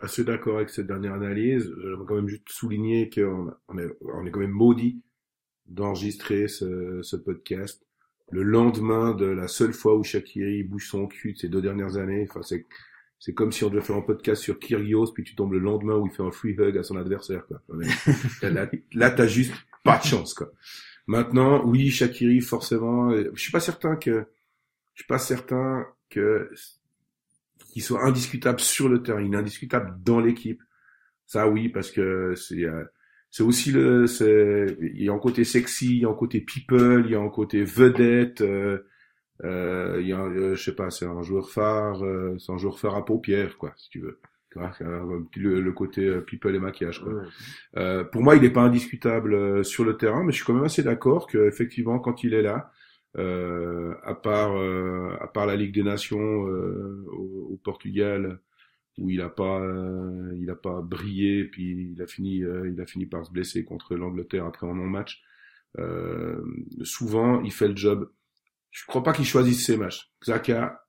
Assez 0.01 0.25
d'accord 0.25 0.57
avec 0.57 0.69
cette 0.69 0.87
dernière 0.87 1.13
analyse. 1.13 1.73
Je 1.81 1.89
vais 1.89 2.05
quand 2.05 2.15
même 2.15 2.27
juste 2.27 2.49
souligner 2.49 3.09
qu'on 3.09 3.53
on 3.67 3.77
est, 3.77 3.89
on 4.01 4.25
est 4.25 4.31
quand 4.31 4.41
même 4.41 4.51
maudit 4.51 5.01
d'enregistrer 5.67 6.47
ce, 6.47 7.01
ce 7.01 7.15
podcast 7.15 7.85
le 8.31 8.43
lendemain 8.43 9.13
de 9.13 9.25
la 9.25 9.47
seule 9.47 9.73
fois 9.73 9.95
où 9.95 10.03
Shakiri 10.03 10.63
bouge 10.63 10.87
son 10.87 11.07
cul 11.07 11.33
de 11.33 11.37
ces 11.37 11.49
deux 11.49 11.61
dernières 11.61 11.97
années. 11.97 12.25
Enfin, 12.29 12.41
c'est, 12.41 12.65
c'est 13.19 13.33
comme 13.33 13.51
si 13.51 13.63
on 13.63 13.69
devait 13.69 13.81
faire 13.81 13.95
un 13.95 14.01
podcast 14.01 14.41
sur 14.41 14.59
Kyrgios, 14.59 15.13
puis 15.13 15.23
tu 15.23 15.35
tombes 15.35 15.53
le 15.53 15.59
lendemain 15.59 15.95
où 15.95 16.07
il 16.07 16.11
fait 16.11 16.23
un 16.23 16.31
free 16.31 16.55
hug 16.57 16.77
à 16.77 16.83
son 16.83 16.97
adversaire, 16.97 17.45
quoi. 17.47 17.61
là, 18.41 18.69
là 18.93 19.11
t'as 19.11 19.27
juste 19.27 19.53
pas 19.83 19.99
de 19.99 20.03
chance, 20.03 20.33
quoi. 20.33 20.51
Maintenant, 21.07 21.63
oui, 21.65 21.91
Shakiri, 21.91 22.41
forcément, 22.41 23.11
je 23.11 23.39
suis 23.39 23.51
pas 23.51 23.59
certain 23.59 23.95
que, 23.95 24.25
je 24.95 25.01
suis 25.01 25.07
pas 25.07 25.19
certain 25.19 25.85
que, 26.09 26.49
qu'il 27.71 27.83
soit 27.83 28.03
indiscutable 28.03 28.59
sur 28.59 28.89
le 28.89 29.03
terrain. 29.03 29.31
Indiscutable 29.33 30.01
dans 30.03 30.19
l'équipe. 30.19 30.61
Ça, 31.27 31.47
oui, 31.47 31.69
parce 31.69 31.91
que 31.91 32.33
c'est, 32.35 32.63
euh, 32.63 32.83
c'est 33.35 33.43
aussi 33.43 33.73
le, 33.73 34.07
c'est, 34.07 34.77
il 34.79 35.03
y 35.03 35.09
a 35.09 35.11
un 35.11 35.19
côté 35.19 35.43
sexy, 35.43 35.87
il 35.97 36.01
y 36.03 36.05
a 36.05 36.09
un 36.09 36.13
côté 36.13 36.39
people, 36.39 37.03
il 37.05 37.11
y 37.11 37.15
a 37.15 37.19
un 37.19 37.27
côté 37.27 37.65
vedette, 37.65 38.39
euh, 38.39 38.87
euh, 39.43 39.97
il 39.99 40.07
y 40.07 40.13
a, 40.13 40.21
euh, 40.21 40.55
je 40.55 40.63
sais 40.63 40.73
pas, 40.73 40.89
c'est 40.89 41.05
un 41.05 41.21
joueur 41.21 41.49
phare, 41.49 42.01
euh, 42.01 42.37
c'est 42.39 42.53
un 42.53 42.57
joueur 42.57 42.79
phare 42.79 42.95
à 42.95 43.03
paupières, 43.03 43.57
quoi, 43.57 43.73
si 43.75 43.89
tu 43.89 43.99
veux. 43.99 44.21
Le, 44.55 45.59
le, 45.59 45.71
côté 45.73 46.21
people 46.21 46.55
et 46.55 46.59
maquillage. 46.59 47.03
Quoi. 47.03 47.23
Euh, 47.75 48.05
pour 48.05 48.23
moi, 48.23 48.37
il 48.37 48.41
n'est 48.41 48.53
pas 48.53 48.61
indiscutable 48.61 49.65
sur 49.65 49.83
le 49.83 49.97
terrain, 49.97 50.23
mais 50.23 50.31
je 50.31 50.37
suis 50.37 50.45
quand 50.45 50.53
même 50.53 50.63
assez 50.63 50.83
d'accord 50.83 51.27
que 51.27 51.45
effectivement, 51.45 51.99
quand 51.99 52.23
il 52.23 52.33
est 52.33 52.41
là, 52.41 52.71
euh, 53.17 53.95
à 54.05 54.15
part 54.15 54.55
à 55.19 55.27
part 55.27 55.45
la 55.45 55.57
Ligue 55.57 55.73
des 55.73 55.83
Nations 55.83 56.21
au, 56.21 57.49
au, 57.51 57.59
Portugal, 57.65 58.39
où 58.97 59.09
il 59.09 59.21
a 59.21 59.29
pas 59.29 59.59
euh, 59.59 60.31
il 60.37 60.49
a 60.49 60.55
pas 60.55 60.81
brillé 60.81 61.45
puis 61.45 61.91
il 61.93 62.01
a 62.01 62.07
fini 62.07 62.43
euh, 62.43 62.69
il 62.71 62.79
a 62.79 62.85
fini 62.85 63.05
par 63.05 63.25
se 63.25 63.31
blesser 63.31 63.65
contre 63.65 63.95
l'Angleterre 63.95 64.45
après 64.45 64.67
un 64.67 64.75
non 64.75 64.87
match. 64.87 65.21
Euh, 65.77 66.41
souvent 66.83 67.41
il 67.41 67.51
fait 67.51 67.67
le 67.67 67.75
job. 67.75 68.11
Je 68.71 68.85
crois 68.85 69.03
pas 69.03 69.13
qu'il 69.13 69.25
choisisse 69.25 69.65
ses 69.65 69.77
matchs. 69.77 70.11
Zaka 70.23 70.81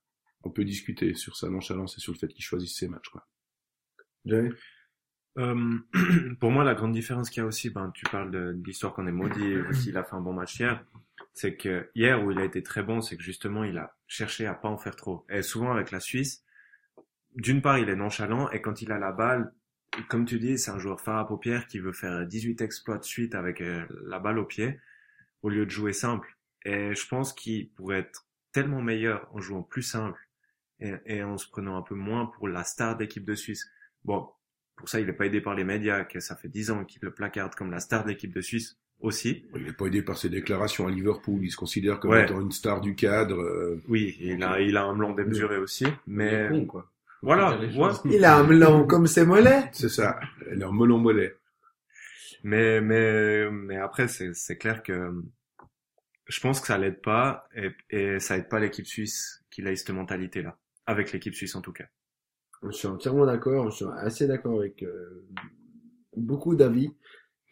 on 0.42 0.50
peut 0.50 0.64
discuter 0.64 1.14
sur 1.14 1.36
sa 1.36 1.48
nonchalance 1.48 1.98
et 1.98 2.00
sur 2.00 2.12
le 2.12 2.18
fait 2.18 2.28
qu'il 2.28 2.44
choisisse 2.44 2.76
ses 2.76 2.88
matchs 2.88 3.08
quoi. 3.08 3.26
Euh, 5.38 5.78
pour 6.40 6.50
moi, 6.50 6.64
la 6.64 6.74
grande 6.74 6.92
différence 6.92 7.30
qu'il 7.30 7.42
y 7.42 7.44
a 7.44 7.46
aussi, 7.46 7.70
ben, 7.70 7.90
tu 7.94 8.04
parles 8.06 8.30
de, 8.30 8.58
l'histoire 8.64 8.94
qu'on 8.94 9.06
est 9.06 9.12
maudit, 9.12 9.56
aussi 9.70 9.90
il 9.90 9.96
a 9.96 10.04
fait 10.04 10.14
un 10.14 10.20
bon 10.20 10.32
match 10.32 10.58
hier, 10.58 10.84
c'est 11.34 11.56
que 11.56 11.90
hier 11.94 12.24
où 12.24 12.30
il 12.30 12.38
a 12.38 12.44
été 12.44 12.62
très 12.62 12.82
bon, 12.82 13.00
c'est 13.00 13.16
que 13.16 13.22
justement 13.22 13.64
il 13.64 13.78
a 13.78 13.96
cherché 14.06 14.46
à 14.46 14.54
pas 14.54 14.68
en 14.68 14.78
faire 14.78 14.96
trop. 14.96 15.26
Et 15.28 15.42
souvent 15.42 15.72
avec 15.72 15.90
la 15.90 16.00
Suisse, 16.00 16.44
d'une 17.37 17.62
part, 17.62 17.79
il 17.79 17.88
est 17.88 17.96
nonchalant 17.96 18.51
et 18.51 18.61
quand 18.61 18.83
il 18.83 18.90
a 18.92 18.99
la 18.99 19.12
balle, 19.12 19.53
comme 20.09 20.25
tu 20.25 20.38
dis, 20.38 20.59
c'est 20.59 20.70
un 20.70 20.79
joueur 20.79 21.01
phare 21.01 21.18
à 21.18 21.27
paupières 21.27 21.66
qui 21.66 21.79
veut 21.79 21.92
faire 21.92 22.27
18 22.27 22.61
exploits 22.61 22.99
de 22.99 23.05
suite 23.05 23.35
avec 23.35 23.61
euh, 23.61 23.85
la 24.05 24.18
balle 24.18 24.38
au 24.38 24.44
pied 24.44 24.79
au 25.42 25.49
lieu 25.49 25.64
de 25.64 25.70
jouer 25.70 25.92
simple. 25.92 26.37
Et 26.64 26.94
je 26.94 27.07
pense 27.07 27.33
qu'il 27.33 27.70
pourrait 27.70 28.01
être 28.01 28.27
tellement 28.53 28.83
meilleur 28.83 29.29
en 29.33 29.40
jouant 29.40 29.62
plus 29.62 29.83
simple 29.83 30.20
et, 30.81 30.94
et 31.07 31.22
en 31.22 31.38
se 31.38 31.49
prenant 31.49 31.77
un 31.77 31.83
peu 31.83 31.94
moins 31.94 32.27
pour 32.27 32.49
la 32.49 32.64
star 32.64 32.96
d'équipe 32.96 33.25
de 33.25 33.35
Suisse. 33.35 33.70
Bon, 34.05 34.29
pour 34.77 34.88
ça, 34.88 35.01
il 35.01 35.07
n'est 35.07 35.12
pas 35.12 35.27
aidé 35.27 35.40
par 35.40 35.55
les 35.55 35.64
médias, 35.64 36.05
que 36.05 36.20
ça 36.20 36.37
fait 36.37 36.49
10 36.49 36.70
ans 36.70 36.85
qu'il 36.85 37.01
le 37.03 37.12
placarde 37.12 37.55
comme 37.55 37.70
la 37.70 37.81
star 37.81 38.05
d'équipe 38.05 38.35
de 38.35 38.40
Suisse 38.40 38.79
aussi. 39.01 39.44
Il 39.55 39.64
n'est 39.64 39.72
pas 39.72 39.87
aidé 39.87 40.03
par 40.03 40.16
ses 40.16 40.29
déclarations 40.29 40.87
à 40.87 40.90
Liverpool. 40.90 41.40
Il 41.42 41.51
se 41.51 41.57
considère 41.57 42.01
comme 42.01 42.14
étant 42.16 42.40
une 42.40 42.53
star 42.53 42.81
du 42.81 42.94
cadre. 42.94 43.40
Euh, 43.40 43.83
oui, 43.88 44.16
il 44.20 44.42
a, 44.42 44.61
il 44.61 44.77
a 44.77 44.85
un 44.85 44.94
melon 44.94 45.12
démesuré 45.12 45.59
aussi, 45.59 45.87
mais 46.07 46.49
con, 46.51 46.66
quoi. 46.66 46.92
Voilà. 47.22 47.59
Il 48.05 48.24
a 48.24 48.37
un 48.38 48.42
melon 48.44 48.87
comme 48.87 49.07
ses 49.07 49.24
mollets. 49.24 49.70
C'est 49.72 49.88
ça. 49.88 50.18
Il 50.52 50.62
a 50.62 50.68
un 50.68 50.72
melon 50.72 50.98
mollet. 50.98 51.35
Mais, 52.44 52.81
mais, 52.81 53.50
mais 53.50 53.76
après, 53.76 54.09
c'est, 54.09 54.33
c'est 54.35 54.57
clair 54.57 54.83
que 54.83 55.12
je 56.26 56.40
pense 56.40 56.61
que 56.61 56.66
ça 56.66 56.79
l'aide 56.79 57.00
pas 57.00 57.48
et, 57.55 57.70
et 57.90 58.20
ça 58.20 58.37
aide 58.37 58.48
pas 58.48 58.61
l'équipe 58.61 58.87
suisse 58.87 59.42
qu'il 59.50 59.66
a 59.66 59.74
cette 59.74 59.90
mentalité-là. 59.90 60.59
Avec 60.87 61.12
l'équipe 61.12 61.35
suisse 61.35 61.57
en 61.57 61.61
tout 61.61 61.72
cas. 61.72 61.87
Je 62.62 62.70
suis 62.70 62.88
entièrement 62.88 63.26
d'accord. 63.26 63.70
Je 63.70 63.76
suis 63.76 63.85
assez 63.98 64.26
d'accord 64.26 64.59
avec 64.61 64.83
euh, 64.83 65.26
beaucoup 66.16 66.55
d'avis. 66.55 66.92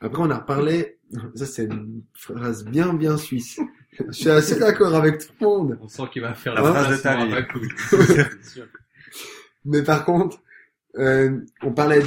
Après, 0.00 0.22
on 0.22 0.30
a 0.30 0.40
parlé, 0.40 0.98
ça 1.34 1.46
c'est 1.46 1.64
une 1.64 2.02
phrase 2.14 2.64
bien 2.64 2.94
bien 2.94 3.16
suisse. 3.16 3.60
Je 4.08 4.12
suis 4.12 4.30
assez 4.30 4.58
d'accord 4.58 4.94
avec 4.94 5.18
tout 5.18 5.32
le 5.40 5.46
monde. 5.46 5.78
On 5.80 5.88
sent 5.88 6.02
qu'il 6.12 6.22
va 6.22 6.34
faire 6.34 6.54
la 6.54 6.62
phrase 6.62 7.02
de 7.02 8.64
Mais 9.64 9.82
par 9.82 10.04
contre, 10.04 10.40
euh, 10.96 11.40
on 11.62 11.72
parlait 11.72 12.02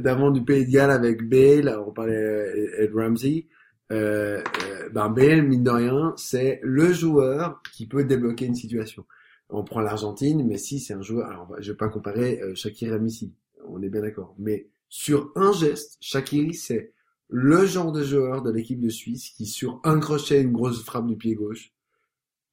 d'avant 0.00 0.30
du 0.30 0.44
Pays 0.44 0.66
de 0.66 0.70
Galles 0.72 0.90
avec 0.90 1.28
Bale, 1.28 1.78
on 1.86 1.92
parlait 1.92 2.14
euh, 2.14 2.86
de 2.86 2.92
Ramsey. 2.94 3.46
Euh, 3.92 4.42
euh, 4.64 4.88
ben 4.90 5.08
Bale, 5.10 5.42
mine 5.42 5.62
de 5.62 5.70
rien, 5.70 6.14
c'est 6.16 6.60
le 6.62 6.92
joueur 6.92 7.62
qui 7.72 7.86
peut 7.86 8.04
débloquer 8.04 8.46
une 8.46 8.54
situation. 8.54 9.04
On 9.48 9.62
prend 9.62 9.80
l'Argentine, 9.80 10.44
mais 10.44 10.58
si 10.58 10.80
c'est 10.80 10.94
un 10.94 11.02
joueur, 11.02 11.28
alors 11.28 11.54
je 11.58 11.70
vais 11.70 11.76
pas 11.76 11.88
comparer 11.88 12.40
euh, 12.42 12.54
Shakiri 12.56 12.98
Messi, 12.98 13.32
on 13.68 13.80
est 13.82 13.88
bien 13.88 14.00
d'accord. 14.02 14.34
Mais 14.38 14.68
sur 14.88 15.30
un 15.36 15.52
geste, 15.52 15.98
Shakiri 16.00 16.54
c'est 16.54 16.92
le 17.28 17.64
genre 17.64 17.92
de 17.92 18.02
joueur 18.02 18.42
de 18.42 18.50
l'équipe 18.50 18.80
de 18.80 18.88
Suisse 18.88 19.30
qui 19.30 19.46
sur 19.46 19.80
un 19.84 20.00
crochet, 20.00 20.40
une 20.42 20.52
grosse 20.52 20.84
frappe 20.84 21.06
du 21.06 21.16
pied 21.16 21.34
gauche, 21.34 21.72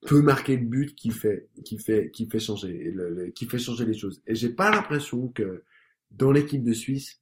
peut 0.05 0.21
marquer 0.21 0.57
le 0.57 0.65
but 0.65 0.95
qui 0.95 1.11
fait 1.11 1.49
qui 1.63 1.77
fait 1.77 2.09
qui 2.11 2.27
fait 2.27 2.39
changer 2.39 2.91
le, 2.93 3.27
qui 3.31 3.45
fait 3.45 3.59
changer 3.59 3.85
les 3.85 3.97
choses. 3.97 4.21
Et 4.27 4.35
j'ai 4.35 4.49
pas 4.49 4.71
l'impression 4.71 5.29
que 5.29 5.63
dans 6.11 6.31
l'équipe 6.31 6.63
de 6.63 6.73
Suisse, 6.73 7.21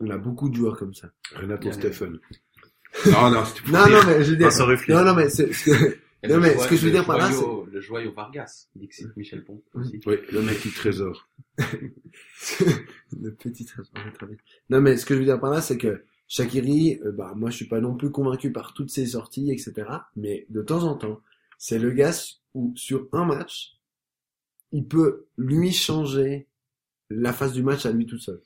on 0.00 0.10
a 0.10 0.18
beaucoup 0.18 0.48
de 0.48 0.54
joueurs 0.54 0.76
comme 0.76 0.94
ça. 0.94 1.10
Renato 1.34 1.70
Stephen. 1.72 2.18
non 3.06 3.30
non, 3.30 3.42
non 3.68 3.88
non 3.88 4.00
mais 4.06 4.24
je 4.24 4.30
veux 4.30 4.36
dire 4.36 4.50
non 4.88 5.04
non 5.04 5.14
mais 5.14 5.28
c'est 5.28 5.52
ce 5.52 5.64
que 5.64 5.98
non 6.26 6.38
mais 6.38 6.56
ce 6.56 6.66
que 6.66 6.76
je 6.76 6.86
veux 6.86 6.90
dire 6.90 7.04
par 7.04 7.18
là 7.18 7.30
c'est 7.30 7.44
le 7.70 7.80
joyau 7.80 8.12
Vargas, 8.12 8.68
c'est 8.90 9.16
Michel 9.16 9.44
Pont 9.44 9.62
aussi. 9.74 10.00
Oui, 10.06 10.16
le 10.32 10.42
mec 10.42 10.58
qui 10.58 10.70
trésor. 10.74 11.28
le 11.58 13.34
petit 13.34 13.66
trésor. 13.66 13.92
Non 14.70 14.80
mais 14.80 14.96
ce 14.96 15.04
que 15.04 15.14
je 15.14 15.20
veux 15.20 15.26
dire 15.26 15.38
par 15.38 15.50
là 15.50 15.60
c'est 15.60 15.76
que 15.76 16.02
Shakiri, 16.28 17.00
euh, 17.04 17.12
bah 17.12 17.32
moi 17.36 17.50
je 17.50 17.56
suis 17.56 17.68
pas 17.68 17.80
non 17.80 17.96
plus 17.96 18.10
convaincu 18.10 18.52
par 18.52 18.74
toutes 18.74 18.90
ses 18.90 19.06
sorties 19.06 19.50
etc. 19.52 19.86
Mais 20.16 20.46
de 20.50 20.62
temps 20.62 20.84
en 20.84 20.94
temps 20.94 21.20
c'est 21.58 21.78
le 21.78 21.90
gars 21.90 22.12
où 22.54 22.72
sur 22.76 23.08
un 23.12 23.26
match, 23.26 23.76
il 24.72 24.86
peut 24.86 25.26
lui 25.36 25.72
changer 25.72 26.48
la 27.10 27.32
phase 27.32 27.52
du 27.52 27.62
match 27.62 27.84
à 27.86 27.92
lui 27.92 28.06
tout 28.06 28.18
seul. 28.18 28.40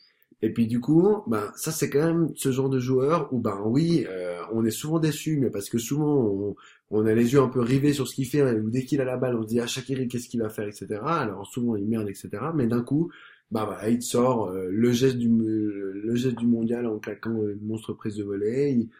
Et 0.44 0.53
puis 0.53 0.66
du 0.66 0.81
coup, 0.81 1.22
ben 1.29 1.53
ça 1.55 1.70
c'est 1.70 1.88
quand 1.88 2.05
même 2.05 2.33
ce 2.35 2.51
genre 2.51 2.68
de 2.68 2.81
joueur 2.81 3.33
où 3.33 3.38
ben 3.38 3.61
oui, 3.64 4.05
euh, 4.09 4.40
on 4.53 4.64
est 4.64 4.72
souvent 4.72 4.98
déçu, 4.98 5.38
mais 5.38 5.51
parce 5.51 5.68
que 5.68 5.79
souvent 5.79 6.16
on, 6.16 6.57
on 6.90 7.07
a 7.07 7.14
les 7.14 7.33
yeux 7.33 7.40
un 7.40 7.48
peu 7.48 7.61
rivés 7.61 7.92
sur 7.92 8.09
ce 8.09 8.14
qu'il 8.14 8.27
fait, 8.27 8.42
ou 8.59 8.70
dès 8.70 8.85
qu'il 8.85 9.01
a 9.01 9.05
la 9.05 9.16
balle, 9.16 9.37
on 9.37 9.42
se 9.42 9.48
dit 9.48 9.61
ah 9.61 9.68
Shakiri 9.68 10.09
qu'est-ce 10.09 10.29
qu'il 10.29 10.40
va 10.40 10.48
faire, 10.48 10.66
etc. 10.66 11.01
Alors 11.05 11.46
souvent 11.46 11.77
il 11.77 11.87
merde, 11.87 12.09
etc. 12.09 12.31
Mais 12.57 12.66
d'un 12.66 12.83
coup, 12.83 13.12
bah 13.53 13.64
voilà, 13.66 13.88
il 13.88 14.03
sort 14.03 14.48
euh, 14.48 14.68
le 14.68 14.92
geste 14.92 15.18
du 15.18 15.29
le 15.29 16.14
geste 16.16 16.38
du 16.38 16.46
mondial 16.46 16.87
en 16.87 16.98
claquant 16.98 17.46
une 17.46 17.64
monstre 17.64 17.92
prise 17.92 18.16
de 18.16 18.25
volée. 18.25 18.72
Il, 18.72 18.90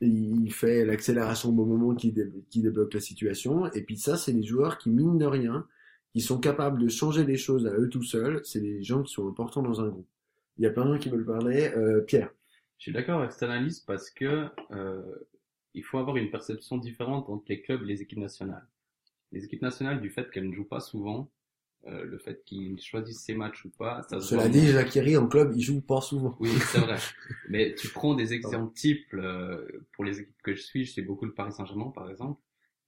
il 0.00 0.52
fait 0.52 0.84
l'accélération 0.84 1.50
au 1.50 1.52
bon 1.52 1.66
moment 1.66 1.94
qui, 1.94 2.12
débloque 2.12 2.94
la 2.94 3.00
situation. 3.00 3.70
Et 3.72 3.82
puis 3.82 3.96
ça, 3.96 4.16
c'est 4.16 4.32
des 4.32 4.44
joueurs 4.44 4.78
qui 4.78 4.90
mine 4.90 5.18
de 5.18 5.26
rien, 5.26 5.66
qui 6.12 6.20
sont 6.20 6.38
capables 6.38 6.80
de 6.80 6.88
changer 6.88 7.24
les 7.24 7.36
choses 7.36 7.66
à 7.66 7.72
eux 7.72 7.88
tout 7.88 8.02
seuls. 8.02 8.40
C'est 8.44 8.60
des 8.60 8.82
gens 8.82 9.02
qui 9.02 9.12
sont 9.12 9.28
importants 9.28 9.62
dans 9.62 9.80
un 9.80 9.88
groupe. 9.88 10.08
Il 10.56 10.64
y 10.64 10.66
a 10.66 10.70
plein 10.70 10.84
de 10.86 10.94
gens 10.94 10.98
qui 10.98 11.08
veulent 11.08 11.26
parler. 11.26 11.72
Euh, 11.76 12.00
Pierre. 12.00 12.30
Je 12.78 12.84
suis 12.84 12.92
d'accord 12.92 13.20
avec 13.20 13.32
cette 13.32 13.42
analyse 13.42 13.80
parce 13.80 14.10
que 14.10 14.46
euh, 14.70 15.02
il 15.74 15.82
faut 15.82 15.98
avoir 15.98 16.16
une 16.16 16.30
perception 16.30 16.78
différente 16.78 17.28
entre 17.28 17.44
les 17.48 17.60
clubs 17.60 17.82
et 17.82 17.86
les 17.86 18.02
équipes 18.02 18.18
nationales. 18.18 18.66
Les 19.32 19.44
équipes 19.44 19.62
nationales, 19.62 20.00
du 20.00 20.10
fait 20.10 20.30
qu'elles 20.30 20.48
ne 20.48 20.54
jouent 20.54 20.64
pas 20.64 20.80
souvent, 20.80 21.28
euh, 21.86 22.04
le 22.04 22.18
fait 22.18 22.42
qu'ils 22.44 22.80
choisissent 22.80 23.22
ses 23.22 23.34
matchs 23.34 23.64
ou 23.64 23.70
pas, 23.70 24.02
ça 24.02 24.20
se 24.20 24.26
Cela 24.26 24.48
dit, 24.48 24.66
Jacquerie 24.66 25.16
en 25.16 25.28
club, 25.28 25.52
il 25.54 25.62
joue 25.62 25.80
pas 25.80 26.00
souvent. 26.00 26.36
Oui, 26.40 26.50
c'est 26.50 26.80
vrai. 26.80 26.96
Mais 27.48 27.74
tu 27.74 27.88
prends 27.88 28.14
des 28.14 28.34
exemples 28.34 28.74
types 28.74 29.14
euh, 29.14 29.64
pour 29.92 30.04
les 30.04 30.20
équipes 30.20 30.42
que 30.42 30.54
je 30.54 30.60
suis, 30.60 30.84
je 30.84 30.92
suis 30.92 31.02
beaucoup 31.02 31.24
le 31.24 31.32
Paris 31.32 31.52
Saint-Germain 31.52 31.90
par 31.94 32.10
exemple. 32.10 32.40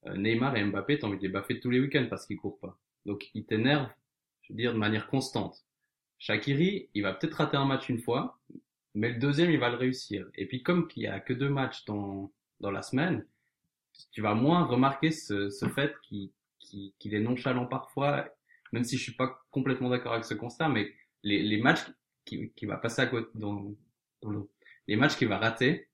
Euh, 0.07 0.17
Neymar 0.17 0.55
et 0.57 0.63
Mbappé, 0.63 0.99
t'as 0.99 1.07
envie 1.07 1.17
de 1.17 1.23
les 1.23 1.29
baffer 1.29 1.59
tous 1.59 1.69
les 1.69 1.79
week-ends 1.79 2.07
parce 2.09 2.25
qu'ils 2.25 2.37
courent 2.37 2.59
pas. 2.59 2.77
Donc 3.05 3.29
ils 3.33 3.45
t'énervent, 3.45 3.89
je 4.41 4.53
veux 4.53 4.57
dire, 4.57 4.73
de 4.73 4.77
manière 4.77 5.07
constante. 5.07 5.65
Shakiri, 6.19 6.89
il 6.93 7.01
va 7.01 7.13
peut-être 7.13 7.35
rater 7.35 7.57
un 7.57 7.65
match 7.65 7.89
une 7.89 7.99
fois, 7.99 8.39
mais 8.93 9.09
le 9.09 9.19
deuxième, 9.19 9.51
il 9.51 9.59
va 9.59 9.69
le 9.69 9.77
réussir. 9.77 10.27
Et 10.35 10.45
puis 10.47 10.63
comme 10.63 10.87
il 10.95 11.03
y 11.03 11.07
a 11.07 11.19
que 11.19 11.33
deux 11.33 11.49
matchs 11.49 11.85
dans, 11.85 12.31
dans 12.59 12.71
la 12.71 12.81
semaine, 12.81 13.25
tu 14.11 14.21
vas 14.21 14.35
moins 14.35 14.65
remarquer 14.65 15.11
ce, 15.11 15.49
ce 15.49 15.67
fait 15.67 15.95
qu'il 16.03 16.31
qu'il 16.99 17.13
est 17.13 17.19
nonchalant 17.19 17.65
parfois, 17.65 18.29
même 18.71 18.83
si 18.83 18.97
je 18.97 19.03
suis 19.03 19.15
pas 19.15 19.41
complètement 19.51 19.89
d'accord 19.89 20.13
avec 20.13 20.25
ce 20.25 20.33
constat, 20.33 20.69
mais 20.69 20.91
les, 21.23 21.43
les 21.43 21.57
matchs 21.57 21.85
qui, 22.25 22.51
qui 22.55 22.65
va 22.65 22.77
passer 22.77 23.01
à 23.01 23.07
côté, 23.07 23.29
dans, 23.35 23.75
dans 24.21 24.47
les 24.87 24.95
matchs 24.95 25.17
qu'il 25.17 25.27
va 25.27 25.37
rater 25.37 25.87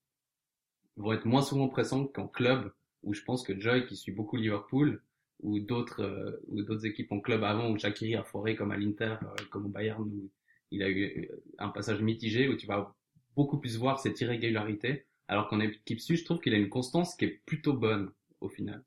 vont 0.95 1.13
être 1.13 1.25
moins 1.25 1.41
souvent 1.41 1.67
pressants 1.67 2.07
qu'en 2.07 2.27
club, 2.27 2.73
où 3.03 3.13
je 3.13 3.21
pense 3.23 3.43
que 3.43 3.59
Joy, 3.59 3.85
qui 3.85 3.95
suit 3.95 4.11
beaucoup 4.11 4.37
Liverpool, 4.37 5.01
ou 5.41 5.59
d'autres 5.59 6.01
euh, 6.01 6.43
ou 6.47 6.63
d'autres 6.63 6.85
équipes 6.85 7.11
en 7.11 7.19
club 7.19 7.43
avant 7.43 7.69
où 7.69 7.77
Shakiri 7.77 8.15
a 8.15 8.23
foré 8.23 8.55
comme 8.55 8.71
à 8.71 8.77
l'Inter, 8.77 9.17
euh, 9.21 9.43
comme 9.51 9.67
au 9.67 9.69
Bayern 9.69 10.01
où 10.01 10.31
il 10.71 10.83
a 10.83 10.89
eu 10.89 11.29
euh, 11.31 11.43
un 11.59 11.69
passage 11.69 12.01
mitigé 12.01 12.47
où 12.47 12.55
tu 12.55 12.65
vas 12.65 12.95
beaucoup 13.35 13.59
plus 13.59 13.77
voir 13.77 13.99
cette 13.99 14.19
irrégularité, 14.19 15.05
alors 15.27 15.47
qu'en 15.47 15.59
équipe 15.59 15.99
suisse, 15.99 16.21
je 16.21 16.25
trouve 16.25 16.39
qu'il 16.39 16.53
a 16.53 16.57
une 16.57 16.69
constance 16.69 17.15
qui 17.15 17.25
est 17.25 17.41
plutôt 17.45 17.73
bonne 17.73 18.11
au 18.41 18.49
final. 18.49 18.83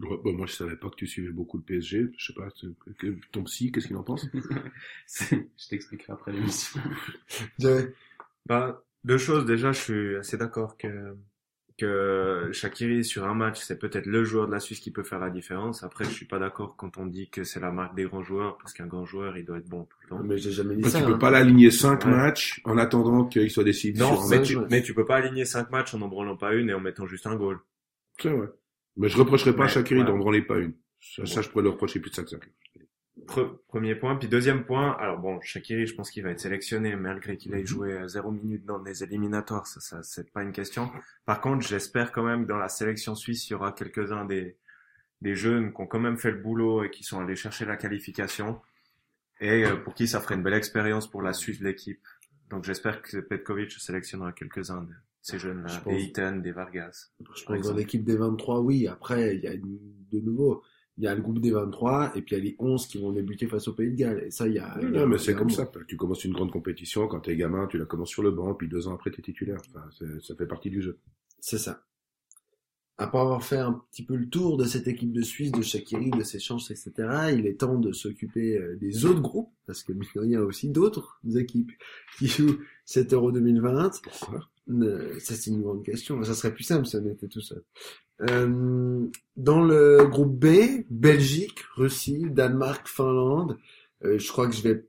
Bon, 0.00 0.32
moi, 0.32 0.46
je 0.46 0.52
savais 0.54 0.76
pas 0.76 0.88
que 0.88 0.96
tu 0.96 1.06
suivais 1.06 1.30
beaucoup 1.30 1.58
le 1.58 1.62
PSG. 1.62 2.08
Je 2.16 2.26
sais 2.26 2.32
pas, 2.32 2.48
ton 3.32 3.44
psy, 3.44 3.70
qu'est-ce 3.70 3.86
qu'il 3.86 3.96
en 3.96 4.02
pense? 4.02 4.26
Je 5.06 5.68
t'expliquerai 5.68 6.14
après 6.14 6.32
l'émission. 6.32 6.80
bah, 8.46 8.82
deux 9.04 9.18
choses. 9.18 9.44
Déjà, 9.44 9.72
je 9.72 9.80
suis 9.80 10.16
assez 10.16 10.38
d'accord 10.38 10.78
que 10.78 11.14
que 11.76 12.50
Shakiri 12.52 13.04
sur 13.04 13.24
un 13.24 13.32
match, 13.32 13.58
c'est 13.60 13.78
peut-être 13.78 14.04
le 14.04 14.22
joueur 14.22 14.46
de 14.46 14.52
la 14.52 14.60
Suisse 14.60 14.80
qui 14.80 14.90
peut 14.90 15.02
faire 15.02 15.18
la 15.18 15.30
différence. 15.30 15.82
Après, 15.82 16.04
je 16.04 16.10
suis 16.10 16.26
pas 16.26 16.38
d'accord 16.38 16.76
quand 16.76 16.98
on 16.98 17.06
dit 17.06 17.30
que 17.30 17.42
c'est 17.42 17.60
la 17.60 17.70
marque 17.70 17.94
des 17.94 18.04
grands 18.04 18.22
joueurs, 18.22 18.58
parce 18.58 18.74
qu'un 18.74 18.86
grand 18.86 19.06
joueur, 19.06 19.38
il 19.38 19.46
doit 19.46 19.56
être 19.56 19.68
bon 19.68 19.84
tout 19.84 19.96
le 20.02 20.08
temps. 20.08 20.22
Mais 20.22 20.36
j'ai 20.36 20.50
jamais 20.50 20.76
dit 20.76 20.90
ça. 20.90 20.98
Tu 20.98 21.06
peux 21.06 21.14
hein. 21.14 21.18
pas 21.18 21.30
l'aligner 21.30 21.70
cinq 21.70 22.04
matchs 22.04 22.60
en 22.64 22.76
attendant 22.76 23.24
qu'il 23.24 23.50
soit 23.50 23.64
décidé. 23.64 23.98
Non, 23.98 24.18
mais, 24.28 24.42
tu, 24.42 24.58
mais 24.70 24.82
tu 24.82 24.92
peux 24.92 25.06
pas 25.06 25.16
aligner 25.16 25.46
cinq 25.46 25.70
matchs 25.70 25.94
en 25.94 26.02
en 26.02 26.08
branlant 26.08 26.36
pas 26.36 26.54
une 26.54 26.68
et 26.68 26.74
en 26.74 26.80
mettant 26.80 27.06
juste 27.06 27.26
un 27.26 27.36
goal. 27.36 27.58
C'est 28.20 28.30
vrai. 28.30 28.48
Mais 28.96 29.08
je 29.08 29.16
reprocherai 29.16 29.54
pas 29.54 29.64
à 29.64 29.68
Shakiri 29.68 30.04
d'en 30.04 30.18
branler 30.18 30.42
pas 30.42 30.58
une. 30.58 30.74
Ça, 31.00 31.42
je 31.42 31.48
pourrais 31.48 31.64
le 31.64 31.70
reprocher 31.70 32.00
plus 32.00 32.10
de 32.10 32.16
5 32.16 32.28
5 32.28 32.40
Premier 33.68 33.94
point. 33.94 34.16
Puis 34.16 34.28
deuxième 34.28 34.64
point, 34.64 34.92
alors 34.98 35.18
bon, 35.18 35.40
Shakiri, 35.40 35.86
je 35.86 35.94
pense 35.94 36.10
qu'il 36.10 36.22
va 36.22 36.30
être 36.30 36.40
sélectionné, 36.40 36.96
malgré 36.96 37.36
qu'il 37.36 37.54
ait 37.54 37.60
mhm. 37.60 37.66
joué 37.66 38.08
zéro 38.08 38.30
minute 38.30 38.64
dans 38.64 38.82
les 38.82 39.02
éliminatoires, 39.02 39.66
ça, 39.66 39.80
ça 39.80 40.02
c'est 40.02 40.30
pas 40.32 40.42
une 40.42 40.52
question. 40.52 40.90
Par 41.26 41.40
contre, 41.40 41.66
j'espère 41.66 42.12
quand 42.12 42.24
même 42.24 42.44
que 42.44 42.48
dans 42.48 42.58
la 42.58 42.68
sélection 42.68 43.14
suisse, 43.14 43.48
il 43.48 43.52
y 43.52 43.54
aura 43.54 43.72
quelques-uns 43.72 44.24
des, 44.24 44.56
des 45.20 45.34
jeunes 45.34 45.72
qui 45.72 45.80
ont 45.80 45.86
quand 45.86 46.00
même 46.00 46.18
fait 46.18 46.30
le 46.30 46.38
boulot 46.38 46.84
et 46.84 46.90
qui 46.90 47.04
sont 47.04 47.20
allés 47.20 47.36
chercher 47.36 47.64
la 47.64 47.76
qualification, 47.76 48.60
et 49.40 49.64
euh, 49.64 49.76
pour 49.76 49.94
qui 49.94 50.08
ça 50.08 50.20
ferait 50.20 50.34
une 50.34 50.42
belle 50.42 50.54
expérience 50.54 51.10
pour 51.10 51.22
la 51.22 51.32
suite 51.32 51.60
de 51.60 51.64
l'équipe. 51.64 52.00
Donc 52.50 52.64
j'espère 52.64 53.02
que 53.02 53.18
Petkovic 53.18 53.72
sélectionnera 53.72 54.32
quelques-uns 54.32 54.86
ces 55.22 55.38
jeunes-là, 55.38 55.82
des 55.86 56.02
Eaton, 56.04 56.36
des 56.36 56.52
Vargas. 56.52 57.10
Je 57.36 57.44
pense 57.44 57.66
dans 57.66 57.74
l'équipe 57.74 58.04
des 58.04 58.16
23, 58.16 58.60
oui. 58.60 58.86
Après, 58.86 59.36
il 59.36 59.42
y 59.42 59.46
a 59.46 59.56
de 59.56 60.20
nouveau 60.20 60.62
il 61.00 61.04
y 61.04 61.06
a 61.06 61.14
le 61.14 61.22
groupe 61.22 61.40
des 61.40 61.50
23 61.50 62.12
et 62.14 62.20
puis 62.20 62.36
il 62.36 62.38
y 62.38 62.40
a 62.42 62.44
les 62.44 62.56
11 62.58 62.86
qui 62.86 62.98
vont 62.98 63.10
débuter 63.10 63.46
face 63.46 63.66
au 63.68 63.72
Pays 63.72 63.90
de 63.90 63.96
Galles. 63.96 64.24
Et 64.26 64.30
ça, 64.30 64.46
il 64.46 64.54
y 64.54 64.58
a. 64.58 64.78
non, 64.82 65.06
mais 65.06 65.16
c'est 65.16 65.34
comme 65.34 65.48
ça. 65.48 65.70
Tu 65.88 65.96
commences 65.96 66.24
une 66.24 66.34
grande 66.34 66.52
compétition 66.52 67.08
quand 67.08 67.20
t'es 67.20 67.36
gamin, 67.36 67.66
tu 67.68 67.78
la 67.78 67.86
commences 67.86 68.10
sur 68.10 68.22
le 68.22 68.30
banc, 68.30 68.54
puis 68.54 68.68
deux 68.68 68.86
ans 68.86 68.94
après 68.94 69.10
t'es 69.10 69.22
titulaire. 69.22 69.62
Enfin, 69.70 69.88
ça 70.20 70.34
fait 70.36 70.46
partie 70.46 70.68
du 70.68 70.82
jeu. 70.82 70.98
C'est 71.38 71.56
ça. 71.56 71.84
Après 72.98 73.18
avoir 73.18 73.42
fait 73.42 73.56
un 73.56 73.82
petit 73.90 74.04
peu 74.04 74.14
le 74.14 74.28
tour 74.28 74.58
de 74.58 74.64
cette 74.64 74.86
équipe 74.86 75.12
de 75.12 75.22
Suisse, 75.22 75.52
de 75.52 75.62
Shakiri, 75.62 76.10
de 76.10 76.22
ses 76.22 76.38
chances, 76.38 76.70
etc., 76.70 76.92
il 77.32 77.46
est 77.46 77.58
temps 77.58 77.78
de 77.78 77.92
s'occuper 77.92 78.58
euh, 78.58 78.76
des 78.76 79.06
autres 79.06 79.22
groupes, 79.22 79.54
parce 79.66 79.82
que 79.82 79.94
il 80.16 80.30
y 80.30 80.36
a 80.36 80.42
aussi 80.42 80.68
d'autres 80.68 81.18
équipes 81.34 81.72
qui 82.18 82.26
jouent 82.26 82.58
cet 82.84 83.14
Euro 83.14 83.32
2020. 83.32 84.02
Pourquoi 84.02 84.50
ça 85.18 85.34
c'est 85.34 85.50
une 85.50 85.62
grande 85.62 85.84
question. 85.84 86.22
Ça 86.24 86.34
serait 86.34 86.54
plus 86.54 86.64
simple 86.64 86.86
si 86.86 86.96
on 86.96 87.06
était 87.06 87.28
tout 87.28 87.40
seul. 87.40 87.62
Euh, 88.22 89.06
dans 89.36 89.62
le 89.62 90.06
groupe 90.06 90.38
B, 90.38 90.84
Belgique, 90.90 91.60
Russie, 91.74 92.26
Danemark, 92.30 92.86
Finlande. 92.86 93.58
Euh, 94.04 94.18
je 94.18 94.28
crois 94.30 94.48
que 94.48 94.54
je 94.54 94.62
vais 94.62 94.84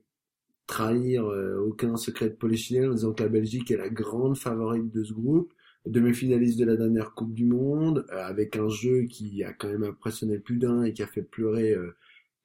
trahir 0.66 1.26
euh, 1.26 1.58
aucun 1.58 1.96
secret 1.96 2.28
de 2.30 2.34
polichinelle 2.34 2.90
en 2.90 2.94
disant 2.94 3.12
que 3.12 3.22
la 3.22 3.28
Belgique 3.28 3.70
est 3.70 3.76
la 3.76 3.88
grande 3.88 4.36
favorite 4.36 4.90
de 4.90 5.04
ce 5.04 5.12
groupe. 5.12 5.52
Demi-finaliste 5.86 6.58
de 6.58 6.64
la 6.64 6.76
dernière 6.76 7.12
Coupe 7.12 7.34
du 7.34 7.44
Monde, 7.44 8.06
avec 8.10 8.56
un 8.56 8.68
jeu 8.68 9.02
qui 9.02 9.42
a 9.42 9.52
quand 9.52 9.68
même 9.68 9.82
impressionné 9.82 10.38
plus 10.38 10.58
d'un 10.58 10.84
et 10.84 10.92
qui 10.92 11.02
a 11.02 11.08
fait 11.08 11.22
pleurer 11.22 11.76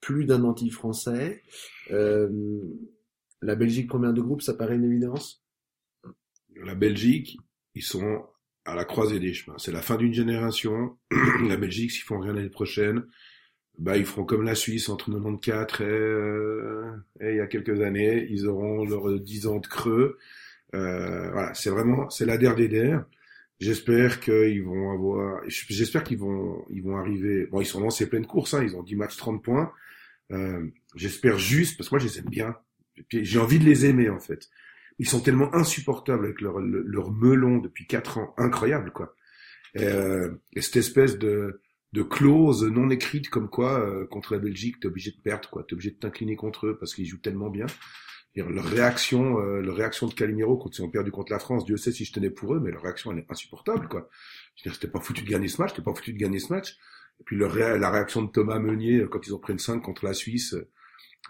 plus 0.02 0.26
d'un 0.26 0.44
anti-français. 0.44 1.44
la 1.92 3.56
Belgique 3.56 3.88
première 3.90 4.14
de 4.14 4.22
groupe, 4.22 4.42
ça 4.42 4.56
paraît 4.56 4.78
une 4.78 4.86
évidence? 4.86 5.44
La 6.64 6.76
Belgique, 6.76 7.38
ils 7.76 7.84
sont 7.84 8.26
à 8.66 8.76
la 8.76 8.86
croisée 8.86 9.20
des 9.20 9.34
chemins. 9.34 9.58
C'est 9.58 9.72
la 9.72 9.82
fin 9.82 9.96
d'une 9.96 10.14
génération. 10.14 10.98
la 11.48 11.58
Belgique, 11.58 11.92
s'ils 11.92 12.04
font 12.04 12.20
rien 12.20 12.34
l'année 12.34 12.50
prochaine, 12.50 13.04
bah 13.78 13.98
ils 13.98 14.06
feront 14.06 14.26
comme 14.26 14.44
la 14.44 14.56
Suisse 14.56 14.90
entre 14.90 15.12
94 15.12 15.82
et, 15.82 15.84
euh, 15.84 16.92
et 17.22 17.32
il 17.32 17.36
y 17.38 17.40
a 17.40 17.48
quelques 17.48 17.82
années, 17.82 18.28
ils 18.30 18.48
auront 18.48 18.86
leurs 18.86 19.20
10 19.20 19.48
ans 19.48 19.60
de 19.60 19.68
creux. 19.68 20.18
Euh, 20.76 21.32
voilà, 21.32 21.54
c'est 21.54 21.70
vraiment 21.70 22.10
c'est 22.10 22.26
la 22.26 22.38
der 22.38 22.56
des 22.56 22.68
der. 22.68 23.06
J'espère 23.60 24.20
qu'ils 24.20 24.64
vont 24.64 24.92
avoir, 24.92 25.42
j'espère 25.48 26.04
qu'ils 26.04 26.20
vont, 26.20 26.64
ils 26.70 26.84
vont 26.84 26.98
arriver. 26.98 27.48
Bon, 27.48 27.62
ils 27.62 27.66
sont 27.66 27.80
lancés 27.80 28.08
pleine 28.08 28.28
course, 28.28 28.54
hein, 28.54 28.64
ils 28.64 28.76
ont 28.76 28.84
10 28.84 28.96
matchs, 28.96 29.18
30 29.18 29.44
points. 29.44 29.72
Euh, 30.32 30.68
j'espère 30.96 31.40
juste, 31.40 31.78
parce 31.78 31.90
que 31.90 31.96
moi 31.96 32.00
je 32.00 32.08
les 32.08 32.20
aime 32.20 32.30
bien. 32.30 32.56
J'ai 33.12 33.40
envie 33.40 33.60
de 33.60 33.64
les 33.66 33.86
aimer 33.86 34.10
en 34.10 34.20
fait 34.20 34.50
ils 35.00 35.08
sont 35.08 35.20
tellement 35.20 35.54
insupportables 35.54 36.26
avec 36.26 36.42
leur, 36.42 36.60
leur 36.60 37.12
melon 37.12 37.58
depuis 37.58 37.86
quatre 37.88 38.18
ans, 38.18 38.34
incroyable 38.38 38.92
quoi. 38.92 39.16
Et, 39.76 39.84
euh, 39.84 40.32
et 40.54 40.62
cette 40.62 40.78
espèce 40.78 41.18
de, 41.18 41.62
de 41.94 42.04
clause 42.04 42.64
non 42.64 42.90
écrite 42.90 43.30
comme 43.30 43.50
quoi 43.50 43.80
euh, 43.80 44.06
contre 44.06 44.34
la 44.34 44.40
Belgique 44.40 44.80
t'es 44.80 44.88
obligé 44.88 45.12
de 45.12 45.22
perdre 45.22 45.50
quoi, 45.50 45.64
t'es 45.64 45.74
obligé 45.74 45.92
de 45.92 45.98
t'incliner 45.98 46.36
contre 46.36 46.68
eux 46.68 46.78
parce 46.78 46.94
qu'ils 46.94 47.06
jouent 47.06 47.22
tellement 47.22 47.50
bien. 47.50 47.66
leur 48.36 48.66
réaction, 48.66 49.40
euh, 49.40 49.62
leur 49.62 49.76
réaction 49.76 50.08
de 50.08 50.14
Calimero 50.14 50.58
quand 50.58 50.78
ils 50.78 50.82
ont 50.82 50.90
perdu 50.90 51.12
contre 51.12 51.32
la 51.32 51.40
France, 51.40 51.66
Dieu 51.66 51.78
sait 51.78 51.92
si 51.92 52.06
je 52.06 52.14
tenais 52.14 52.30
pour 52.30 52.54
eux, 52.56 52.60
mais 52.60 52.72
leur 52.72 52.82
réaction 52.82 53.12
elle 53.12 53.20
est 53.20 53.32
insupportable 53.32 53.88
quoi. 53.88 54.10
Je 54.56 54.70
c'était 54.72 54.88
pas 54.88 55.00
foutu 55.00 55.24
de 55.24 55.30
gagner 55.30 55.48
ce 55.48 55.62
match, 55.62 55.72
c'était 55.72 55.84
pas 55.84 55.94
foutu 55.94 56.14
de 56.14 56.18
gagner 56.20 56.40
ce 56.40 56.52
match. 56.52 56.78
Et 57.20 57.24
puis 57.24 57.36
leur 57.36 57.56
la 57.56 57.90
réaction 57.90 58.22
de 58.22 58.32
Thomas 58.32 58.60
Meunier 58.60 59.02
euh, 59.02 59.08
quand 59.08 59.26
ils 59.26 59.34
ont 59.34 59.40
pris 59.40 59.54
une 59.54 59.60
5 59.60 59.82
contre 59.82 60.06
la 60.06 60.14
Suisse, 60.14 60.56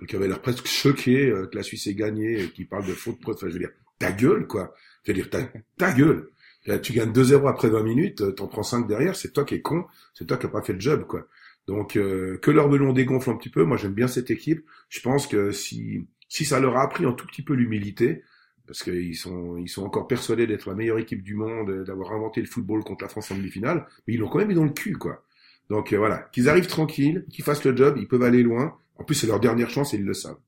qui 0.06 0.16
avait 0.16 0.28
l'air 0.28 0.42
presque 0.42 0.68
choqué 0.68 1.28
euh, 1.28 1.48
que 1.48 1.56
la 1.56 1.64
Suisse 1.64 1.88
ait 1.88 1.96
gagné 1.96 2.44
et 2.44 2.50
qui 2.50 2.66
parle 2.66 2.86
de 2.86 2.94
faute 2.94 3.20
preuve. 3.20 3.36
Enfin, 3.36 3.48
je 3.48 3.54
veux 3.54 3.60
dire, 3.60 3.72
ta 4.00 4.12
gueule, 4.12 4.46
quoi. 4.48 4.74
Je 5.04 5.12
veux 5.12 5.16
dire, 5.16 5.30
ta, 5.30 5.40
ta 5.78 5.92
gueule. 5.92 6.30
Tu 6.84 6.92
gagnes 6.92 7.14
2-0 7.14 7.48
après 7.48 7.70
20 7.70 7.84
minutes, 7.84 8.22
euh, 8.22 8.32
t'en 8.32 8.48
prends 8.48 8.64
5 8.64 8.88
derrière, 8.88 9.16
c'est 9.16 9.32
toi 9.32 9.46
qui 9.46 9.56
es 9.56 9.62
con, 9.62 9.86
c'est 10.14 10.26
toi 10.26 10.36
qui 10.36 10.46
n'as 10.46 10.52
pas 10.52 10.62
fait 10.62 10.74
le 10.74 10.82
job, 10.82 11.06
quoi. 11.08 11.26
Donc, 11.66 11.96
euh, 11.96 12.38
que 12.40 12.52
leur 12.52 12.70
melon 12.70 12.92
dégonfle 12.92 13.30
un 13.30 13.36
petit 13.36 13.50
peu. 13.50 13.64
Moi, 13.64 13.78
j'aime 13.78 13.94
bien 13.94 14.08
cette 14.08 14.32
équipe. 14.32 14.66
Je 14.90 15.00
pense 15.00 15.28
que 15.28 15.52
si, 15.52 16.06
si 16.28 16.44
ça 16.44 16.60
leur 16.60 16.76
a 16.78 16.84
appris 16.84 17.06
un 17.06 17.14
tout 17.14 17.26
petit 17.26 17.42
peu 17.42 17.54
l'humilité, 17.54 18.24
parce 18.66 18.84
qu'ils 18.84 19.16
sont, 19.16 19.56
ils 19.58 19.70
sont 19.70 19.86
encore 19.86 20.08
persuadés 20.08 20.46
d'être 20.46 20.68
la 20.68 20.76
meilleure 20.76 20.98
équipe 20.98 21.24
du 21.24 21.36
monde, 21.36 21.84
d'avoir 21.86 22.12
inventé 22.12 22.42
le 22.42 22.48
football 22.48 22.84
contre 22.84 23.06
la 23.06 23.10
France 23.10 23.32
en 23.32 23.36
demi-finale, 23.36 23.86
mais 24.06 24.16
ils 24.16 24.20
l'ont 24.20 24.28
quand 24.28 24.40
même 24.40 24.50
mis 24.50 24.56
dans 24.56 24.66
le 24.66 24.72
cul, 24.72 24.98
quoi. 24.98 25.24
Donc 25.70 25.94
voilà, 25.94 26.20
qu'ils 26.32 26.50
arrivent 26.50 26.68
tranquilles, 26.68 27.26
qu'ils 27.30 27.44
fassent 27.44 27.64
le 27.64 27.76
job, 27.76 27.98
ils 27.98 28.08
peuvent 28.08 28.24
aller 28.24 28.44
loin. 28.44 28.78
En 28.98 29.04
plus, 29.04 29.16
c'est 29.16 29.28
leur 29.28 29.40
dernière 29.40 29.70
chance 29.70 29.94
et 29.94 29.98
ils 29.98 30.06
le 30.06 30.14
savent. 30.14 30.40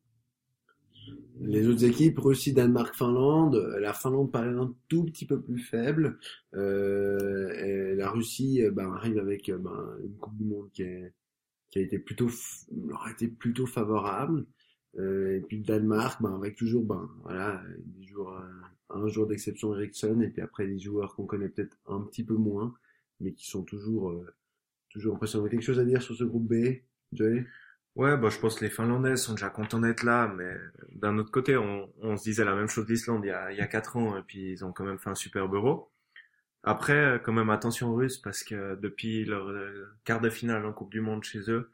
Les 1.42 1.68
autres 1.68 1.86
équipes, 1.86 2.20
Russie, 2.20 2.52
Danemark, 2.52 2.96
Finlande. 2.96 3.56
La 3.80 3.94
Finlande 3.94 4.32
paraît 4.32 4.50
un 4.50 4.74
tout 4.90 5.06
petit 5.06 5.26
peu 5.26 5.40
plus 5.40 5.60
faible. 5.60 6.18
Euh, 6.54 7.54
et 7.54 7.96
la 7.96 8.10
Russie 8.10 8.62
euh, 8.64 8.72
ben, 8.72 8.92
arrive 8.92 9.20
avec 9.20 9.48
euh, 9.48 9.58
ben, 9.58 9.98
une 10.04 10.18
Coupe 10.18 10.36
du 10.36 10.44
Monde 10.44 10.70
qui, 10.74 10.84
est, 10.84 11.14
qui 11.70 11.80
a 11.80 11.82
été 11.82 11.98
plutôt, 11.98 12.30
leur 12.88 13.06
a 13.06 13.12
été 13.12 13.30
plutôt 13.30 13.66
favorable. 13.66 14.46
Euh, 14.98 15.38
et 15.38 15.42
puis 15.42 15.60
le 15.60 15.64
Danemark, 15.64 16.22
ben, 16.22 16.36
avec 16.36 16.58
toujours 16.58 16.84
ben, 16.84 17.10
voilà, 17.24 17.64
joueurs, 18.02 18.44
un 18.90 19.08
jour 19.08 19.26
d'exception 19.28 19.74
Ericsson, 19.76 20.20
et 20.20 20.30
puis 20.30 20.42
après 20.42 20.68
des 20.68 20.80
joueurs 20.80 21.16
qu'on 21.16 21.26
connaît 21.26 21.48
peut-être 21.48 21.78
un 21.88 22.02
petit 22.02 22.26
peu 22.26 22.36
moins, 22.36 22.74
mais 23.22 23.32
qui 23.32 23.48
sont 23.48 23.64
toujours, 23.64 24.14
toujours 24.90 25.16
impressionnants. 25.16 25.48
Quelque 25.48 25.62
chose 25.62 25.80
à 25.80 25.86
dire 25.86 26.02
sur 26.02 26.16
ce 26.16 26.26
groupe 26.26 26.48
B, 26.48 26.82
Joey? 27.14 27.46
Ouais, 28.00 28.16
bah, 28.16 28.30
je 28.30 28.40
pense 28.40 28.56
que 28.56 28.64
les 28.64 28.70
Finlandais 28.72 29.18
sont 29.18 29.34
déjà 29.34 29.50
contents 29.50 29.82
d'être 29.82 30.04
là, 30.04 30.30
mais 30.30 30.56
d'un 30.94 31.18
autre 31.18 31.32
côté, 31.32 31.58
on, 31.58 32.16
se 32.16 32.24
disait 32.24 32.46
la 32.46 32.56
même 32.56 32.70
chose 32.70 32.86
d'Islande 32.86 33.26
il 33.26 33.28
y 33.28 33.32
a, 33.32 33.52
il 33.52 33.98
ans, 33.98 34.18
et 34.18 34.24
puis 34.24 34.52
ils 34.54 34.64
ont 34.64 34.72
quand 34.72 34.86
même 34.86 34.98
fait 35.00 35.10
un 35.10 35.16
superbe 35.16 35.54
euro. 35.54 35.92
Après, 36.64 37.22
quand 37.26 37.34
même 37.34 37.50
attention 37.50 37.90
aux 37.90 37.96
Russes, 37.96 38.18
parce 38.18 38.44
que 38.44 38.76
depuis 38.76 39.26
leur 39.26 39.50
euh, 39.50 39.98
quart 40.06 40.22
de 40.22 40.30
finale 40.30 40.66
en 40.66 40.74
Coupe 40.74 40.92
du 40.92 41.02
Monde 41.02 41.26
chez 41.26 41.52
eux, 41.52 41.72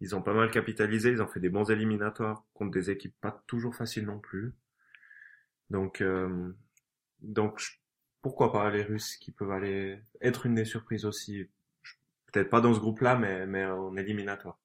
ils 0.00 0.16
ont 0.16 0.22
pas 0.22 0.34
mal 0.34 0.50
capitalisé, 0.50 1.10
ils 1.10 1.22
ont 1.22 1.26
fait 1.28 1.40
des 1.40 1.50
bons 1.50 1.70
éliminatoires 1.70 2.44
contre 2.54 2.70
des 2.72 2.90
équipes 2.90 3.14
pas 3.20 3.42
toujours 3.46 3.76
faciles 3.76 4.06
non 4.06 4.20
plus. 4.20 4.54
Donc, 5.70 6.00
euh, 6.00 6.50
donc 7.20 7.62
pourquoi 8.22 8.52
pas 8.52 8.70
les 8.70 8.84
Russes 8.84 9.16
qui 9.18 9.32
peuvent 9.32 9.52
aller 9.52 10.00
être 10.22 10.46
une 10.46 10.54
des 10.54 10.64
surprises 10.64 11.04
aussi. 11.04 11.46
Peut-être 12.32 12.50
pas 12.50 12.62
dans 12.62 12.74
ce 12.74 12.80
groupe-là, 12.80 13.16
mais, 13.18 13.46
mais 13.46 13.66
en 13.66 13.96
éliminatoire. 13.96 14.58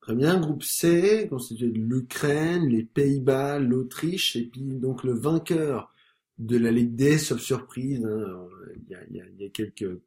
Très 0.00 0.14
bien, 0.14 0.40
groupe 0.40 0.62
C, 0.62 1.26
constitué 1.28 1.68
de 1.68 1.78
l'Ukraine, 1.78 2.66
les 2.68 2.84
Pays-Bas, 2.84 3.58
l'Autriche, 3.58 4.34
et 4.36 4.46
puis 4.46 4.62
donc 4.62 5.04
le 5.04 5.12
vainqueur 5.12 5.94
de 6.38 6.56
la 6.56 6.70
Ligue 6.70 6.94
D, 6.94 7.18
sauf 7.18 7.40
surprise. 7.40 8.04
Hein, 8.04 8.48
il, 8.76 8.88
y 8.90 8.94
a, 8.94 9.04
y, 9.10 9.20
a, 9.20 9.24
y, 9.38 9.44
a, 9.44 9.50
quelques 9.50 10.00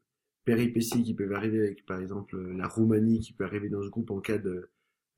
péripéties 0.46 1.04
qui 1.04 1.14
peuvent 1.14 1.34
arriver 1.34 1.60
avec, 1.60 1.86
par 1.86 2.00
exemple, 2.00 2.40
la 2.54 2.68
Roumanie 2.68 3.20
qui 3.20 3.34
peut 3.34 3.46
arriver 3.46 3.70
dans 3.70 3.84
ce 3.84 3.90
groupe 3.90 4.10
en 4.10 4.20
cas 4.20 4.40
de, 4.40 4.70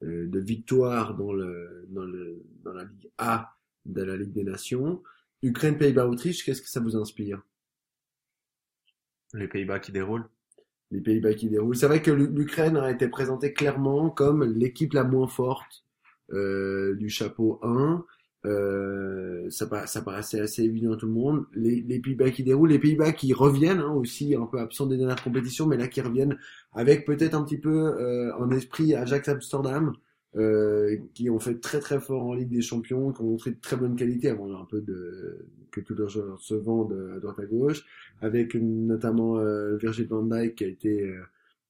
euh, 0.04 0.28
de 0.28 0.40
victoire 0.40 1.16
dans, 1.16 1.32
le, 1.32 1.86
dans, 1.90 2.04
le, 2.04 2.44
dans 2.64 2.74
la 2.74 2.84
Ligue 2.84 3.10
A 3.18 3.56
de 3.86 4.04
la 4.04 4.18
Ligue 4.18 4.34
des 4.34 4.44
Nations. 4.44 5.02
Ukraine, 5.42 5.78
Pays-Bas, 5.78 6.08
Autriche, 6.08 6.44
qu'est-ce 6.44 6.62
que 6.62 6.70
ça 6.70 6.82
vous 6.82 6.98
inspire? 6.98 7.42
Les 9.34 9.48
Pays-Bas 9.48 9.80
qui 9.80 9.94
déroulent 9.94 10.28
les 10.92 11.02
Pays-Bas 11.02 11.34
qui 11.34 11.50
déroulent. 11.50 11.76
C'est 11.76 11.88
vrai 11.88 12.02
que 12.02 12.12
l'Ukraine 12.12 12.78
a 12.78 12.92
été 12.92 13.08
présentée 13.08 13.54
clairement 13.54 14.10
comme 14.10 14.44
l'équipe 14.44 14.94
la 14.94 15.04
moins 15.04 15.28
forte 15.28 15.84
euh, 16.34 16.96
du 16.96 17.10
chapeau 17.10 17.60
1. 17.64 18.04
Euh, 18.46 19.50
ça, 19.50 19.66
paraissait 19.66 20.40
assez 20.40 20.64
évident 20.64 20.94
à 20.94 20.98
tout 20.98 21.08
le 21.08 21.14
monde. 21.14 21.46
Les, 21.54 21.82
Pays-Bas 22.00 22.30
qui 22.30 22.44
déroulent, 22.44 22.70
les 22.70 22.80
Pays-Bas 22.80 23.12
qui 23.12 23.34
reviennent 23.34 23.80
hein, 23.80 23.94
aussi 23.94 24.36
un 24.36 24.46
peu 24.46 24.60
absents 24.60 24.86
des 24.86 24.98
dernières 24.98 25.24
compétitions, 25.24 25.66
mais 25.66 25.78
là 25.78 25.88
qui 25.88 26.02
reviennent 26.02 26.38
avec 26.74 27.06
peut-être 27.06 27.34
un 27.34 27.44
petit 27.44 27.58
peu 27.58 27.96
euh, 28.00 28.36
un 28.40 28.52
esprit 28.52 28.94
Ajax 28.94 29.28
Amsterdam, 29.28 29.94
euh, 30.36 30.98
qui 31.14 31.30
ont 31.30 31.40
fait 31.40 31.56
très 31.56 31.80
très 31.80 32.00
fort 32.00 32.24
en 32.24 32.34
Ligue 32.34 32.50
des 32.50 32.62
Champions, 32.62 33.14
qui 33.14 33.22
ont 33.22 33.30
montré 33.32 33.52
de 33.52 33.60
très 33.62 33.78
bonne 33.78 33.96
qualité 33.96 34.30
avant 34.30 34.54
un 34.62 34.66
peu 34.66 34.82
de 34.82 35.46
que 35.76 35.82
tous 35.82 35.96
leurs 35.96 36.10
joueurs 36.10 36.40
se 36.40 36.54
vendent 36.56 37.14
à 37.16 37.20
droite 37.20 37.40
à 37.40 37.46
gauche, 37.46 37.86
avec 38.22 38.56
notamment 38.56 39.38
euh, 39.40 39.76
Virgil 39.78 40.08
van 40.08 40.24
Dijk 40.24 40.56
qui 40.56 40.64
a 40.64 40.68
été 40.68 41.04
euh, 41.04 41.22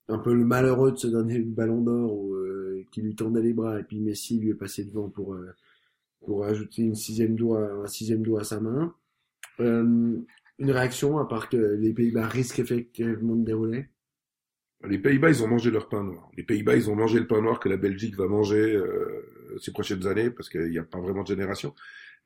un 0.08 0.20
peu 0.20 0.34
le 0.34 0.46
malheureux 0.46 0.92
de 0.92 0.98
ce 0.98 1.08
dernier 1.08 1.40
Ballon 1.40 1.82
d'Or 1.82 2.34
euh, 2.34 2.86
qui 2.92 3.02
lui 3.02 3.16
tendait 3.16 3.42
les 3.42 3.54
bras 3.54 3.80
et 3.80 3.84
puis 3.84 4.00
Messi 4.00 4.40
lui 4.40 4.52
est 4.52 4.56
passé 4.56 4.86
devant 4.86 5.10
pour 5.10 5.34
euh, 5.34 5.52
pour 6.26 6.46
ajouter 6.46 6.84
une 6.84 6.96
sixième 6.96 7.36
doigt 7.36 7.72
un 7.84 7.88
sixième 7.88 8.24
doigt 8.24 8.42
à 8.42 8.44
sa 8.44 8.60
main. 8.60 8.94
une 9.60 10.26
réaction 10.60 11.18
à 11.18 11.28
part 11.28 11.50
que 11.50 11.58
les 11.58 11.94
Pays-Bas 11.94 12.28
risquent 12.28 12.60
effectivement 12.60 13.36
de 13.36 13.46
dérouler? 13.46 13.86
Les 14.84 15.00
Pays-Bas, 15.00 15.30
ils 15.30 15.44
ont 15.44 15.48
mangé 15.48 15.72
leur 15.72 15.90
pain 15.90 16.04
noir. 16.04 16.30
Les 16.36 16.44
Pays-Bas, 16.44 16.76
ils 16.76 16.90
ont 16.90 16.96
mangé 16.96 17.20
le 17.20 17.28
pain 17.28 17.42
noir 17.42 17.60
que 17.60 17.70
la 17.70 17.78
Belgique 17.78 18.16
va 18.16 18.28
manger 18.28 18.76
euh, 18.76 19.58
ces 19.60 19.72
prochaines 19.72 20.06
années 20.06 20.30
parce 20.30 20.50
qu'il 20.50 20.70
n'y 20.70 20.78
a 20.78 20.84
pas 20.84 21.00
vraiment 21.00 21.24
de 21.24 21.28
génération. 21.28 21.74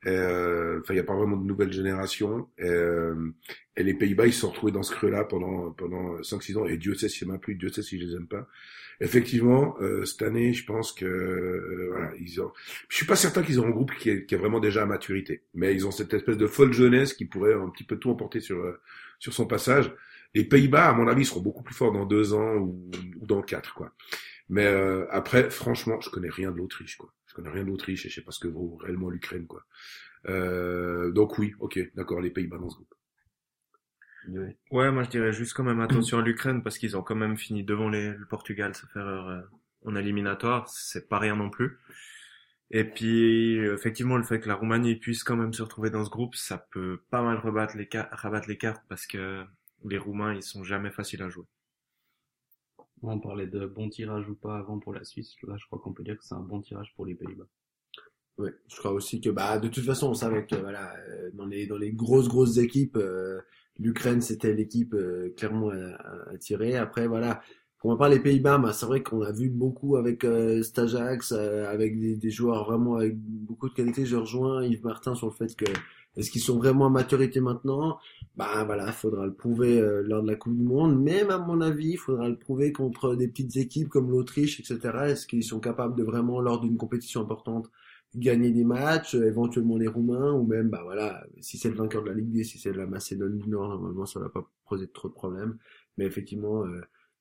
Euh, 0.06 0.80
enfin, 0.80 0.94
il 0.94 0.96
n'y 0.96 1.00
a 1.00 1.04
pas 1.04 1.14
vraiment 1.14 1.36
de 1.36 1.44
nouvelle 1.44 1.72
génération. 1.72 2.48
Euh, 2.60 3.30
et 3.76 3.82
les 3.82 3.94
Pays-Bas, 3.94 4.26
ils 4.26 4.32
se 4.32 4.40
sont 4.40 4.50
retrouvés 4.50 4.72
dans 4.72 4.82
ce 4.82 4.92
creux-là 4.92 5.24
pendant 5.24 5.72
pendant 5.72 6.20
5-6 6.20 6.58
ans. 6.58 6.66
Et 6.66 6.76
Dieu 6.76 6.94
sait 6.94 7.08
si 7.08 7.24
m'a 7.26 7.38
plu, 7.38 7.54
Dieu 7.54 7.70
sait 7.70 7.82
si 7.82 8.00
je 8.00 8.06
les 8.06 8.16
aime 8.16 8.26
pas. 8.26 8.48
Effectivement, 9.02 9.76
euh, 9.80 10.04
cette 10.04 10.22
année, 10.22 10.52
je 10.52 10.64
pense 10.64 10.92
que 10.92 11.06
euh, 11.06 11.88
voilà, 11.90 12.12
ils 12.20 12.40
ont. 12.40 12.52
Je 12.88 12.96
suis 12.96 13.06
pas 13.06 13.16
certain 13.16 13.42
qu'ils 13.42 13.60
ont 13.60 13.66
un 13.66 13.70
groupe 13.70 13.92
qui 13.94 14.10
est, 14.10 14.26
qui 14.26 14.34
est 14.34 14.38
vraiment 14.38 14.60
déjà 14.60 14.82
à 14.82 14.86
maturité, 14.86 15.42
mais 15.54 15.74
ils 15.74 15.86
ont 15.86 15.90
cette 15.90 16.12
espèce 16.12 16.36
de 16.36 16.46
folle 16.46 16.72
jeunesse 16.72 17.14
qui 17.14 17.24
pourrait 17.24 17.54
un 17.54 17.68
petit 17.70 17.84
peu 17.84 17.96
tout 17.96 18.10
emporter 18.10 18.40
sur 18.40 18.62
sur 19.18 19.32
son 19.32 19.46
passage. 19.46 19.92
Les 20.34 20.44
Pays-Bas, 20.44 20.90
à 20.90 20.92
mon 20.92 21.08
avis, 21.08 21.24
seront 21.24 21.40
beaucoup 21.40 21.62
plus 21.62 21.74
forts 21.74 21.92
dans 21.92 22.06
deux 22.06 22.32
ans 22.34 22.56
ou, 22.56 22.90
ou 23.20 23.26
dans 23.26 23.42
quatre, 23.42 23.74
quoi. 23.74 23.92
Mais 24.50 24.66
euh, 24.66 25.06
après, 25.10 25.48
franchement, 25.48 26.00
je 26.00 26.10
connais 26.10 26.28
rien 26.28 26.50
de 26.50 26.56
l'Autriche, 26.56 26.96
quoi. 26.96 27.14
Je 27.28 27.34
connais 27.34 27.50
rien 27.50 27.62
de 27.62 27.68
l'Autriche 27.68 28.04
et 28.04 28.08
je 28.08 28.16
sais 28.16 28.20
pas 28.20 28.32
ce 28.32 28.40
que 28.40 28.48
vaut 28.48 28.76
réellement 28.76 29.08
l'Ukraine, 29.08 29.46
quoi. 29.46 29.64
Euh, 30.28 31.12
donc 31.12 31.38
oui, 31.38 31.54
ok, 31.60 31.78
d'accord, 31.94 32.20
les 32.20 32.30
Pays-Bas 32.30 32.58
dans 32.58 32.68
ce 32.68 32.74
groupe. 32.74 32.94
Ouais. 34.70 34.90
moi 34.90 35.02
je 35.02 35.08
dirais 35.08 35.32
juste 35.32 35.54
quand 35.54 35.64
même 35.64 35.80
attention 35.80 36.18
à 36.18 36.22
l'Ukraine 36.22 36.62
parce 36.62 36.76
qu'ils 36.76 36.94
ont 36.94 37.02
quand 37.02 37.14
même 37.14 37.38
fini 37.38 37.64
devant 37.64 37.88
les, 37.88 38.10
le 38.10 38.26
Portugal, 38.26 38.74
ça 38.74 38.86
fait 38.92 38.98
euh, 38.98 39.40
en 39.86 39.96
éliminatoire, 39.96 40.68
c'est 40.68 41.08
pas 41.08 41.18
rien 41.18 41.36
non 41.36 41.48
plus. 41.48 41.78
Et 42.70 42.84
puis 42.84 43.56
effectivement 43.58 44.18
le 44.18 44.22
fait 44.22 44.38
que 44.38 44.48
la 44.48 44.56
Roumanie 44.56 44.96
puisse 44.96 45.24
quand 45.24 45.36
même 45.36 45.54
se 45.54 45.62
retrouver 45.62 45.88
dans 45.88 46.04
ce 46.04 46.10
groupe, 46.10 46.34
ça 46.34 46.66
peut 46.70 47.00
pas 47.10 47.22
mal 47.22 47.38
rebattre 47.38 47.78
les, 47.78 47.88
rabattre 48.12 48.46
les 48.48 48.58
cartes 48.58 48.84
parce 48.90 49.06
que 49.06 49.42
les 49.84 49.98
Roumains, 49.98 50.34
ils 50.34 50.42
sont 50.42 50.64
jamais 50.64 50.90
faciles 50.90 51.22
à 51.22 51.28
jouer. 51.28 51.46
On 53.02 53.18
parlait 53.18 53.46
de 53.46 53.66
bon 53.66 53.88
tirage 53.88 54.28
ou 54.28 54.34
pas 54.34 54.58
avant 54.58 54.78
pour 54.78 54.92
la 54.92 55.04
Suisse. 55.04 55.34
Là, 55.44 55.56
je 55.56 55.66
crois 55.66 55.78
qu'on 55.78 55.92
peut 55.92 56.02
dire 56.02 56.18
que 56.18 56.24
c'est 56.24 56.34
un 56.34 56.40
bon 56.40 56.60
tirage 56.60 56.92
pour 56.94 57.06
les 57.06 57.14
Pays-Bas. 57.14 57.46
Oui, 58.40 58.50
je 58.68 58.76
crois 58.76 58.92
aussi 58.92 59.20
que 59.20 59.28
bah 59.28 59.58
de 59.58 59.68
toute 59.68 59.84
façon 59.84 60.08
on 60.08 60.14
savait 60.14 60.46
que 60.46 60.54
voilà 60.56 60.94
euh, 60.96 61.30
dans 61.34 61.44
les 61.44 61.66
dans 61.66 61.76
les 61.76 61.92
grosses 61.92 62.26
grosses 62.26 62.56
équipes 62.56 62.96
euh, 62.96 63.38
l'Ukraine 63.78 64.22
c'était 64.22 64.54
l'équipe 64.54 64.94
euh, 64.94 65.34
clairement 65.36 65.68
à, 65.68 66.30
à, 66.32 66.38
tirer 66.38 66.74
après 66.76 67.06
voilà 67.06 67.42
pour 67.78 67.90
ma 67.90 67.98
part 67.98 68.08
les 68.08 68.20
Pays-Bas 68.20 68.56
bah, 68.56 68.72
c'est 68.72 68.86
vrai 68.86 69.02
qu'on 69.02 69.20
a 69.20 69.30
vu 69.30 69.50
beaucoup 69.50 69.96
avec 69.96 70.24
Stajax 70.62 71.32
avec 71.32 72.00
des, 72.00 72.16
des, 72.16 72.30
joueurs 72.30 72.64
vraiment 72.64 72.96
avec 72.96 73.14
beaucoup 73.18 73.68
de 73.68 73.74
qualité 73.74 74.06
je 74.06 74.16
rejoins 74.16 74.64
Yves 74.64 74.84
Martin 74.84 75.14
sur 75.14 75.26
le 75.26 75.34
fait 75.34 75.54
que 75.54 75.70
est-ce 76.16 76.30
qu'ils 76.30 76.40
sont 76.40 76.58
vraiment 76.58 76.86
à 76.86 76.90
maturité 76.90 77.40
maintenant? 77.40 77.98
Bah 78.36 78.64
voilà, 78.64 78.86
il 78.88 78.92
faudra 78.92 79.26
le 79.26 79.34
prouver 79.34 79.80
euh, 79.80 80.02
lors 80.02 80.22
de 80.22 80.28
la 80.28 80.36
Coupe 80.36 80.56
du 80.56 80.64
Monde. 80.64 81.00
Même 81.00 81.30
à 81.30 81.38
mon 81.38 81.60
avis, 81.60 81.96
faudra 81.96 82.28
le 82.28 82.36
prouver 82.36 82.72
contre 82.72 83.14
des 83.14 83.28
petites 83.28 83.56
équipes 83.56 83.88
comme 83.88 84.10
l'Autriche, 84.10 84.58
etc. 84.58 84.80
Est-ce 85.06 85.26
qu'ils 85.26 85.44
sont 85.44 85.60
capables 85.60 85.96
de 85.96 86.02
vraiment, 86.02 86.40
lors 86.40 86.60
d'une 86.60 86.76
compétition 86.76 87.20
importante, 87.20 87.70
gagner 88.16 88.50
des 88.50 88.64
matchs, 88.64 89.14
euh, 89.14 89.26
éventuellement 89.26 89.76
les 89.76 89.86
Roumains, 89.86 90.32
ou 90.32 90.44
même, 90.44 90.68
bah 90.68 90.80
voilà, 90.82 91.24
si 91.40 91.58
c'est 91.58 91.68
le 91.68 91.76
vainqueur 91.76 92.02
de 92.02 92.08
la 92.08 92.14
Ligue 92.14 92.32
D, 92.32 92.44
si 92.44 92.58
c'est 92.58 92.72
la 92.72 92.86
Macédoine 92.86 93.38
du 93.38 93.48
Nord, 93.48 93.68
normalement 93.68 94.06
ça 94.06 94.18
va 94.18 94.28
pas 94.28 94.50
poser 94.68 94.88
trop 94.88 95.08
de 95.08 95.14
problèmes. 95.14 95.58
Mais 95.96 96.06
effectivement, 96.06 96.64
euh, 96.64 96.80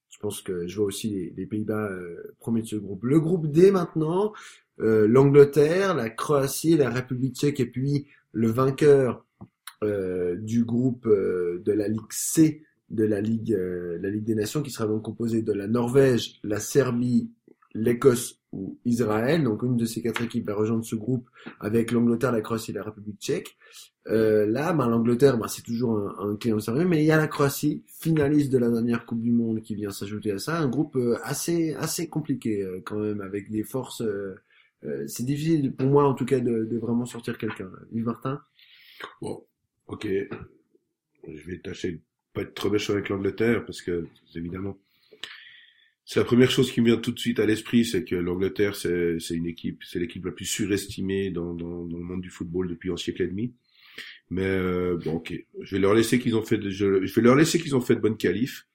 je 0.09 0.17
pense 0.17 0.41
que 0.41 0.67
je 0.67 0.75
vois 0.77 0.87
aussi 0.87 1.09
les, 1.09 1.33
les 1.37 1.45
Pays-Bas 1.45 1.91
euh, 1.91 2.35
premiers 2.39 2.63
de 2.63 2.67
ce 2.67 2.75
groupe. 2.75 3.03
Le 3.03 3.19
groupe 3.19 3.47
D 3.51 3.71
maintenant, 3.71 4.33
l'Angleterre, 4.81 5.93
la 5.93 6.09
Croatie, 6.09 6.77
la 6.77 6.89
République 6.89 7.35
tchèque 7.35 7.59
et 7.59 7.65
puis 7.65 8.07
le 8.31 8.49
vainqueur 8.49 9.25
euh, 9.83 10.35
du 10.35 10.65
groupe 10.65 11.05
euh, 11.05 11.61
de 11.65 11.71
la 11.71 11.87
Ligue 11.87 12.11
C 12.11 12.63
de 12.89 13.05
la 13.05 13.21
Ligue, 13.21 13.53
euh, 13.53 13.97
la 14.01 14.09
Ligue 14.09 14.25
des 14.25 14.35
Nations, 14.35 14.61
qui 14.61 14.71
sera 14.71 14.87
donc 14.87 15.03
composé 15.03 15.41
de 15.41 15.53
la 15.53 15.67
Norvège, 15.67 16.39
la 16.43 16.59
Serbie, 16.59 17.31
l'Écosse 17.73 18.41
ou 18.51 18.77
Israël. 18.83 19.43
Donc 19.43 19.63
une 19.63 19.77
de 19.77 19.85
ces 19.85 20.01
quatre 20.01 20.21
équipes 20.21 20.47
va 20.47 20.55
rejoindre 20.55 20.83
ce 20.83 20.95
groupe 20.95 21.29
avec 21.61 21.91
l'Angleterre, 21.91 22.31
la 22.31 22.41
Croatie 22.41 22.71
et 22.71 22.73
la 22.73 22.83
République 22.83 23.19
tchèque. 23.19 23.57
Là, 24.05 24.73
ben, 24.73 24.89
l'Angleterre, 24.89 25.37
ben, 25.37 25.47
c'est 25.47 25.61
toujours 25.61 25.99
un, 25.99 26.31
un 26.31 26.35
client 26.35 26.59
sérieux, 26.59 26.85
mais 26.85 27.03
il 27.03 27.05
y 27.05 27.11
a 27.11 27.17
la 27.17 27.27
Croatie, 27.27 27.83
finaliste 27.85 28.51
de 28.51 28.57
la 28.57 28.71
dernière 28.71 29.05
Coupe 29.05 29.21
du 29.21 29.31
Monde, 29.31 29.61
qui 29.61 29.75
vient 29.75 29.91
s'ajouter 29.91 30.31
à 30.31 30.39
ça. 30.39 30.57
Un 30.57 30.67
groupe 30.67 30.97
assez 31.21 31.75
assez 31.75 32.09
compliqué 32.09 32.67
quand 32.85 32.97
même, 32.97 33.21
avec 33.21 33.51
des 33.51 33.63
forces 33.63 34.01
euh, 34.83 35.07
c'est 35.07 35.25
difficile 35.25 35.73
pour 35.73 35.87
moi 35.87 36.07
en 36.07 36.13
tout 36.13 36.25
cas 36.25 36.39
de, 36.39 36.65
de 36.65 36.77
vraiment 36.77 37.05
sortir 37.05 37.37
quelqu'un. 37.37 37.69
Yves 37.91 38.05
Martin 38.05 38.41
Bon, 39.21 39.45
ok. 39.87 40.07
Je 41.27 41.47
vais 41.47 41.59
tâcher 41.59 41.93
de 41.93 41.99
pas 42.33 42.41
être 42.41 42.53
trop 42.53 42.69
méchant 42.69 42.93
avec 42.93 43.09
l'Angleterre 43.09 43.65
parce 43.65 43.81
que 43.81 44.07
évidemment 44.35 44.77
c'est 46.09 46.19
la 46.19 46.25
première 46.25 46.49
chose 46.49 46.71
qui 46.71 46.81
me 46.81 46.87
vient 46.87 46.97
tout 46.97 47.11
de 47.11 47.19
suite 47.19 47.39
à 47.39 47.45
l'esprit, 47.45 47.85
c'est 47.85 48.03
que 48.03 48.15
l'Angleterre 48.15 48.75
c'est 48.75 49.19
une 49.29 49.45
équipe, 49.45 49.83
c'est 49.83 49.99
l'équipe 49.99 50.25
la 50.25 50.31
plus 50.31 50.45
surestimée 50.45 51.29
dans, 51.29 51.53
dans, 51.53 51.85
dans, 51.85 51.97
le 51.97 52.03
monde 52.03 52.21
du 52.21 52.31
football 52.31 52.67
depuis 52.67 52.91
un 52.91 52.97
siècle 52.97 53.21
et 53.21 53.27
demi. 53.27 53.53
Mais 54.31 54.41
euh, 54.41 54.97
bon, 55.05 55.17
ok, 55.17 55.33
je 55.61 55.75
vais 55.75 55.79
leur 55.79 55.93
laisser 55.93 56.17
qu'ils 56.17 56.35
ont 56.35 56.41
fait, 56.41 56.57
de, 56.57 56.71
je, 56.71 57.05
je, 57.05 57.13
vais 57.13 57.21
leur 57.21 57.35
laisser 57.35 57.59
qu'ils 57.59 57.75
ont 57.75 57.81
fait 57.81 57.93
de 57.93 57.99
bonnes 57.99 58.17
qualifs. 58.17 58.65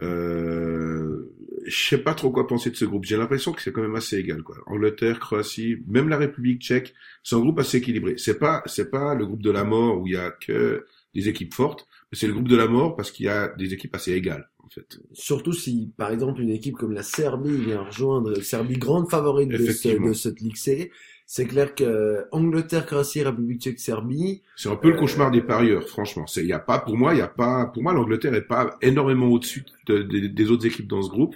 Euh, 0.00 1.32
je 1.64 1.88
sais 1.88 1.98
pas 1.98 2.14
trop 2.14 2.30
quoi 2.30 2.46
penser 2.46 2.70
de 2.70 2.76
ce 2.76 2.84
groupe. 2.84 3.04
J'ai 3.04 3.16
l'impression 3.16 3.52
que 3.52 3.62
c'est 3.62 3.72
quand 3.72 3.82
même 3.82 3.94
assez 3.94 4.18
égal, 4.18 4.42
quoi. 4.42 4.56
Angleterre, 4.66 5.20
Croatie, 5.20 5.78
même 5.86 6.08
la 6.08 6.16
République 6.16 6.62
tchèque, 6.62 6.94
c'est 7.22 7.36
un 7.36 7.40
groupe 7.40 7.58
assez 7.58 7.78
équilibré. 7.78 8.14
C'est 8.16 8.38
pas, 8.38 8.62
c'est 8.66 8.90
pas 8.90 9.14
le 9.14 9.26
groupe 9.26 9.42
de 9.42 9.50
la 9.50 9.64
mort 9.64 10.00
où 10.00 10.06
il 10.06 10.14
y 10.14 10.16
a 10.16 10.30
que 10.30 10.86
des 11.14 11.28
équipes 11.28 11.54
fortes, 11.54 11.86
mais 12.10 12.18
c'est 12.18 12.26
le 12.26 12.32
groupe 12.32 12.48
de 12.48 12.56
la 12.56 12.66
mort 12.66 12.96
parce 12.96 13.10
qu'il 13.10 13.26
y 13.26 13.28
a 13.28 13.48
des 13.48 13.74
équipes 13.74 13.94
assez 13.94 14.12
égales, 14.12 14.48
en 14.64 14.68
fait. 14.68 14.98
Surtout 15.12 15.52
si, 15.52 15.92
par 15.96 16.10
exemple, 16.10 16.40
une 16.40 16.50
équipe 16.50 16.76
comme 16.76 16.92
la 16.92 17.02
Serbie 17.02 17.56
vient 17.56 17.82
rejoindre, 17.82 18.34
Serbie 18.40 18.78
grande 18.78 19.10
favorite 19.10 19.50
de, 19.50 19.70
ce, 19.70 19.88
de 19.88 20.12
cette 20.12 20.40
Ligue 20.40 20.56
C, 20.56 20.90
c'est 21.34 21.46
clair 21.46 21.74
que 21.74 22.26
Angleterre, 22.30 22.84
Croatie, 22.84 23.22
République 23.22 23.62
tchèque, 23.62 23.80
Serbie, 23.80 24.42
C'est 24.54 24.68
un 24.68 24.76
peu 24.76 24.88
le 24.90 24.96
Euh, 24.96 24.98
cauchemar 24.98 25.30
des 25.30 25.40
parieurs, 25.40 25.88
franchement. 25.88 26.26
C'est, 26.26 26.44
y 26.44 26.52
a 26.52 26.58
pas, 26.58 26.78
pour 26.78 26.96
moi, 26.98 27.14
il 27.14 27.18
y 27.18 27.22
a 27.22 27.26
pas, 27.42 27.70
pour 27.72 27.82
moi, 27.82 27.94
l'Angleterre 27.94 28.34
est 28.34 28.46
pas 28.56 28.76
énormément 28.82 29.28
au-dessus 29.28 29.64
de- 29.86 30.02
de- 30.02 30.26
des 30.26 30.50
autres 30.50 30.66
équipes 30.66 30.88
dans 30.88 31.00
ce 31.00 31.08
groupe. 31.08 31.34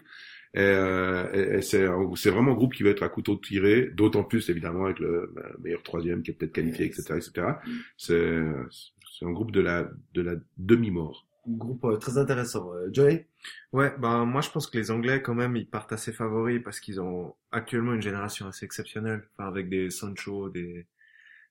Et, 0.52 0.58
euh, 0.60 1.24
et- 1.32 1.56
et 1.58 1.62
c'est, 1.62 1.86
c'est 2.14 2.30
vraiment 2.30 2.52
un 2.52 2.54
groupe 2.60 2.74
qui 2.74 2.82
va 2.82 2.90
être 2.90 3.02
à 3.02 3.08
couteau 3.08 3.36
tiré, 3.36 3.88
d'autant 3.94 4.22
plus 4.30 4.46
évidemment 4.50 4.84
avec 4.84 4.98
le 4.98 5.32
meilleur 5.62 5.82
troisième 5.82 6.20
qui 6.22 6.30
est 6.30 6.34
peut-être 6.34 6.52
qualifié, 6.52 6.84
etc., 6.86 7.14
etc. 7.16 7.46
C'est, 7.96 8.42
c'est 9.18 9.24
un 9.24 9.32
groupe 9.32 9.50
de 9.52 9.62
la, 9.62 9.88
de 10.12 10.20
la 10.20 10.34
demi-mort. 10.58 11.26
Groupe 11.48 11.84
euh, 11.84 11.96
très 11.96 12.18
intéressant. 12.18 12.72
Euh, 12.74 12.88
Joey 12.92 13.28
Ouais, 13.72 13.94
ben 13.98 14.24
moi 14.24 14.40
je 14.40 14.50
pense 14.50 14.66
que 14.66 14.76
les 14.78 14.90
Anglais 14.90 15.22
quand 15.22 15.34
même 15.34 15.56
ils 15.56 15.68
partent 15.68 15.92
assez 15.92 16.12
favoris 16.12 16.62
parce 16.62 16.80
qu'ils 16.80 17.00
ont 17.00 17.34
actuellement 17.52 17.94
une 17.94 18.02
génération 18.02 18.46
assez 18.46 18.64
exceptionnelle, 18.64 19.28
avec 19.38 19.68
des 19.68 19.90
Sancho, 19.90 20.48
des 20.50 20.86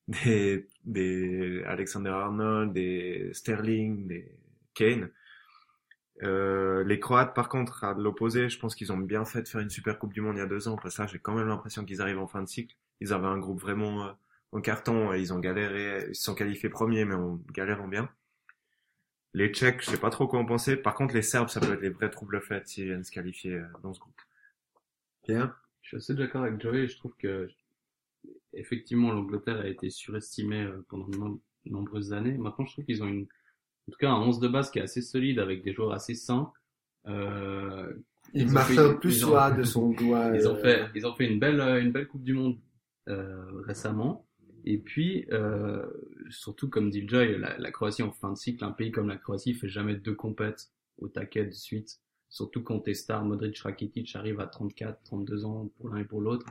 des 0.07 0.67
des 0.85 1.63
Alexander 1.65 2.09
Arnold, 2.11 2.73
des 2.73 3.31
Sterling, 3.33 4.07
des 4.07 4.31
Kane. 4.73 5.11
Euh, 6.23 6.83
les 6.85 6.99
Croates 6.99 7.33
par 7.35 7.49
contre 7.49 7.83
à 7.83 7.93
l'opposé, 7.93 8.49
je 8.49 8.59
pense 8.59 8.75
qu'ils 8.75 8.91
ont 8.93 8.97
bien 8.97 9.25
fait 9.25 9.41
de 9.43 9.47
faire 9.47 9.61
une 9.61 9.69
super 9.69 9.99
Coupe 9.99 10.13
du 10.13 10.21
Monde 10.21 10.37
il 10.37 10.39
y 10.39 10.41
a 10.41 10.47
deux 10.47 10.67
ans. 10.67 10.77
Parce 10.81 10.97
là 10.97 11.07
j'ai 11.07 11.19
quand 11.19 11.35
même 11.35 11.47
l'impression 11.47 11.85
qu'ils 11.85 12.01
arrivent 12.01 12.19
en 12.19 12.27
fin 12.27 12.41
de 12.43 12.47
cycle. 12.47 12.75
Ils 13.01 13.13
avaient 13.13 13.27
un 13.27 13.37
groupe 13.39 13.61
vraiment 13.61 14.07
euh, 14.07 14.11
en 14.51 14.61
carton 14.61 15.13
et 15.13 15.19
ils 15.21 15.33
ont 15.33 15.39
galéré, 15.39 16.07
ils 16.09 16.15
se 16.15 16.23
sont 16.23 16.35
qualifiés 16.35 16.69
premiers 16.69 17.05
mais 17.05 17.15
en 17.15 17.39
galérant 17.53 17.87
bien. 17.87 18.09
Les 19.35 19.49
Tchèques, 19.51 19.81
je 19.83 19.91
sais 19.91 19.97
pas 19.99 20.09
trop 20.09 20.27
quoi 20.27 20.39
en 20.39 20.45
penser. 20.45 20.77
Par 20.77 20.95
contre, 20.95 21.13
les 21.13 21.21
Serbes, 21.21 21.49
ça 21.49 21.59
peut 21.59 21.73
être 21.73 21.81
les 21.81 21.89
vrais 21.89 22.09
troubles 22.09 22.39
faits 22.41 22.67
s'ils 22.67 22.85
viennent 22.85 23.03
se 23.03 23.11
qualifier 23.11 23.55
euh, 23.55 23.65
dans 23.83 23.93
ce 23.93 23.99
groupe. 23.99 24.19
Pierre? 25.23 25.53
Je 25.81 25.89
suis 25.89 25.97
assez 25.97 26.13
d'accord 26.13 26.43
avec 26.43 26.61
Joey. 26.61 26.87
Je 26.87 26.97
trouve 26.97 27.13
que 27.17 27.49
effectivement 28.53 29.11
l'Angleterre 29.11 29.59
a 29.59 29.67
été 29.67 29.89
surestimée 29.89 30.63
euh, 30.63 30.85
pendant 30.87 31.07
de 31.09 31.17
nom- 31.17 31.41
nombreuses 31.65 32.13
années. 32.13 32.37
Maintenant, 32.37 32.65
je 32.65 32.71
trouve 32.71 32.85
qu'ils 32.85 33.03
ont 33.03 33.07
une, 33.07 33.23
en 33.87 33.91
tout 33.91 33.97
cas, 33.99 34.09
un 34.09 34.21
11 34.21 34.39
de 34.39 34.47
base 34.47 34.71
qui 34.71 34.79
est 34.79 34.83
assez 34.83 35.01
solide 35.01 35.39
avec 35.39 35.63
des 35.63 35.73
joueurs 35.73 35.91
assez 35.91 36.13
sains. 36.15 36.51
Euh, 37.07 37.91
Ils 38.33 38.47
ont 38.49 38.53
Martin 38.53 38.91
fait- 38.93 38.99
plus 38.99 39.23
ont- 39.25 39.27
soit 39.27 39.51
de 39.51 39.63
son 39.63 39.89
doigt. 39.99 40.31
ils 40.33 40.47
ont 40.47 40.55
fait, 40.55 40.85
ils 40.95 41.05
ont 41.05 41.13
fait 41.13 41.27
une 41.31 41.39
belle, 41.39 41.59
euh, 41.59 41.81
une 41.81 41.91
belle 41.91 42.07
Coupe 42.07 42.23
du 42.23 42.33
Monde 42.33 42.57
euh, 43.09 43.43
récemment. 43.65 44.25
Et 44.65 44.77
puis, 44.79 45.25
euh, 45.31 45.85
surtout 46.29 46.69
comme 46.69 46.89
dit 46.89 47.07
Joy, 47.07 47.37
la, 47.37 47.57
la 47.57 47.71
Croatie 47.71 48.03
en 48.03 48.11
fin 48.11 48.31
de 48.33 48.37
cycle, 48.37 48.63
un 48.65 48.71
pays 48.71 48.91
comme 48.91 49.07
la 49.07 49.17
Croatie 49.17 49.53
fait 49.53 49.69
jamais 49.69 49.95
deux 49.95 50.15
compètes 50.15 50.71
au 50.97 51.07
taquet 51.07 51.45
de 51.45 51.51
suite. 51.51 51.99
Surtout 52.29 52.63
quand 52.63 52.79
tes 52.81 52.95
stars, 52.95 53.23
Modric, 53.25 53.57
Rakitic 53.59 54.15
arrivent 54.15 54.39
à 54.41 54.47
34, 54.47 55.03
32 55.03 55.45
ans 55.45 55.71
pour 55.77 55.89
l'un 55.89 55.97
et 55.97 56.05
pour 56.05 56.21
l'autre. 56.21 56.47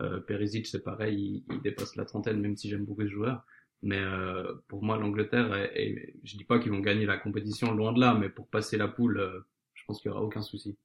Euh, 0.00 0.20
Perisic, 0.20 0.66
c'est 0.66 0.82
pareil, 0.84 1.44
il, 1.48 1.54
il 1.54 1.60
dépasse 1.62 1.96
la 1.96 2.04
trentaine, 2.04 2.40
même 2.40 2.56
si 2.56 2.68
j'aime 2.68 2.84
beaucoup 2.84 3.02
ce 3.02 3.08
joueur. 3.08 3.44
Mais 3.82 3.98
euh, 3.98 4.54
pour 4.68 4.82
moi, 4.84 4.96
l'Angleterre, 4.96 5.54
est- 5.56 6.14
je 6.24 6.36
dis 6.36 6.44
pas 6.44 6.58
qu'ils 6.60 6.72
vont 6.72 6.80
gagner 6.80 7.06
la 7.06 7.18
compétition, 7.18 7.72
loin 7.74 7.92
de 7.92 8.00
là, 8.00 8.14
mais 8.14 8.28
pour 8.28 8.48
passer 8.48 8.76
la 8.76 8.88
poule, 8.88 9.18
euh, 9.18 9.40
je 9.74 9.84
pense 9.86 10.00
qu'il 10.00 10.10
y 10.10 10.12
aura 10.12 10.22
aucun 10.22 10.42
souci. 10.42 10.76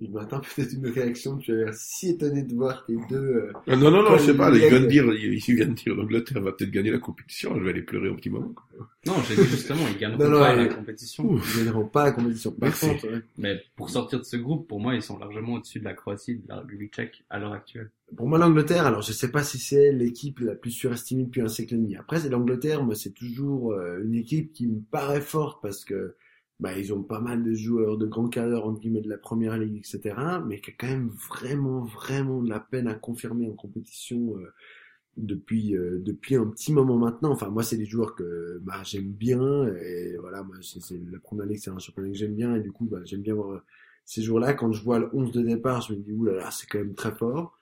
Il 0.00 0.10
m'attend 0.10 0.40
peut-être 0.56 0.72
une 0.72 0.88
réaction. 0.88 1.38
Tu 1.38 1.52
as 1.52 1.56
l'air 1.66 1.74
si 1.74 2.10
étonné 2.10 2.42
de 2.42 2.52
voir 2.54 2.84
tes 2.84 2.96
deux. 3.08 3.16
euh, 3.16 3.52
Ah, 3.68 3.76
non, 3.76 3.90
non, 3.90 4.02
non, 4.02 4.18
je 4.18 4.24
sais 4.24 4.36
pas. 4.36 4.50
il 4.50 4.58
vient 4.68 4.80
de 4.80 4.86
dire, 4.86 5.04
il, 5.14 5.34
il 5.34 5.54
vient 5.54 5.66
de 5.66 5.72
dire, 5.74 5.94
l'Angleterre 5.94 6.42
va 6.42 6.52
peut-être 6.52 6.70
gagner 6.72 6.90
la 6.90 6.98
compétition. 6.98 7.56
Je 7.56 7.62
vais 7.62 7.70
aller 7.70 7.82
pleurer 7.82 8.08
un 8.10 8.14
petit 8.16 8.28
moment. 8.30 8.52
Non, 9.06 9.14
j'ai 9.28 9.36
dit 9.36 9.48
justement, 9.48 9.82
ils 9.92 9.96
gagneront 9.98 10.28
Non, 10.28 10.38
pas 10.40 10.56
la 10.56 10.66
compétition. 10.66 11.24
Ils 11.30 11.34
ne 11.60 11.64
gagneront 11.64 11.86
pas 11.86 12.04
la 12.06 12.12
compétition. 12.12 12.50
Par 12.50 12.68
Merci. 12.70 12.88
contre, 12.88 13.08
ouais. 13.12 13.20
Mais 13.38 13.62
pour 13.76 13.88
sortir 13.88 14.18
de 14.18 14.24
ce 14.24 14.36
groupe, 14.36 14.66
pour 14.66 14.80
moi, 14.80 14.94
ils 14.96 15.02
sont 15.02 15.18
largement 15.18 15.54
au-dessus 15.54 15.78
de 15.78 15.84
la 15.84 15.94
Croatie 15.94 16.36
de 16.36 16.48
la 16.48 16.56
République 16.58 16.92
tchèque 16.92 17.24
à 17.30 17.38
l'heure 17.38 17.52
actuelle. 17.52 17.90
Pour 18.16 18.28
moi, 18.28 18.38
l'Angleterre, 18.38 18.86
alors 18.86 19.02
je 19.02 19.12
sais 19.12 19.30
pas 19.30 19.42
si 19.42 19.58
c'est 19.58 19.92
l'équipe 19.92 20.40
la 20.40 20.54
plus 20.54 20.70
surestimée 20.72 21.24
depuis 21.24 21.40
un 21.40 21.48
siècle 21.48 21.74
et 21.74 21.78
demi. 21.78 21.96
Après, 21.96 22.18
c'est 22.20 22.28
l'Angleterre, 22.28 22.82
moi, 22.84 22.94
c'est 22.94 23.14
toujours 23.14 23.72
euh, 23.72 24.00
une 24.04 24.14
équipe 24.14 24.52
qui 24.52 24.66
me 24.66 24.80
paraît 24.90 25.20
forte 25.22 25.62
parce 25.62 25.84
que 25.84 26.14
bah, 26.60 26.78
ils 26.78 26.92
ont 26.92 27.02
pas 27.02 27.20
mal 27.20 27.42
de 27.42 27.52
joueurs 27.52 27.96
de 27.98 28.06
grande 28.06 28.32
carrière, 28.32 28.64
entre 28.64 28.80
guillemets, 28.80 29.00
de 29.00 29.08
la 29.08 29.18
première 29.18 29.58
ligue, 29.58 29.78
etc. 29.78 30.14
Mais 30.46 30.60
qui 30.60 30.70
a 30.70 30.74
quand 30.78 30.86
même 30.86 31.08
vraiment, 31.08 31.82
vraiment 31.82 32.42
de 32.42 32.48
la 32.48 32.60
peine 32.60 32.86
à 32.86 32.94
confirmer 32.94 33.48
en 33.48 33.54
compétition 33.54 34.36
euh, 34.38 34.52
depuis 35.16 35.76
euh, 35.76 36.00
depuis 36.00 36.36
un 36.36 36.46
petit 36.46 36.72
moment 36.72 36.96
maintenant. 36.98 37.32
Enfin, 37.32 37.50
moi, 37.50 37.62
c'est 37.62 37.76
des 37.76 37.86
joueurs 37.86 38.14
que 38.14 38.60
bah, 38.62 38.82
j'aime 38.84 39.10
bien. 39.10 39.66
Et 39.76 40.16
voilà, 40.18 40.42
moi, 40.42 40.56
c'est 40.62 41.00
la 41.10 41.18
première 41.18 41.46
ligue, 41.46 41.58
c'est 41.58 41.70
un 41.70 41.78
championnat 41.78 42.10
que 42.10 42.16
j'aime 42.16 42.34
bien. 42.34 42.54
Et 42.56 42.60
du 42.60 42.72
coup, 42.72 42.86
bah, 42.86 43.00
j'aime 43.04 43.22
bien 43.22 43.34
voir 43.34 43.62
ces 44.04 44.22
jours-là. 44.22 44.54
Quand 44.54 44.72
je 44.72 44.82
vois 44.82 44.98
le 44.98 45.10
11 45.12 45.32
de 45.32 45.42
départ, 45.42 45.80
je 45.82 45.94
me 45.94 45.98
dis, 45.98 46.12
oulala, 46.12 46.50
c'est 46.50 46.66
quand 46.66 46.78
même 46.78 46.94
très 46.94 47.12
fort. 47.12 47.58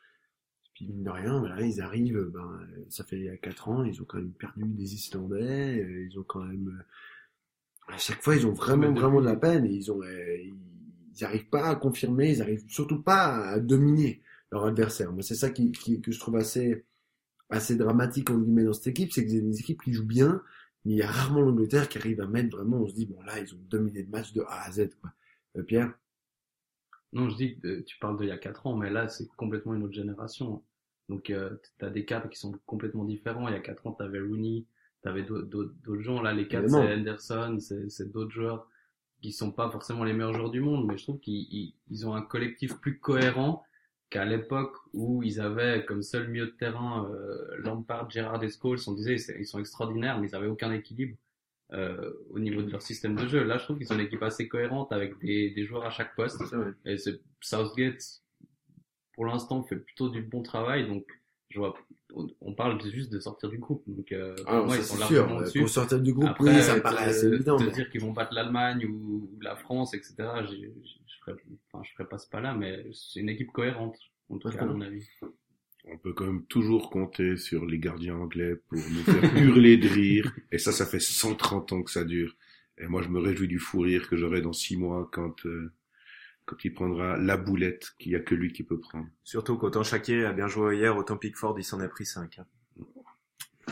Puis 0.74 0.86
mine 0.86 1.02
de 1.02 1.10
rien, 1.10 1.40
ben 1.40 1.48
là, 1.48 1.60
ils 1.62 1.80
arrivent, 1.80 2.30
ben, 2.32 2.60
ça 2.88 3.04
fait 3.04 3.16
il 3.18 3.24
y 3.24 3.28
a 3.28 3.36
4 3.36 3.68
ans, 3.68 3.84
ils 3.84 4.00
ont 4.00 4.06
quand 4.06 4.18
même 4.18 4.32
perdu 4.32 4.64
des 4.64 4.94
Islandais, 4.94 5.82
euh, 5.82 6.06
ils 6.10 6.18
ont 6.18 6.24
quand 6.24 6.44
même... 6.44 6.82
À 7.92 7.98
chaque 7.98 8.22
fois, 8.22 8.34
ils 8.36 8.46
ont 8.46 8.52
vraiment, 8.52 8.92
vraiment 8.92 9.20
de 9.20 9.26
la 9.26 9.36
peine, 9.36 9.66
et 9.66 9.70
ils 9.72 9.92
ont... 9.92 10.02
euh, 10.02 10.36
Ils 11.16 11.24
arrivent 11.24 11.48
pas 11.48 11.68
à 11.68 11.76
confirmer, 11.76 12.30
ils 12.32 12.42
arrivent 12.42 12.64
surtout 12.68 13.02
pas 13.02 13.48
à 13.50 13.60
dominer 13.60 14.22
leur 14.50 14.64
adversaire. 14.66 15.12
Moi, 15.12 15.22
c'est 15.22 15.34
ça 15.36 15.50
qui, 15.50 15.72
qui- 15.72 16.00
que 16.00 16.12
je 16.12 16.18
trouve 16.20 16.36
assez, 16.36 16.84
assez 17.50 17.76
dramatique, 17.76 18.30
en 18.30 18.38
guillemets, 18.38 18.64
dans 18.64 18.74
cette 18.74 18.88
équipe, 18.88 19.12
c'est 19.12 19.24
que 19.24 19.30
c'est 19.32 19.40
des 19.42 19.60
équipes 19.60 19.82
qui 19.82 19.92
jouent 19.94 20.06
bien, 20.06 20.42
mais 20.84 20.92
il 20.94 20.98
y 20.98 21.02
a 21.02 21.10
rarement 21.10 21.42
l'Angleterre 21.42 21.88
qui 21.90 21.98
arrive 21.98 22.20
à 22.22 22.26
mettre 22.28 22.56
vraiment, 22.56 22.78
on 22.78 22.88
se 22.88 22.94
dit, 22.94 23.06
bon 23.06 23.22
là, 23.22 23.40
ils 23.40 23.54
ont 23.54 23.60
dominé 23.70 24.02
le 24.02 24.08
match 24.10 24.32
de 24.34 24.42
A 24.42 24.64
à 24.66 24.72
Z, 24.72 24.90
quoi. 25.00 25.12
Euh, 25.58 25.62
Pierre? 25.64 25.94
Non, 27.12 27.28
je 27.30 27.36
dis 27.36 27.58
que 27.58 27.68
euh, 27.68 27.84
tu 27.84 27.98
parles 27.98 28.18
d'il 28.18 28.28
y 28.28 28.32
a 28.32 28.38
4 28.38 28.66
ans, 28.66 28.76
mais 28.76 28.90
là, 28.90 29.08
c'est 29.08 29.28
complètement 29.36 29.74
une 29.74 29.82
autre 29.84 29.94
génération. 29.94 30.62
Donc, 31.08 31.30
euh, 31.30 31.56
tu 31.78 31.84
as 31.84 31.90
des 31.90 32.04
cadres 32.04 32.28
qui 32.28 32.38
sont 32.38 32.52
complètement 32.66 33.04
différents. 33.04 33.48
Il 33.48 33.52
y 33.54 33.56
a 33.56 33.60
4 33.60 33.86
ans, 33.86 33.92
tu 33.92 34.02
avais 34.02 34.20
Rooney, 34.20 34.64
tu 35.02 35.08
avais 35.08 35.22
d'autres 35.22 36.00
gens. 36.00 36.22
Là, 36.22 36.32
les 36.32 36.48
cadres, 36.48 36.68
c'est. 36.68 36.94
Henderson, 36.94 37.58
c'est 37.88 38.10
d'autres 38.12 38.30
joueurs 38.32 38.68
qui 39.20 39.32
sont 39.32 39.52
pas 39.52 39.70
forcément 39.70 40.04
les 40.04 40.12
meilleurs 40.12 40.34
joueurs 40.34 40.50
du 40.50 40.60
monde, 40.60 40.86
mais 40.86 40.96
je 40.98 41.04
trouve 41.04 41.20
qu'ils 41.20 41.74
ils- 41.88 42.06
ont 42.06 42.14
un 42.14 42.22
collectif 42.22 42.74
plus 42.80 42.98
cohérent 42.98 43.64
qu'à 44.10 44.24
l'époque 44.24 44.76
où 44.92 45.22
ils 45.22 45.40
avaient 45.40 45.84
comme 45.86 46.02
seul 46.02 46.28
milieu 46.28 46.46
de 46.46 46.50
terrain 46.52 47.08
euh, 47.10 47.56
Lampard, 47.58 48.10
Gerrard 48.10 48.42
et 48.44 48.50
Scholes. 48.50 48.78
On 48.88 48.92
disait 48.94 49.16
ils 49.38 49.46
sont 49.46 49.58
extraordinaires, 49.60 50.18
mais 50.20 50.28
ils 50.28 50.34
avaient 50.34 50.48
aucun 50.48 50.72
équilibre 50.72 51.16
euh, 51.72 52.12
au 52.30 52.38
niveau 52.38 52.62
de 52.62 52.70
leur 52.70 52.82
système 52.82 53.14
de 53.16 53.26
jeu. 53.28 53.44
Là, 53.44 53.58
je 53.58 53.64
trouve 53.64 53.78
qu'ils 53.78 53.90
ont 53.92 53.94
une 53.96 54.02
équipe 54.04 54.22
assez 54.22 54.48
cohérente 54.48 54.92
avec 54.92 55.18
des, 55.20 55.50
des 55.50 55.64
joueurs 55.64 55.84
à 55.84 55.90
chaque 55.90 56.14
poste. 56.16 56.42
Et 56.84 56.96
Southgate, 57.40 58.22
pour 59.14 59.26
l'instant, 59.26 59.62
fait 59.62 59.76
plutôt 59.76 60.08
du 60.08 60.22
bon 60.22 60.42
travail. 60.42 60.86
Donc, 60.88 61.06
je 61.48 61.58
vois, 61.58 61.74
on, 62.14 62.26
on 62.40 62.54
parle 62.54 62.80
juste 62.90 63.10
de 63.12 63.18
sortir 63.20 63.48
du 63.48 63.58
groupe. 63.58 63.82
Donc, 63.86 64.10
euh, 64.12 64.34
pour 64.36 64.48
Alors, 64.48 64.66
moi, 64.66 64.76
ils 64.76 64.82
sont 64.82 64.96
c'est 64.96 65.06
sûr, 65.06 65.16
largement 65.22 65.36
au-dessus. 65.40 65.58
pour 65.60 65.68
sortir 65.68 66.00
du 66.00 66.12
groupe, 66.12 66.28
Après, 66.28 66.54
oui, 66.56 66.62
ça 66.62 66.76
me 66.76 66.82
paraît 66.82 67.04
assez 67.06 67.26
évident. 67.26 67.56
te 67.56 67.64
mais- 67.64 67.70
dire 67.70 67.90
qu'ils 67.90 68.00
vont 68.00 68.12
battre 68.12 68.34
l'Allemagne 68.34 68.84
ou, 68.86 69.30
ou 69.34 69.40
la 69.40 69.56
France, 69.56 69.94
etc. 69.94 70.14
Je 70.18 70.56
ferais, 71.24 71.36
enfin, 71.72 71.82
je 71.84 71.92
ferais 71.92 72.08
pas 72.08 72.18
ce 72.18 72.28
pas-là, 72.28 72.54
mais 72.54 72.84
c'est 72.92 73.20
une 73.20 73.28
équipe 73.28 73.52
cohérente, 73.52 73.96
en 74.28 74.38
tout 74.38 74.50
cas, 74.50 74.60
à 74.62 74.66
mon 74.66 74.80
avis. 74.80 75.06
On 75.84 75.98
peut 75.98 76.12
quand 76.12 76.26
même 76.26 76.44
toujours 76.46 76.90
compter 76.90 77.36
sur 77.36 77.66
les 77.66 77.78
gardiens 77.78 78.14
anglais 78.16 78.54
pour 78.68 78.78
nous 78.78 79.02
faire 79.02 79.36
hurler 79.36 79.76
de 79.78 79.88
rire. 79.88 80.32
Et 80.52 80.58
ça, 80.58 80.70
ça 80.70 80.86
fait 80.86 81.00
130 81.00 81.72
ans 81.72 81.82
que 81.82 81.90
ça 81.90 82.04
dure. 82.04 82.36
Et 82.78 82.86
moi, 82.86 83.02
je 83.02 83.08
me 83.08 83.18
réjouis 83.18 83.48
du 83.48 83.58
fou 83.58 83.80
rire 83.80 84.08
que 84.08 84.16
j'aurai 84.16 84.42
dans 84.42 84.52
six 84.52 84.76
mois 84.76 85.08
quand, 85.12 85.44
euh, 85.46 85.72
quand 86.44 86.56
il 86.64 86.72
prendra 86.72 87.16
la 87.16 87.36
boulette 87.36 87.92
qu'il 87.98 88.12
y 88.12 88.16
a 88.16 88.20
que 88.20 88.34
lui 88.34 88.52
qui 88.52 88.62
peut 88.62 88.78
prendre. 88.78 89.06
Surtout 89.24 89.56
qu'autant 89.56 89.82
Chaquier 89.82 90.24
a 90.24 90.32
bien 90.32 90.48
joué 90.48 90.76
hier, 90.76 90.96
autant 90.96 91.16
Pickford 91.16 91.58
il 91.58 91.64
s'en 91.64 91.80
a 91.80 91.88
pris 91.88 92.06
5. 92.06 92.40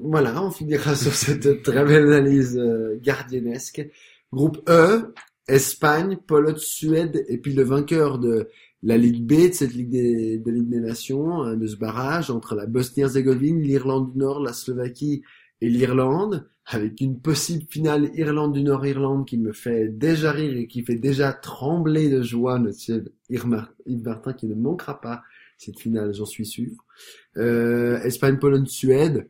Voilà, 0.00 0.42
on 0.42 0.50
finira 0.50 0.94
sur 0.94 1.12
cette 1.12 1.62
très 1.62 1.84
belle 1.84 2.06
analyse 2.06 2.56
euh, 2.56 2.98
gardiennesque. 3.02 3.86
Groupe 4.32 4.66
E, 4.70 5.12
Espagne, 5.48 6.16
Pologne, 6.26 6.56
Suède, 6.56 7.24
et 7.28 7.36
puis 7.36 7.52
le 7.52 7.62
vainqueur 7.62 8.18
de 8.18 8.48
la 8.82 8.96
Ligue 8.96 9.24
B, 9.26 9.48
de 9.48 9.52
cette 9.52 9.74
Ligue 9.74 9.90
des, 9.90 10.38
de 10.38 10.50
Ligue 10.50 10.68
des 10.68 10.80
Nations, 10.80 11.42
hein, 11.42 11.56
de 11.56 11.66
ce 11.66 11.76
barrage 11.76 12.30
entre 12.30 12.54
la 12.54 12.66
Bosnie-Herzégovine, 12.66 13.60
l'Irlande 13.60 14.12
du 14.12 14.18
Nord, 14.18 14.40
la 14.40 14.52
Slovaquie 14.52 15.22
et 15.60 15.68
l'Irlande, 15.68 16.48
avec 16.68 17.00
une 17.00 17.20
possible 17.20 17.64
finale 17.70 18.10
Irlande 18.14 18.52
du 18.54 18.62
Nord-Irlande 18.62 19.26
qui 19.26 19.38
me 19.38 19.52
fait 19.52 19.88
déjà 19.88 20.32
rire 20.32 20.56
et 20.56 20.66
qui 20.66 20.82
fait 20.82 20.96
déjà 20.96 21.32
trembler 21.32 22.08
de 22.08 22.22
joie 22.22 22.58
notre 22.58 22.78
chef 22.80 23.02
Yves 23.30 23.46
Mar- 23.46 23.72
Yves 23.86 24.02
Martin 24.04 24.32
qui 24.32 24.46
ne 24.46 24.54
manquera 24.56 25.00
pas 25.00 25.22
cette 25.58 25.78
finale, 25.78 26.12
j'en 26.12 26.26
suis 26.26 26.44
sûr. 26.44 26.70
Euh, 27.36 27.98
Espagne, 28.02 28.38
Pologne, 28.38 28.66
Suède. 28.66 29.28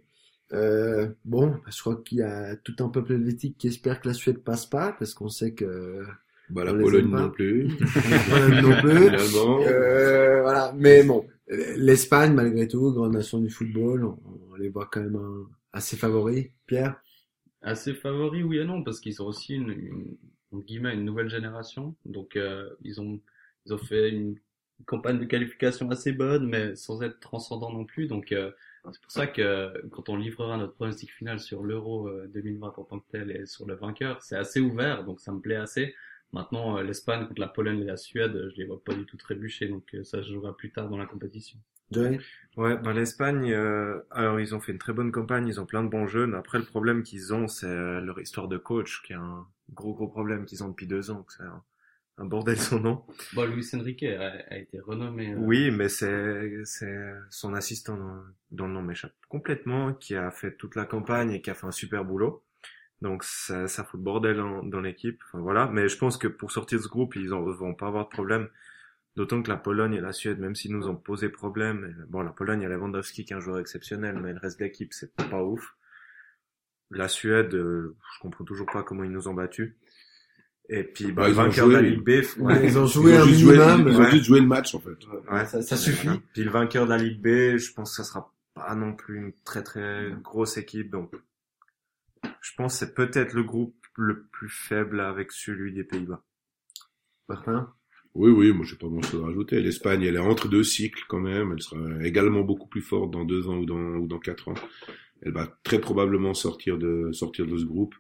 Euh, 0.53 1.09
bon, 1.25 1.55
je 1.69 1.81
crois 1.81 1.97
qu'il 2.05 2.19
y 2.19 2.23
a 2.23 2.57
tout 2.57 2.75
un 2.81 2.89
peuple 2.89 3.13
helvétique 3.15 3.57
qui 3.59 3.69
espère 3.69 4.01
que 4.01 4.09
la 4.09 4.15
Suède 4.15 4.39
passe 4.39 4.65
pas, 4.67 4.95
parce 4.99 5.13
qu'on 5.13 5.29
sait 5.29 5.53
que 5.53 6.03
Bah, 6.51 6.65
la 6.65 6.73
Pologne 6.83 7.11
non 7.11 7.31
plus. 7.31 7.69
Pologne 8.31 8.63
non 8.63 8.81
plus. 8.81 9.09
Euh, 9.67 10.41
voilà, 10.43 10.73
mais 10.77 11.03
bon, 11.03 11.27
l'Espagne 11.77 12.33
malgré 12.33 12.67
tout, 12.67 12.93
grande 12.93 13.13
nation 13.13 13.41
du 13.41 13.51
football, 13.51 14.05
on, 14.05 14.19
on 14.53 14.55
les 14.57 14.69
voit 14.69 14.89
quand 14.91 15.03
même 15.03 15.17
un- 15.17 15.49
assez 15.73 15.97
favoris. 15.97 16.47
Pierre, 16.67 16.97
Assez 17.67 17.95
favoris, 17.95 18.45
oui 18.45 18.59
et 18.59 18.65
non, 18.65 18.85
parce 18.85 19.01
qu'ils 19.01 19.21
ont 19.23 19.27
aussi 19.27 19.55
une, 19.57 19.71
une, 19.71 20.17
en 20.53 20.59
guillemets, 20.59 20.95
une 20.95 21.05
nouvelle 21.05 21.29
génération. 21.29 21.97
Donc, 22.05 22.37
euh, 22.37 22.71
ils 22.83 23.01
ont, 23.01 23.21
ils 23.67 23.75
ont 23.75 23.79
fait 23.79 24.09
une 24.11 24.39
campagne 24.87 25.19
de 25.19 25.25
qualification 25.25 25.91
assez 25.91 26.13
bonne, 26.13 26.47
mais 26.49 26.77
sans 26.77 27.03
être 27.03 27.19
transcendant 27.19 27.73
non 27.73 27.85
plus. 27.85 28.07
Donc, 28.07 28.31
euh, 28.31 28.53
c'est 28.93 29.03
pour 29.03 29.11
ça 29.11 29.27
que 29.27 29.73
quand 29.91 30.09
on 30.09 30.17
livrera 30.17 30.57
notre 30.59 30.75
pronostic 30.75 31.11
final 31.11 31.41
sur 31.41 31.65
l'Euro 31.65 32.07
euh, 32.09 32.29
2020 32.33 32.75
en 32.79 32.85
tant 32.85 33.01
que 33.01 33.11
tel 33.11 33.33
et 33.33 33.47
sur 33.47 33.67
le 33.67 33.75
vainqueur, 33.75 34.23
c'est 34.23 34.37
assez 34.37 34.61
ouvert, 34.61 35.05
donc 35.05 35.21
ça 35.21 35.33
me 35.33 35.41
plaît 35.41 35.57
assez. 35.57 35.93
Maintenant, 36.37 36.79
euh, 36.79 36.83
l'Espagne 36.85 37.27
contre 37.27 37.41
la 37.41 37.49
Pologne 37.49 37.81
et 37.81 37.85
la 37.85 37.97
Suède, 37.97 38.51
je 38.53 38.57
les 38.57 38.65
vois 38.67 38.83
pas 38.85 38.95
du 38.95 39.05
tout 39.07 39.17
trébucher, 39.17 39.69
donc 39.69 39.85
euh, 39.95 40.05
ça 40.05 40.23
se 40.23 40.33
jouera 40.33 40.57
plus 40.57 40.71
tard 40.73 40.89
dans 40.89 40.99
la 40.99 41.07
compétition. 41.07 41.59
Joey, 41.93 42.19
Ouais, 42.57 42.77
ben 42.79 42.93
l'Espagne, 42.93 43.53
euh, 43.53 44.01
alors 44.11 44.41
ils 44.41 44.55
ont 44.55 44.61
fait 44.61 44.73
une 44.73 44.79
très 44.79 44.93
bonne 44.93 45.13
campagne, 45.13 45.47
ils 45.47 45.61
ont 45.61 45.67
plein 45.67 45.85
de 45.85 45.89
bons 45.89 46.07
jeunes. 46.07 46.35
Après, 46.35 46.59
le 46.59 46.65
problème 46.65 47.03
qu'ils 47.03 47.35
ont, 47.35 47.49
c'est 47.49 47.67
euh, 47.67 48.01
leur 48.01 48.19
histoire 48.21 48.49
de 48.49 48.57
coach, 48.57 49.03
qui 49.03 49.13
est 49.13 49.17
un 49.17 49.47
gros 49.73 49.95
gros 49.95 50.09
problème 50.09 50.47
qu'ils 50.47 50.65
ont 50.65 50.69
depuis 50.71 50.87
deux 50.87 51.11
ans. 51.11 51.23
que 51.25 51.33
C'est 51.35 51.43
un, 51.45 51.63
un 52.19 52.25
bordel 52.27 52.59
son 52.59 52.81
nom. 52.81 53.05
Bon, 53.33 53.45
Luis 53.47 53.69
Enrique 53.75 54.03
a, 54.05 54.33
a 54.51 54.57
été 54.59 54.81
renommé. 54.81 55.33
euh, 55.33 55.37
Oui, 55.39 55.71
mais 55.71 55.89
c'est 55.89 56.65
c'est 56.65 57.13
son 57.31 57.55
assistant 57.55 57.97
dont 58.51 58.67
le 58.67 58.73
nom 58.73 58.83
m'échappe 58.83 59.15
complètement, 59.29 59.93
qui 59.95 60.15
a 60.17 60.31
fait 60.31 60.57
toute 60.57 60.77
la 60.77 60.87
campagne 60.87 61.31
et 61.33 61.43
qui 61.43 61.51
a 61.51 61.55
fait 61.55 61.67
un 61.67 61.73
super 61.73 62.05
boulot. 62.05 62.43
Donc 63.03 63.25
ça, 63.25 63.69
ça 63.69 63.85
fout 63.85 63.99
le 64.01 64.05
bordel 64.05 64.41
en- 64.41 64.63
dans 64.63 64.81
l'équipe. 64.81 65.21
Enfin, 65.29 65.41
voilà. 65.41 65.67
Mais 65.73 65.89
je 65.89 65.99
pense 65.99 66.17
que 66.17 66.29
pour 66.29 66.51
sortir 66.51 66.79
de 66.79 66.83
ce 66.85 66.89
groupe, 66.89 67.15
ils 67.17 67.33
en, 67.35 67.43
vont 67.43 67.75
pas 67.75 67.89
avoir 67.89 68.05
de 68.05 68.11
problème. 68.11 68.49
D'autant 69.17 69.43
que 69.43 69.49
la 69.49 69.57
Pologne 69.57 69.95
et 69.95 70.01
la 70.01 70.13
Suède, 70.13 70.39
même 70.39 70.55
s'ils 70.55 70.73
nous 70.73 70.89
ont 70.89 70.97
posé 70.97 71.29
problème, 71.31 72.05
bon, 72.11 72.21
la 72.23 72.33
Pologne, 72.33 72.61
il 72.61 72.65
y 72.65 72.67
a 72.67 72.69
Lewandowski 72.69 73.25
qui 73.25 73.33
est 73.33 73.37
un 73.37 73.41
joueur 73.41 73.59
exceptionnel, 73.59 74.19
mais 74.23 74.33
le 74.35 74.39
reste 74.39 74.59
de 74.59 74.65
l'équipe, 74.65 74.93
c'est 74.93 75.15
pas 75.17 75.43
ouf. 75.43 75.75
La 76.91 77.09
Suède, 77.09 77.55
euh, 77.55 77.97
je 78.15 78.21
comprends 78.21 78.45
toujours 78.45 78.67
pas 78.67 78.83
comment 78.83 79.05
ils 79.05 79.11
nous 79.11 79.27
ont 79.29 79.35
battus. 79.35 79.75
Et 80.69 80.85
puis, 80.85 81.13
bah, 81.13 81.29
Bah, 81.29 81.33
vainqueur 81.45 81.69
de 81.69 81.73
la. 81.75 81.81
Ligue 81.83 82.03
B, 82.05 82.09
ouais, 82.41 82.67
ils 82.67 82.79
ont 82.79 82.87
Ils 82.87 82.93
joué 82.93 83.17
ont 83.17 83.23
un 83.23 83.25
joué, 83.27 83.57
minimum. 83.57 83.89
ils 83.89 83.97
ont 83.97 84.01
ouais. 84.01 84.11
juste 84.11 84.25
joué 84.25 84.41
le 84.41 84.47
match, 84.47 84.75
en 84.75 84.81
fait. 84.81 84.99
Ouais, 85.31 85.47
ça, 85.47 85.63
ça 85.63 85.77
suffit. 85.77 86.07
Voilà. 86.09 86.21
Puis 86.33 86.45
le 86.45 86.51
vainqueur 86.51 86.85
de 86.87 86.91
la 86.91 86.99
Ligue 86.99 87.21
B, 87.21 87.57
je 87.57 87.73
pense 87.73 87.91
que 87.97 88.03
ça 88.03 88.05
sera 88.05 88.33
pas 88.55 88.75
non 88.75 88.95
plus 88.95 89.17
une 89.19 89.33
très 89.45 89.63
très 89.63 90.13
grosse 90.23 90.57
équipe, 90.59 90.91
donc 90.91 91.13
je 92.41 92.53
pense 92.57 92.75
que 92.75 92.87
c'est 92.87 92.95
peut-être 92.95 93.35
le 93.35 93.43
groupe 93.43 93.77
le 93.97 94.27
plus 94.27 94.49
faible 94.49 95.01
avec 95.01 95.33
celui 95.33 95.73
des 95.73 95.85
Pays-Bas. 95.85 96.23
Martin, 97.29 97.73
Oui, 98.15 98.31
oui, 98.31 98.53
moi 98.53 98.65
j'ai 98.65 98.77
pas 98.77 98.87
grand 98.87 99.03
chose 99.03 99.23
à 99.23 99.27
rajouter. 99.27 99.61
L'Espagne, 99.61 100.03
elle 100.03 100.17
est 100.17 100.21
entre 100.21 100.49
deux 100.49 100.63
cycles 100.63 101.05
quand 101.09 101.21
même. 101.21 101.53
Elle 101.53 101.63
sera 101.63 102.05
également 102.05 102.43
beaucoup 102.43 102.69
plus 102.69 102.83
forte 102.83 103.11
dans 103.11 103.25
deux 103.25 103.49
ans 103.49 103.57
ou 103.57 103.67
dans, 103.67 103.97
ou 103.97 104.07
dans 104.07 104.19
quatre 104.19 104.49
ans. 104.49 104.55
Elle 105.23 105.33
va 105.33 105.47
très 105.65 105.81
probablement 105.81 106.35
sortir 106.35 106.79
de, 106.79 107.11
sortir 107.13 107.47
de 107.47 107.57
ce 107.57 107.65
groupe. 107.65 107.95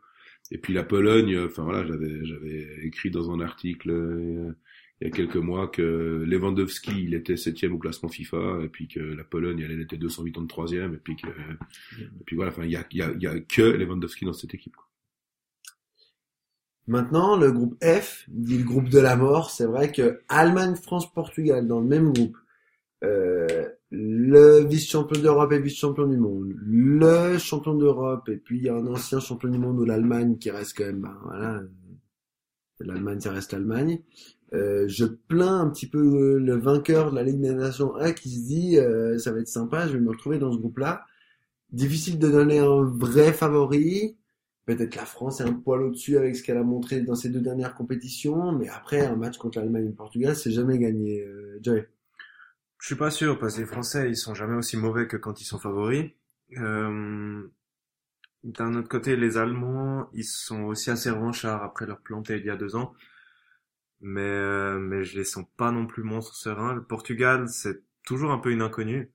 Et 0.52 0.58
puis 0.58 0.72
la 0.74 0.84
Pologne, 0.84 1.34
euh, 1.34 1.46
enfin 1.46 1.64
voilà, 1.64 1.84
j'avais, 1.84 2.24
j'avais 2.24 2.66
écrit 2.84 3.10
dans 3.10 3.32
un 3.32 3.40
article 3.40 3.90
euh, 3.90 4.52
il 5.00 5.08
y 5.08 5.10
a 5.10 5.14
quelques 5.14 5.36
mois 5.36 5.68
que 5.68 6.24
Lewandowski, 6.26 7.04
il 7.04 7.14
était 7.14 7.36
septième 7.36 7.74
au 7.74 7.78
classement 7.78 8.08
FIFA, 8.08 8.60
et 8.64 8.68
puis 8.68 8.88
que 8.88 9.00
la 9.00 9.24
Pologne, 9.24 9.60
elle, 9.60 9.72
elle 9.72 9.80
était 9.80 9.96
283e, 9.96 10.94
et 10.94 10.96
puis 10.96 11.16
que, 11.16 11.28
et 12.00 12.24
puis 12.24 12.36
voilà, 12.36 12.50
enfin, 12.50 12.64
il 12.64 12.70
y 12.70 12.76
a, 12.76 12.86
y 12.92 13.02
a, 13.02 13.12
y 13.18 13.26
a 13.26 13.38
que 13.40 13.62
Lewandowski 13.62 14.24
dans 14.24 14.32
cette 14.32 14.54
équipe. 14.54 14.74
quoi. 14.74 14.86
Maintenant, 16.86 17.36
le 17.36 17.50
groupe 17.50 17.76
F, 17.82 18.24
dit 18.28 18.58
le 18.58 18.64
groupe 18.64 18.88
de 18.88 19.00
la 19.00 19.16
mort, 19.16 19.50
c'est 19.50 19.66
vrai 19.66 19.90
que 19.90 20.20
Allemagne, 20.28 20.76
France, 20.76 21.12
Portugal 21.12 21.66
dans 21.66 21.80
le 21.80 21.86
même 21.86 22.12
groupe, 22.12 22.36
euh, 23.02 23.68
le 23.90 24.64
vice-champion 24.64 25.20
d'Europe 25.20 25.52
et 25.52 25.60
vice-champion 25.60 26.06
du 26.06 26.16
monde, 26.16 26.54
le 26.64 27.38
champion 27.38 27.74
d'Europe 27.74 28.28
et 28.28 28.36
puis 28.36 28.58
il 28.58 28.64
y 28.64 28.68
a 28.68 28.74
un 28.74 28.86
ancien 28.86 29.20
champion 29.20 29.48
du 29.48 29.58
monde 29.58 29.80
ou 29.80 29.84
l'Allemagne 29.84 30.38
qui 30.38 30.50
reste 30.50 30.76
quand 30.76 30.84
même, 30.84 31.00
ben, 31.00 31.18
voilà, 31.24 31.54
euh, 31.56 31.68
l'Allemagne 32.80 33.20
ça 33.20 33.32
reste 33.32 33.52
l'Allemagne. 33.52 34.00
Euh, 34.52 34.86
je 34.88 35.04
plains 35.04 35.60
un 35.60 35.68
petit 35.70 35.88
peu 35.88 36.38
le 36.38 36.56
vainqueur 36.56 37.10
de 37.10 37.16
la 37.16 37.22
Ligue 37.24 37.40
des 37.40 37.52
Nations 37.52 37.96
1 37.96 38.12
qui 38.12 38.30
se 38.30 38.46
dit 38.46 38.78
euh, 38.78 39.18
ça 39.18 39.32
va 39.32 39.40
être 39.40 39.48
sympa, 39.48 39.88
je 39.88 39.94
vais 39.94 40.00
me 40.00 40.10
retrouver 40.10 40.38
dans 40.38 40.52
ce 40.52 40.58
groupe-là. 40.58 41.04
Difficile 41.72 42.18
de 42.18 42.30
donner 42.30 42.60
un 42.60 42.84
vrai 42.84 43.32
favori. 43.32 44.16
Peut-être 44.66 44.96
la 44.96 45.04
France 45.04 45.40
est 45.40 45.44
un 45.44 45.52
poil 45.52 45.82
au-dessus 45.82 46.16
avec 46.18 46.34
ce 46.36 46.42
qu'elle 46.42 46.56
a 46.56 46.62
montré 46.64 47.00
dans 47.00 47.14
ses 47.14 47.28
deux 47.28 47.40
dernières 47.40 47.74
compétitions, 47.74 48.52
mais 48.52 48.68
après 48.68 49.06
un 49.06 49.14
match 49.14 49.38
contre 49.38 49.58
l'Allemagne 49.58 49.84
et 49.84 49.88
le 49.88 49.94
Portugal, 49.94 50.34
c'est 50.34 50.50
jamais 50.50 50.78
gagné. 50.78 51.22
Euh, 51.22 51.58
Joey. 51.62 51.88
Je 52.80 52.86
suis 52.86 52.96
pas 52.96 53.10
sûr 53.10 53.38
parce 53.38 53.54
que 53.54 53.60
les 53.60 53.66
Français 53.66 54.08
ils 54.08 54.16
sont 54.16 54.34
jamais 54.34 54.56
aussi 54.56 54.76
mauvais 54.76 55.06
que 55.06 55.16
quand 55.16 55.40
ils 55.40 55.44
sont 55.44 55.58
favoris. 55.58 56.10
Euh, 56.58 57.42
D'un 58.44 58.74
autre 58.74 58.88
côté, 58.88 59.16
les 59.16 59.38
Allemands 59.38 60.08
ils 60.12 60.24
sont 60.24 60.62
aussi 60.64 60.90
assez 60.90 61.10
revanchards 61.10 61.62
après 61.62 61.86
leur 61.86 62.00
planté 62.00 62.36
il 62.38 62.44
y 62.44 62.50
a 62.50 62.56
deux 62.56 62.76
ans, 62.76 62.92
mais 64.00 64.20
euh, 64.20 64.78
mais 64.78 65.04
je 65.04 65.18
les 65.18 65.24
sens 65.24 65.44
pas 65.56 65.70
non 65.72 65.86
plus 65.86 66.02
monstres 66.02 66.34
sereins. 66.34 66.74
Le 66.74 66.82
Portugal 66.82 67.48
c'est 67.48 67.82
toujours 68.04 68.32
un 68.32 68.38
peu 68.38 68.50
une 68.50 68.62
inconnue, 68.62 69.10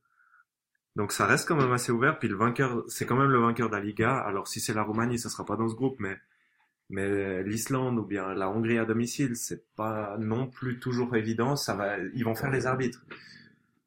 donc 0.95 1.11
ça 1.11 1.25
reste 1.25 1.47
quand 1.47 1.55
même 1.55 1.71
assez 1.71 1.91
ouvert. 1.91 2.19
Puis 2.19 2.27
le 2.29 2.35
vainqueur 2.35 2.83
c'est 2.87 3.05
quand 3.05 3.17
même 3.17 3.31
le 3.31 3.39
vainqueur 3.39 3.69
de 3.69 3.75
la 3.75 3.81
Liga. 3.81 4.17
Alors 4.17 4.47
si 4.47 4.59
c'est 4.59 4.73
la 4.73 4.83
Roumanie, 4.83 5.19
ça 5.19 5.29
sera 5.29 5.45
pas 5.45 5.55
dans 5.55 5.69
ce 5.69 5.75
groupe, 5.75 5.97
mais 5.99 6.17
mais 6.89 7.43
l'Islande 7.43 7.97
ou 7.99 8.05
bien 8.05 8.33
la 8.33 8.49
Hongrie 8.49 8.77
à 8.77 8.85
domicile, 8.85 9.35
c'est 9.37 9.65
pas 9.75 10.17
non 10.19 10.47
plus 10.47 10.79
toujours 10.79 11.15
évident. 11.15 11.55
Ça 11.55 11.73
va, 11.73 11.97
ils 12.13 12.25
vont 12.25 12.35
faire 12.35 12.51
les 12.51 12.65
arbitres. 12.67 13.05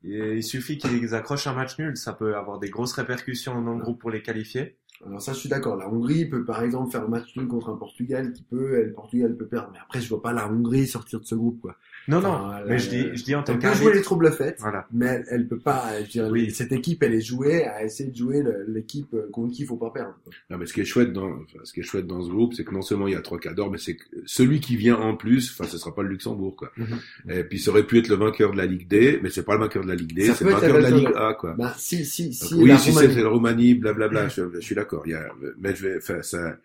Et 0.04 0.36
il 0.36 0.42
suffit 0.42 0.78
qu'ils 0.78 1.14
accrochent 1.14 1.46
un 1.46 1.54
match 1.54 1.78
nul, 1.78 1.96
ça 1.96 2.12
peut 2.12 2.36
avoir 2.36 2.58
des 2.58 2.68
grosses 2.68 2.92
répercussions 2.92 3.62
dans 3.62 3.74
le 3.74 3.80
groupe 3.80 4.00
pour 4.00 4.10
les 4.10 4.22
qualifier. 4.22 4.78
Alors 5.06 5.20
ça, 5.20 5.32
je 5.32 5.38
suis 5.38 5.48
d'accord. 5.48 5.76
La 5.76 5.88
Hongrie 5.88 6.24
peut 6.24 6.44
par 6.44 6.62
exemple 6.62 6.90
faire 6.90 7.02
un 7.04 7.08
match 7.08 7.36
nul 7.36 7.46
contre 7.46 7.68
un 7.70 7.76
Portugal 7.76 8.32
qui 8.32 8.42
peut, 8.42 8.78
et 8.80 8.84
le 8.84 8.92
Portugal 8.92 9.36
peut 9.36 9.46
perdre. 9.46 9.68
Mais 9.72 9.78
après, 9.82 10.00
je 10.00 10.08
vois 10.08 10.22
pas 10.22 10.32
la 10.32 10.48
Hongrie 10.50 10.86
sortir 10.86 11.20
de 11.20 11.24
ce 11.26 11.34
groupe, 11.34 11.60
quoi. 11.60 11.76
Non, 12.06 12.18
Enfin, 12.18 12.60
non, 12.60 12.64
mais 12.68 12.78
je 12.78 12.90
dis, 12.90 13.06
je 13.14 13.24
dis 13.24 13.34
en 13.34 13.42
tant 13.42 13.54
Elle 13.54 13.58
peut 13.60 13.66
jouer 13.68 13.74
les 13.76 13.82
qu'arbitre. 13.84 14.02
troubles 14.04 14.32
faites, 14.32 14.56
Voilà. 14.60 14.86
mais 14.92 15.06
elle, 15.06 15.24
elle 15.30 15.48
peut 15.48 15.58
pas. 15.58 15.84
Je 16.04 16.10
dire, 16.10 16.28
Oui. 16.30 16.50
cette 16.50 16.70
équipe, 16.72 17.02
elle 17.02 17.14
est 17.14 17.20
jouée 17.22 17.64
à 17.64 17.82
essayer 17.84 18.10
de 18.10 18.16
jouer 18.16 18.42
l'équipe 18.68 19.12
euh, 19.14 19.28
contre 19.32 19.52
qui 19.54 19.62
il 19.62 19.66
faut 19.66 19.76
pas 19.76 19.90
perdre. 19.90 20.14
quoi. 20.22 20.32
Non, 20.50 20.58
mais 20.58 20.66
ce 20.66 20.72
qui 20.74 20.80
est 20.82 20.84
chouette 20.84 21.12
dans, 21.12 21.28
enfin, 21.32 21.58
ce 21.64 21.72
qui 21.72 21.80
est 21.80 21.82
chouette 21.82 22.06
dans 22.06 22.22
ce 22.22 22.28
groupe, 22.30 22.52
c'est 22.54 22.64
que 22.64 22.72
non 22.74 22.82
seulement 22.82 23.08
il 23.08 23.14
y 23.14 23.16
a 23.16 23.22
trois 23.22 23.38
cadors, 23.38 23.70
mais 23.70 23.78
c'est 23.78 23.96
que 23.96 24.04
celui 24.26 24.60
qui 24.60 24.76
vient 24.76 24.96
en 24.96 25.16
plus, 25.16 25.50
enfin, 25.50 25.68
ce 25.68 25.76
sera 25.78 25.94
pas 25.94 26.02
le 26.02 26.08
Luxembourg, 26.10 26.56
quoi. 26.56 26.70
Mhm. 26.76 26.98
Et 27.30 27.44
puis, 27.44 27.58
ça 27.58 27.70
aurait 27.70 27.86
pu 27.86 27.98
être 27.98 28.08
le 28.08 28.16
vainqueur 28.16 28.52
de 28.52 28.56
la 28.58 28.66
Ligue 28.66 28.86
D, 28.88 29.18
mais 29.22 29.30
c'est 29.30 29.44
pas 29.44 29.54
le 29.54 29.60
vainqueur 29.60 29.82
de 29.82 29.88
la 29.88 29.94
Ligue 29.94 30.14
D, 30.14 30.26
Ça 30.26 30.34
c'est 30.34 30.44
peut 30.44 30.50
le 30.50 30.56
être 30.56 30.60
vainqueur 30.62 30.76
de 30.78 30.82
la 30.82 30.90
Ligue 30.90 31.12
A, 31.16 31.34
quoi. 31.34 31.54
Bah, 31.58 31.74
si, 31.78 32.04
si, 32.04 32.24
Donc, 32.24 32.32
si. 32.34 32.54
oui, 32.54 32.68
la 32.68 32.76
si 32.78 32.92
c'est 32.92 33.14
la 33.14 33.28
Roumanie, 33.28 33.74
blablabla, 33.74 34.28
je, 34.28 34.42
je 34.52 34.60
suis 34.60 34.74
d'accord. 34.84 35.02
Il 35.06 35.12
y 35.12 35.14
a, 35.14 35.28
mais 35.58 35.74
je 35.74 35.86
vais, 35.86 35.96
enfin, 35.96 36.22
ça, 36.22 36.56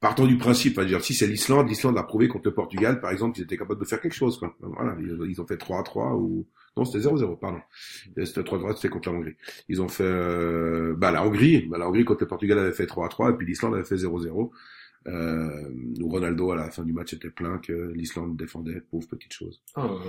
partons 0.00 0.26
du 0.26 0.36
principe, 0.36 0.80
dire, 0.80 1.02
si 1.02 1.14
c'est 1.14 1.26
l'Islande, 1.26 1.68
l'Islande 1.68 1.98
a 1.98 2.02
prouvé 2.02 2.28
contre 2.28 2.48
le 2.48 2.54
Portugal, 2.54 3.00
par 3.00 3.10
exemple, 3.10 3.34
qu'ils 3.34 3.44
étaient 3.44 3.56
capables 3.56 3.80
de 3.80 3.86
faire 3.86 4.00
quelque 4.00 4.14
chose, 4.14 4.38
quoi. 4.38 4.54
Voilà, 4.60 4.96
ils, 5.00 5.40
ont 5.40 5.46
fait 5.46 5.56
3 5.56 5.80
à 5.80 5.82
3 5.82 6.14
ou, 6.14 6.46
non, 6.76 6.84
c'était 6.84 7.06
0-0, 7.08 7.38
pardon. 7.38 7.60
C'était 8.16 8.44
3 8.44 8.58
à 8.58 8.60
3, 8.60 8.76
c'était 8.76 8.88
contre 8.88 9.10
la 9.10 9.16
Hongrie. 9.16 9.36
Ils 9.68 9.80
ont 9.80 9.88
fait, 9.88 10.04
euh, 10.04 10.94
bah, 10.96 11.10
la 11.10 11.26
Hongrie, 11.26 11.66
bah, 11.66 11.78
la 11.78 11.88
Hongrie 11.88 12.04
contre 12.04 12.22
le 12.22 12.28
Portugal 12.28 12.58
avait 12.58 12.72
fait 12.72 12.86
3 12.86 13.06
à 13.06 13.08
3, 13.08 13.30
et 13.30 13.32
puis 13.34 13.46
l'Islande 13.46 13.74
avait 13.74 13.84
fait 13.84 13.96
0-0. 13.96 14.50
Euh, 15.06 15.68
où 16.00 16.08
Ronaldo, 16.08 16.50
à 16.50 16.56
la 16.56 16.70
fin 16.70 16.82
du 16.82 16.92
match, 16.92 17.12
était 17.14 17.30
plein 17.30 17.58
que 17.58 17.92
l'Islande 17.94 18.36
défendait, 18.36 18.82
pauvre 18.90 19.06
petite 19.06 19.32
chose. 19.32 19.62
Oh, 19.76 20.00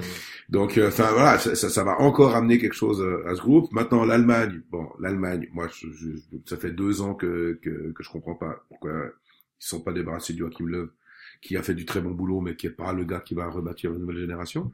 Donc, 0.49 0.77
euh, 0.79 0.87
enfin 0.87 1.09
voilà, 1.11 1.37
ça, 1.37 1.53
ça, 1.53 1.69
ça 1.69 1.83
va 1.83 1.99
encore 2.01 2.35
amener 2.35 2.57
quelque 2.57 2.73
chose 2.73 2.99
euh, 3.01 3.23
à 3.27 3.35
ce 3.35 3.41
groupe. 3.41 3.71
Maintenant, 3.71 4.05
l'Allemagne, 4.05 4.61
bon, 4.71 4.87
l'Allemagne, 4.99 5.47
moi, 5.53 5.67
je, 5.67 5.87
je- 5.91 6.37
ça 6.47 6.57
fait 6.57 6.71
deux 6.71 7.01
ans 7.01 7.13
que, 7.13 7.59
que 7.61 7.91
que 7.91 8.03
je 8.03 8.09
comprends 8.09 8.33
pas 8.33 8.63
pourquoi 8.69 8.91
ils 8.91 9.65
sont 9.67 9.81
pas 9.81 9.93
débarrassés 9.93 10.33
du 10.33 10.39
Joachim 10.39 10.65
Löw, 10.65 10.89
qui 11.41 11.55
a 11.57 11.61
fait 11.61 11.75
du 11.75 11.85
très 11.85 12.01
bon 12.01 12.11
boulot, 12.11 12.41
mais 12.41 12.55
qui 12.55 12.65
est 12.65 12.71
pas 12.71 12.91
le 12.91 13.03
gars 13.05 13.19
qui 13.19 13.35
va 13.35 13.47
rebâtir 13.49 13.91
la 13.91 13.99
nouvelle 13.99 14.17
génération. 14.17 14.71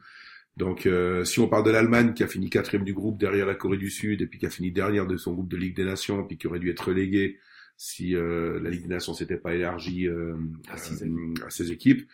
Donc, 0.56 0.86
euh, 0.86 1.26
si 1.26 1.40
on 1.42 1.50
parle 1.50 1.66
de 1.66 1.72
l'Allemagne, 1.72 2.14
qui 2.14 2.24
a 2.24 2.28
fini 2.28 2.50
quatrième 2.50 2.86
du 2.86 2.94
groupe 2.94 3.18
derrière 3.20 3.46
la 3.48 3.56
Corée 3.56 3.76
du 3.78 3.90
Sud, 3.90 4.22
et 4.22 4.28
puis 4.28 4.40
qui 4.40 4.46
a 4.46 4.50
fini 4.50 4.72
dernière 4.72 5.06
de 5.08 5.18
son 5.18 5.34
groupe 5.34 5.50
de 5.50 5.58
Ligue 5.58 5.76
des 5.76 5.84
Nations, 5.84 6.24
puis 6.24 6.38
qui 6.38 6.48
aurait 6.48 6.60
dû 6.60 6.70
être 6.70 6.88
relégué 6.88 7.40
si 7.78 8.16
euh, 8.16 8.60
la 8.62 8.70
Ligue 8.70 8.84
des 8.84 8.90
Nations 8.90 9.14
s'était 9.14 9.38
pas 9.38 9.54
élargie 9.56 10.08
euh, 10.08 10.36
À 10.70 10.76
euh, 10.76 11.34
à 11.46 11.50
ses 11.50 11.72
équipes. 11.72 12.10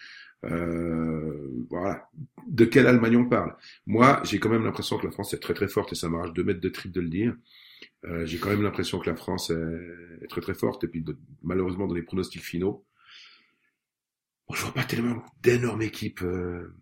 Euh, 0.46 1.50
voilà. 1.70 2.10
De 2.48 2.66
quelle 2.66 2.88
Allemagne 2.88 3.18
on 3.18 3.28
parle? 3.28 3.56
Moi, 3.86 4.22
j'ai 4.24 4.40
quand 4.40 4.50
même 4.50 4.64
l'impression 4.64 4.98
que 4.98 5.06
la 5.06 5.12
France 5.12 5.34
est 5.34 5.40
très 5.40 5.54
très 5.54 5.68
forte, 5.68 5.92
et 5.92 5.96
ça 5.96 6.08
m'arrache 6.10 6.34
deux 6.34 6.44
mètres 6.46 6.62
de 6.62 6.70
trip 6.70 6.92
de 6.92 7.02
le 7.02 7.10
dire. 7.10 7.36
Euh, 8.06 8.26
j'ai 8.26 8.38
quand 8.40 8.50
même 8.50 8.64
l'impression 8.64 9.00
que 9.00 9.10
la 9.10 9.16
France 9.16 9.50
est, 9.50 10.24
est 10.24 10.28
très 10.28 10.42
très 10.42 10.54
forte, 10.54 10.84
et 10.86 10.88
puis 10.88 11.02
de- 11.02 11.18
malheureusement 11.44 11.88
dans 11.88 11.96
les 11.96 12.04
pronostics 12.04 12.42
finaux, 12.42 12.86
bon, 14.48 14.56
je 14.56 14.62
vois 14.64 14.74
pas 14.74 14.84
tellement 14.86 15.22
d'énormes 15.42 15.82
équipes 15.82 16.22
euh, 16.24 16.74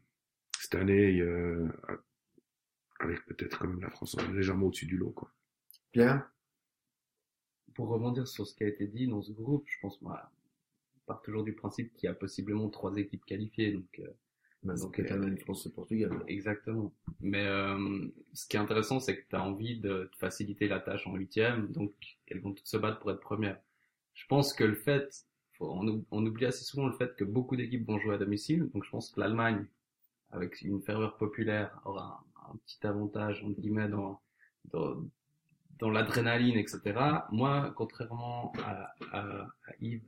cette 0.59 0.75
année, 0.75 1.19
euh, 1.21 1.67
avec 2.99 3.25
peut-être 3.25 3.57
quand 3.59 3.67
même 3.67 3.82
la 3.82 3.89
France 3.89 4.15
légèrement 4.34 4.67
au-dessus 4.67 4.86
du 4.86 4.97
lot. 4.97 5.11
Quoi. 5.11 5.32
Pierre? 5.91 6.30
Pour 7.78 7.89
rebondir 7.89 8.28
sur 8.28 8.45
ce 8.47 8.55
qui 8.55 8.65
a 8.65 8.69
été 8.69 8.88
dit 8.88 9.07
dans 9.07 9.23
ce 9.23 9.32
groupe, 9.32 9.65
je 9.69 9.78
pense, 9.82 9.99
voilà, 10.01 10.32
part 11.07 11.21
toujours 11.23 11.43
du 11.43 11.53
principe 11.53 11.93
qu'il 11.95 12.07
y 12.07 12.09
a 12.09 12.15
possiblement 12.15 12.69
trois 12.69 12.95
équipes 12.97 13.25
qualifiées. 13.25 13.73
Donc, 13.73 13.99
euh, 13.99 14.07
Bah, 14.63 14.75
Donc, 14.75 14.99
donc, 14.99 14.99
euh, 14.99 15.13
Allemagne, 15.13 15.38
France 15.38 15.65
et 15.67 15.71
Portugal. 15.71 16.11
exactement. 16.28 16.93
Mais 17.21 17.45
euh, 17.45 18.07
ce 18.34 18.47
qui 18.47 18.57
est 18.57 18.59
intéressant, 18.59 18.99
c'est 18.99 19.17
que 19.17 19.28
tu 19.30 19.36
as 19.36 19.43
envie 19.43 19.80
de 19.80 20.09
te 20.11 20.17
faciliter 20.17 20.67
la 20.67 20.80
tâche 20.80 21.07
en 21.07 21.15
huitième, 21.15 21.71
donc 21.71 21.93
elles 22.28 22.41
vont 22.41 22.53
toutes 22.53 22.67
se 22.67 22.78
battre 22.78 22.99
pour 22.99 23.11
être 23.11 23.19
premières. 23.21 23.61
Je 24.15 24.25
pense 24.28 24.53
que 24.53 24.63
le 24.63 24.75
fait, 24.75 25.25
faut- 25.53 25.71
on, 25.71 26.05
on 26.11 26.25
oublie 26.25 26.45
assez 26.45 26.63
souvent 26.65 26.88
le 26.88 26.93
fait 26.93 27.15
que 27.15 27.23
beaucoup 27.23 27.55
d'équipes 27.55 27.88
vont 27.88 27.99
jouer 27.99 28.15
à 28.15 28.17
domicile, 28.17 28.69
donc 28.73 28.84
je 28.86 28.89
pense 28.91 29.11
que 29.11 29.19
l'Allemagne, 29.19 29.65
avec 30.32 30.61
une 30.61 30.82
ferveur 30.82 31.17
populaire, 31.17 31.80
aura 31.86 32.23
un, 32.47 32.53
un 32.53 32.57
petit 32.57 32.86
avantage, 32.88 33.43
entre 33.43 33.59
guillemets, 33.61 33.89
dans, 33.89 34.21
dans, 34.73 35.03
dans 35.80 35.89
l'adrénaline, 35.89 36.57
etc. 36.57 36.82
Moi, 37.32 37.73
contrairement 37.75 38.51
à, 38.63 38.93
à, 39.11 39.21
à 39.21 39.73
Yves, 39.82 40.01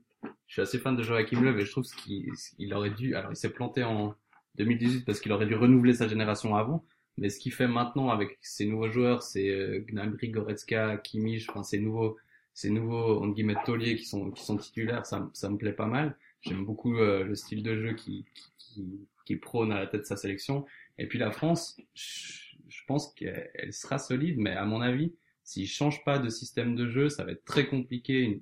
je 0.47 0.53
suis 0.53 0.61
assez 0.61 0.79
fan 0.79 0.95
de 0.95 1.03
Joachim 1.03 1.41
Löw 1.41 1.57
et 1.57 1.65
je 1.65 1.71
trouve 1.71 1.85
qu'il 1.85 2.31
il 2.57 2.73
aurait 2.73 2.89
dû, 2.89 3.15
alors 3.15 3.31
il 3.31 3.35
s'est 3.35 3.51
planté 3.51 3.83
en 3.83 4.15
2018 4.55 5.05
parce 5.05 5.19
qu'il 5.19 5.31
aurait 5.31 5.45
dû 5.45 5.55
renouveler 5.55 5.93
sa 5.93 6.07
génération 6.07 6.55
avant, 6.55 6.83
mais 7.17 7.29
ce 7.29 7.39
qu'il 7.39 7.53
fait 7.53 7.67
maintenant 7.67 8.09
avec 8.09 8.37
ses 8.41 8.65
nouveaux 8.65 8.89
joueurs, 8.89 9.21
c'est 9.21 9.49
euh, 9.49 9.79
Gnabry, 9.87 10.29
Goretzka, 10.29 10.97
Kimmich, 10.97 11.49
enfin 11.49 11.63
ces 11.63 11.79
nouveaux, 11.79 12.17
ces 12.53 12.69
nouveaux 12.69 13.21
entre 13.21 13.33
guillemets 13.35 13.55
tauliers 13.65 13.95
qui 13.95 14.05
sont 14.05 14.31
qui 14.31 14.43
sont 14.43 14.57
titulaires, 14.57 15.05
ça, 15.05 15.29
ça 15.33 15.49
me 15.49 15.57
plaît 15.57 15.73
pas 15.73 15.85
mal. 15.85 16.17
J'aime 16.41 16.65
beaucoup 16.65 16.97
euh, 16.97 17.23
le 17.23 17.35
style 17.35 17.63
de 17.63 17.75
jeu 17.75 17.93
qui, 17.93 18.25
qui, 18.57 19.07
qui, 19.25 19.35
prône 19.35 19.71
à 19.71 19.79
la 19.79 19.87
tête 19.87 20.01
de 20.01 20.05
sa 20.05 20.15
sélection. 20.15 20.65
Et 20.97 21.05
puis 21.05 21.19
la 21.19 21.31
France, 21.31 21.79
je, 21.93 22.81
pense 22.87 23.13
qu'elle 23.13 23.51
elle 23.53 23.73
sera 23.73 23.99
solide, 23.99 24.37
mais 24.39 24.51
à 24.51 24.65
mon 24.65 24.81
avis, 24.81 25.13
s'ils 25.49 25.67
changent 25.67 26.03
pas 26.03 26.19
de 26.19 26.29
système 26.29 26.75
de 26.75 26.87
jeu, 26.87 27.09
ça 27.09 27.23
va 27.25 27.31
être 27.31 27.45
très 27.45 27.67
compliqué 27.67 28.19
une, 28.21 28.41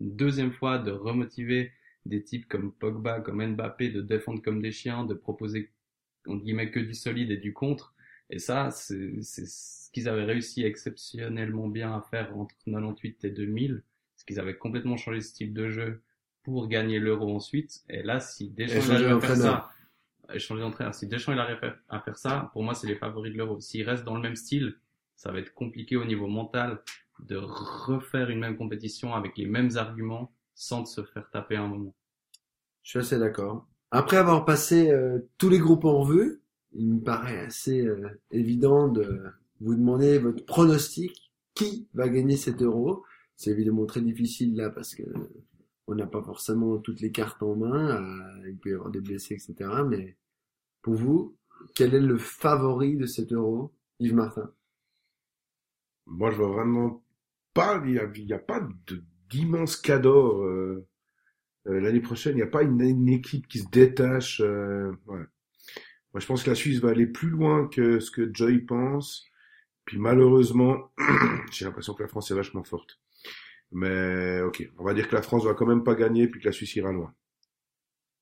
une 0.00 0.16
deuxième 0.16 0.52
fois 0.52 0.78
de 0.78 0.90
remotiver 0.90 1.72
des 2.06 2.22
types 2.22 2.46
comme 2.48 2.72
Pogba, 2.72 3.20
comme 3.20 3.44
Mbappé, 3.54 3.88
de 3.90 4.02
défendre 4.02 4.42
comme 4.42 4.60
des 4.60 4.72
chiens, 4.72 5.04
de 5.04 5.14
proposer 5.14 5.70
entre 6.26 6.44
guillemets 6.44 6.70
que 6.70 6.80
du 6.80 6.94
solide 6.94 7.30
et 7.30 7.36
du 7.36 7.52
contre. 7.52 7.94
Et 8.30 8.38
ça, 8.38 8.70
c'est 8.70 9.22
ce 9.22 9.90
qu'ils 9.92 10.08
avaient 10.08 10.24
réussi 10.24 10.62
exceptionnellement 10.64 11.68
bien 11.68 11.94
à 11.94 12.00
faire 12.10 12.36
entre 12.36 12.54
98 12.64 13.24
et 13.24 13.30
2000, 13.30 13.82
parce 14.14 14.24
qu'ils 14.24 14.40
avaient 14.40 14.56
complètement 14.56 14.96
changé 14.96 15.18
de 15.18 15.24
style 15.24 15.52
de 15.52 15.68
jeu 15.68 16.02
pour 16.42 16.68
gagner 16.68 16.98
l'euro 16.98 17.34
ensuite. 17.34 17.82
Et 17.88 18.02
là, 18.02 18.20
si 18.20 18.48
Deschamps 18.50 18.74
il 18.84 18.90
arrive 18.94 19.06
à 19.16 19.20
faire 19.20 19.30
ça, 20.30 20.38
changer 20.38 20.60
d'entraîneur, 20.62 20.94
si 20.94 21.06
Deschamps 21.06 21.32
il 21.32 21.38
arrive 21.38 21.56
à 21.56 21.60
faire- 21.60 21.78
à 21.88 22.00
faire 22.00 22.16
ça, 22.16 22.50
pour 22.52 22.62
moi, 22.62 22.74
c'est 22.74 22.86
les 22.88 22.96
favoris 22.96 23.32
de 23.32 23.38
l'euro. 23.38 23.60
S'ils 23.60 23.84
restent 23.88 24.04
dans 24.04 24.16
le 24.16 24.22
même 24.22 24.36
style, 24.36 24.76
ça 25.22 25.30
va 25.30 25.38
être 25.38 25.54
compliqué 25.54 25.96
au 25.96 26.04
niveau 26.04 26.26
mental 26.26 26.82
de 27.20 27.36
refaire 27.36 28.28
une 28.28 28.40
même 28.40 28.56
compétition 28.56 29.14
avec 29.14 29.38
les 29.38 29.46
mêmes 29.46 29.70
arguments 29.76 30.34
sans 30.56 30.84
se 30.84 31.04
faire 31.04 31.30
taper 31.30 31.54
un 31.54 31.68
moment. 31.68 31.94
Je 32.82 32.90
suis 32.90 32.98
assez 32.98 33.18
d'accord. 33.20 33.68
Après 33.92 34.16
avoir 34.16 34.44
passé 34.44 34.90
euh, 34.90 35.20
tous 35.38 35.48
les 35.48 35.60
groupes 35.60 35.84
en 35.84 36.00
revue, 36.00 36.42
il 36.72 36.94
me 36.94 37.00
paraît 37.00 37.38
assez 37.38 37.86
euh, 37.86 38.20
évident 38.32 38.88
de 38.88 39.22
vous 39.60 39.76
demander 39.76 40.18
votre 40.18 40.44
pronostic. 40.44 41.32
Qui 41.54 41.86
va 41.94 42.08
gagner 42.08 42.36
cet 42.36 42.60
euro? 42.62 43.04
C'est 43.36 43.50
évidemment 43.50 43.86
très 43.86 44.00
difficile 44.00 44.56
là 44.56 44.70
parce 44.70 44.94
que 44.94 45.02
on 45.86 45.94
n'a 45.94 46.06
pas 46.06 46.22
forcément 46.22 46.78
toutes 46.78 47.00
les 47.00 47.12
cartes 47.12 47.42
en 47.44 47.54
main. 47.54 48.02
euh, 48.02 48.48
il 48.48 48.56
peut 48.56 48.70
y 48.70 48.74
avoir 48.74 48.90
des 48.90 49.00
blessés, 49.00 49.34
etc. 49.34 49.70
Mais 49.86 50.16
pour 50.80 50.94
vous, 50.94 51.36
quel 51.76 51.94
est 51.94 52.00
le 52.00 52.18
favori 52.18 52.96
de 52.96 53.06
cet 53.06 53.32
euro? 53.32 53.72
Yves 54.00 54.14
Martin. 54.14 54.50
Moi, 56.06 56.30
je 56.30 56.36
vois 56.36 56.48
vraiment 56.48 57.04
pas, 57.54 57.82
il 57.84 57.92
y 57.94 58.32
a, 58.32 58.38
pas 58.38 58.66
d'immense 59.30 59.76
cadeau, 59.76 60.42
euh, 60.44 60.86
euh, 61.68 61.80
l'année 61.80 62.00
prochaine. 62.00 62.32
Il 62.32 62.36
n'y 62.36 62.42
a 62.42 62.46
pas 62.46 62.62
une, 62.62 62.80
une 62.80 63.08
équipe 63.08 63.46
qui 63.48 63.58
se 63.60 63.68
détache, 63.70 64.40
euh, 64.40 64.90
ouais. 65.06 65.20
Moi, 66.14 66.20
je 66.20 66.26
pense 66.26 66.42
que 66.42 66.50
la 66.50 66.56
Suisse 66.56 66.80
va 66.80 66.90
aller 66.90 67.06
plus 67.06 67.30
loin 67.30 67.68
que 67.68 67.98
ce 68.00 68.10
que 68.10 68.30
Joy 68.34 68.60
pense. 68.60 69.24
Puis 69.86 69.98
malheureusement, 69.98 70.92
j'ai 71.50 71.64
l'impression 71.64 71.94
que 71.94 72.02
la 72.02 72.08
France 72.08 72.30
est 72.30 72.34
vachement 72.34 72.62
forte. 72.64 73.00
Mais 73.70 74.42
ok, 74.42 74.68
on 74.78 74.84
va 74.84 74.92
dire 74.92 75.08
que 75.08 75.14
la 75.14 75.22
France 75.22 75.44
va 75.44 75.54
quand 75.54 75.66
même 75.66 75.82
pas 75.84 75.94
gagner, 75.94 76.28
puis 76.28 76.40
que 76.40 76.46
la 76.46 76.52
Suisse 76.52 76.76
ira 76.76 76.92
loin. 76.92 77.14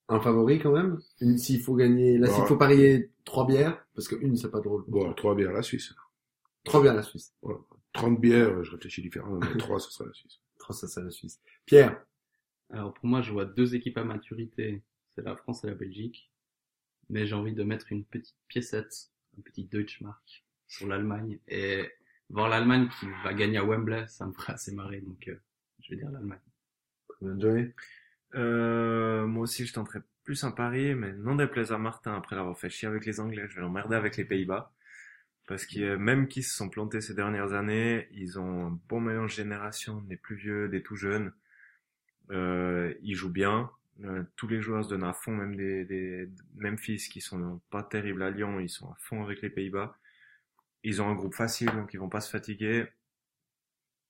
Un 0.07 0.21
favori 0.21 0.59
quand 0.59 0.71
même? 0.71 0.99
S'il 1.37 1.61
faut 1.61 1.75
gagner, 1.75 2.17
là 2.17 2.27
s'il 2.27 2.41
Ouais. 2.41 2.47
faut 2.47 2.57
parier 2.57 3.11
trois 3.25 3.45
bières, 3.45 3.85
parce 3.93 4.07
que 4.07 4.15
une 4.15 4.37
c'est 4.37 4.51
pas 4.51 4.61
drôle. 4.61 4.83
Bon, 4.87 5.13
trois 5.13 5.35
bières 5.35 5.51
la 5.51 5.61
Suisse. 5.61 5.93
Trois 6.63 6.81
bières 6.81 6.93
la 6.93 7.03
Suisse. 7.03 7.33
30 7.93 8.19
bières, 8.21 8.63
je 8.63 8.71
réfléchis 8.71 9.01
différemment, 9.01 9.39
mais 9.39 9.57
trois, 9.57 9.79
ce 9.79 9.91
sera 9.91 10.05
la 10.07 10.13
Suisse. 10.13 10.39
Trois 10.59 10.75
ça 10.75 10.87
c'est 10.87 11.01
la 11.01 11.09
Suisse. 11.09 11.41
Pierre. 11.65 12.05
Alors 12.69 12.93
pour 12.93 13.05
moi, 13.05 13.21
je 13.21 13.31
vois 13.31 13.45
deux 13.45 13.75
équipes 13.75 13.97
à 13.97 14.03
maturité, 14.03 14.83
c'est 15.09 15.23
la 15.23 15.35
France 15.35 15.63
et 15.63 15.67
la 15.67 15.73
Belgique. 15.73 16.31
Mais 17.09 17.25
j'ai 17.25 17.35
envie 17.35 17.53
de 17.53 17.63
mettre 17.63 17.91
une 17.91 18.05
petite 18.05 18.37
piécette, 18.47 19.09
un 19.37 19.41
petit 19.41 19.65
Deutschmark 19.65 20.45
sur 20.67 20.87
l'Allemagne 20.87 21.39
et 21.47 21.89
voir 22.29 22.47
l'Allemagne 22.47 22.87
qui 22.99 23.07
va 23.23 23.33
gagner 23.33 23.57
à 23.57 23.65
Wembley, 23.65 24.07
ça 24.07 24.25
me 24.25 24.33
ferait 24.33 24.53
assez 24.53 24.71
marrer. 24.71 25.01
Donc 25.01 25.27
euh, 25.27 25.35
je 25.79 25.89
vais 25.89 25.97
dire 25.97 26.09
l'Allemagne. 26.11 26.39
Euh, 28.35 29.27
moi 29.27 29.43
aussi, 29.43 29.65
je 29.65 29.73
tenterais 29.73 30.01
plus 30.23 30.43
un 30.43 30.51
pari, 30.51 30.95
mais 30.95 31.11
non 31.13 31.35
déplaise 31.35 31.71
à 31.71 31.77
Martin, 31.77 32.15
après 32.15 32.35
l'avoir 32.35 32.57
fait 32.57 32.69
chier 32.69 32.87
avec 32.87 33.05
les 33.05 33.19
Anglais, 33.19 33.47
je 33.49 33.55
vais 33.55 33.61
l'emmerder 33.61 33.95
avec 33.95 34.17
les 34.17 34.25
Pays-Bas. 34.25 34.71
Parce 35.47 35.65
que 35.65 35.79
euh, 35.79 35.97
même 35.97 36.27
qu'ils 36.27 36.43
se 36.43 36.55
sont 36.55 36.69
plantés 36.69 37.01
ces 37.01 37.13
dernières 37.13 37.53
années, 37.53 38.07
ils 38.11 38.39
ont 38.39 38.67
un 38.67 38.79
bon 38.89 39.01
mélange 39.01 39.31
de 39.31 39.35
génération, 39.43 40.01
des 40.01 40.17
plus 40.17 40.35
vieux, 40.35 40.69
des 40.69 40.81
tout 40.83 40.95
jeunes. 40.95 41.33
Euh, 42.31 42.93
ils 43.01 43.15
jouent 43.15 43.31
bien. 43.31 43.69
Euh, 44.03 44.23
tous 44.35 44.47
les 44.47 44.61
joueurs 44.61 44.83
se 44.83 44.89
donnent 44.89 45.03
à 45.03 45.13
fond, 45.13 45.31
même 45.35 45.55
des, 45.55 45.85
des 45.85 46.29
Memphis 46.55 47.09
qui 47.11 47.21
sont 47.21 47.61
pas 47.69 47.83
terribles 47.83 48.23
à 48.23 48.31
Lyon, 48.31 48.59
ils 48.59 48.69
sont 48.69 48.87
à 48.87 48.95
fond 48.97 49.23
avec 49.23 49.41
les 49.41 49.49
Pays-Bas. 49.49 49.97
Ils 50.83 51.01
ont 51.01 51.09
un 51.09 51.15
groupe 51.15 51.35
facile, 51.35 51.71
donc 51.71 51.93
ils 51.93 51.99
vont 51.99 52.09
pas 52.09 52.21
se 52.21 52.29
fatiguer. 52.31 52.87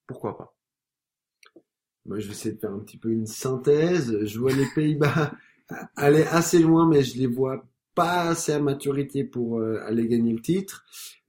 Pourquoi 0.08 0.38
pas? 0.38 0.56
Moi, 2.06 2.20
je 2.20 2.28
vais 2.28 2.34
essayer 2.34 2.56
de 2.56 2.60
faire 2.60 2.72
un 2.72 2.80
petit 2.80 2.98
peu 2.98 3.10
une 3.10 3.28
synthèse. 3.28 4.26
Je 4.26 4.40
vois 4.40 4.54
les 4.54 4.68
Pays-Bas 4.74 5.34
aller 5.96 6.24
assez 6.24 6.60
loin, 6.60 6.88
mais 6.88 7.04
je 7.04 7.18
les 7.18 7.28
vois 7.28 7.66
pas 7.96 8.30
assez 8.30 8.52
à 8.52 8.60
maturité 8.60 9.24
pour 9.24 9.60
euh, 9.60 9.82
aller 9.86 10.08
gagner 10.08 10.34
le 10.34 10.42
titre. 10.42 10.86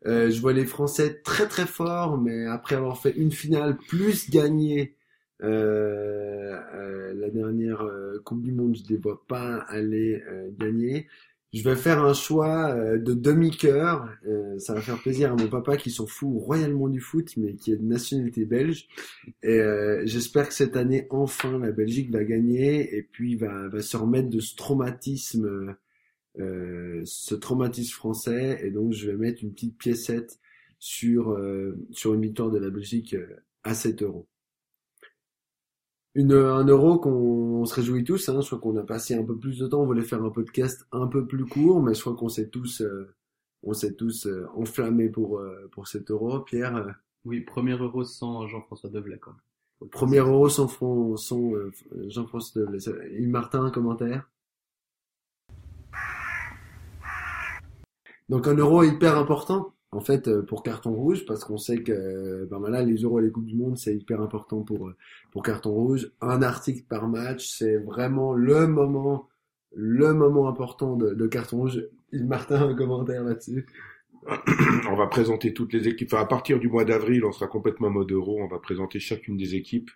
Euh, 0.06 0.30
je 0.30 0.40
vois 0.40 0.52
les 0.52 0.66
Français 0.66 1.20
très 1.22 1.46
très 1.46 1.66
forts, 1.66 2.18
mais 2.18 2.46
après 2.46 2.74
avoir 2.74 2.98
fait 3.00 3.12
une 3.16 3.30
finale 3.32 3.76
plus 3.76 4.30
gagné 4.30 4.96
euh, 5.42 6.56
euh, 6.74 7.14
la 7.14 7.30
dernière 7.30 7.82
euh, 7.82 8.20
Coupe 8.24 8.42
du 8.42 8.52
Monde, 8.52 8.76
je 8.76 8.92
les 8.92 8.98
vois 8.98 9.24
pas 9.26 9.56
aller 9.68 10.22
gagner. 10.58 11.08
Je 11.52 11.62
vais 11.62 11.76
faire 11.76 12.02
un 12.02 12.14
choix 12.14 12.74
de 12.96 13.12
demi-cœur. 13.12 14.08
Ça 14.56 14.72
va 14.72 14.80
faire 14.80 14.98
plaisir 14.98 15.32
à 15.32 15.36
mon 15.36 15.48
papa 15.48 15.76
qui 15.76 15.90
s'en 15.90 16.06
fout 16.06 16.30
royalement 16.32 16.88
du 16.88 17.00
foot, 17.00 17.36
mais 17.36 17.56
qui 17.56 17.72
est 17.72 17.76
de 17.76 17.84
nationalité 17.84 18.46
belge. 18.46 18.88
Et 19.42 19.60
j'espère 20.04 20.48
que 20.48 20.54
cette 20.54 20.78
année, 20.78 21.06
enfin, 21.10 21.58
la 21.58 21.70
Belgique 21.70 22.10
va 22.10 22.24
gagner 22.24 22.96
et 22.96 23.02
puis 23.02 23.36
va, 23.36 23.68
va 23.68 23.82
se 23.82 23.98
remettre 23.98 24.30
de 24.30 24.40
ce 24.40 24.56
traumatisme, 24.56 25.76
euh, 26.38 27.02
ce 27.04 27.34
traumatisme 27.34 27.94
français. 27.94 28.60
Et 28.62 28.70
donc, 28.70 28.92
je 28.92 29.10
vais 29.10 29.16
mettre 29.16 29.42
une 29.42 29.52
petite 29.52 29.76
piécette 29.78 30.38
sur 30.78 31.30
euh, 31.30 31.76
sur 31.90 32.14
une 32.14 32.22
victoire 32.22 32.50
de 32.50 32.58
la 32.58 32.70
Belgique 32.70 33.14
euh, 33.14 33.36
à 33.64 33.74
7 33.74 34.02
euros. 34.02 34.26
Une, 36.14 36.32
un 36.32 36.66
euro 36.66 36.98
qu'on 36.98 37.10
on 37.62 37.64
se 37.64 37.74
réjouit 37.74 38.04
tous. 38.04 38.28
Hein, 38.28 38.40
je 38.40 38.46
crois 38.46 38.58
qu'on 38.58 38.76
a 38.76 38.82
passé 38.82 39.14
un 39.14 39.24
peu 39.24 39.38
plus 39.38 39.58
de 39.58 39.66
temps. 39.66 39.82
On 39.82 39.86
voulait 39.86 40.02
faire 40.02 40.22
un 40.22 40.30
podcast 40.30 40.86
un 40.92 41.06
peu 41.06 41.26
plus 41.26 41.46
court, 41.46 41.82
mais 41.82 41.94
je 41.94 42.00
crois 42.00 42.14
qu'on 42.14 42.28
s'est 42.28 42.48
tous 42.48 42.82
euh, 42.82 43.14
on 43.62 43.72
s'est 43.72 43.94
tous 43.94 44.26
euh, 44.26 44.46
enflammés 44.54 45.08
pour 45.08 45.38
euh, 45.38 45.68
pour 45.72 45.88
cet 45.88 46.10
euro. 46.10 46.40
Pierre. 46.40 46.96
Oui, 47.24 47.40
premier 47.40 47.72
euro 47.72 48.04
sans 48.04 48.46
Jean-François 48.48 48.90
Develay 48.90 49.18
quand 49.18 49.30
même. 49.30 49.88
Premier 49.90 50.18
euro 50.18 50.48
sans, 50.48 50.68
sans 51.16 51.54
euh, 51.54 51.72
Jean-François. 52.08 52.62
Yves 53.12 53.28
Martin, 53.28 53.64
un 53.64 53.70
commentaire? 53.70 54.28
Donc 58.28 58.46
un 58.46 58.54
euro 58.54 58.82
hyper 58.82 59.18
important, 59.18 59.74
en 59.90 60.00
fait, 60.00 60.28
euh, 60.28 60.42
pour 60.42 60.62
carton 60.62 60.92
rouge, 60.92 61.26
parce 61.26 61.44
qu'on 61.44 61.58
sait 61.58 61.82
que 61.82 62.46
ben 62.50 62.58
voilà, 62.58 62.82
les 62.82 62.96
euros 63.02 63.20
et 63.20 63.22
les 63.22 63.30
Coupes 63.30 63.46
du 63.46 63.56
Monde, 63.56 63.76
c'est 63.76 63.94
hyper 63.94 64.20
important 64.20 64.62
pour, 64.62 64.88
euh, 64.88 64.96
pour 65.30 65.42
carton 65.42 65.70
rouge. 65.70 66.10
Un 66.20 66.42
article 66.42 66.84
par 66.88 67.08
match, 67.08 67.46
c'est 67.46 67.76
vraiment 67.76 68.32
le 68.32 68.66
moment, 68.66 69.28
le 69.74 70.14
moment 70.14 70.48
important 70.48 70.96
de, 70.96 71.26
carton 71.26 71.58
rouge. 71.58 71.84
Martin, 72.12 72.68
un 72.68 72.74
commentaire 72.74 73.24
là-dessus? 73.24 73.66
On 74.88 74.96
va 74.96 75.06
présenter 75.08 75.52
toutes 75.52 75.72
les 75.72 75.88
équipes. 75.88 76.12
Enfin, 76.12 76.22
à 76.22 76.26
partir 76.26 76.58
du 76.58 76.68
mois 76.68 76.84
d'avril, 76.84 77.24
on 77.24 77.32
sera 77.32 77.48
complètement 77.48 77.88
en 77.88 77.90
mode 77.90 78.12
euro. 78.12 78.40
On 78.40 78.46
va 78.46 78.60
présenter 78.60 79.00
chacune 79.00 79.36
des 79.36 79.56
équipes. 79.56 79.90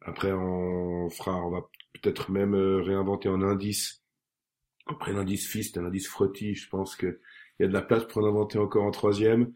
Après, 0.00 0.32
on 0.32 1.08
fera, 1.10 1.46
on 1.46 1.50
va 1.50 1.60
peut-être 1.94 2.30
même 2.32 2.54
euh, 2.54 2.82
réinventer 2.82 3.28
un 3.28 3.42
indice. 3.42 4.02
Après 4.86 5.12
l'indice 5.12 5.46
Fist, 5.46 5.78
un 5.78 5.84
indice 5.84 6.08
Frotty, 6.08 6.54
je 6.54 6.68
pense 6.68 6.96
que 6.96 7.20
il 7.62 7.66
y 7.66 7.68
a 7.68 7.68
de 7.68 7.74
la 7.74 7.82
place 7.82 8.04
pour 8.04 8.24
en 8.24 8.26
inventer 8.26 8.58
encore 8.58 8.82
en 8.82 8.90
troisième. 8.90 9.52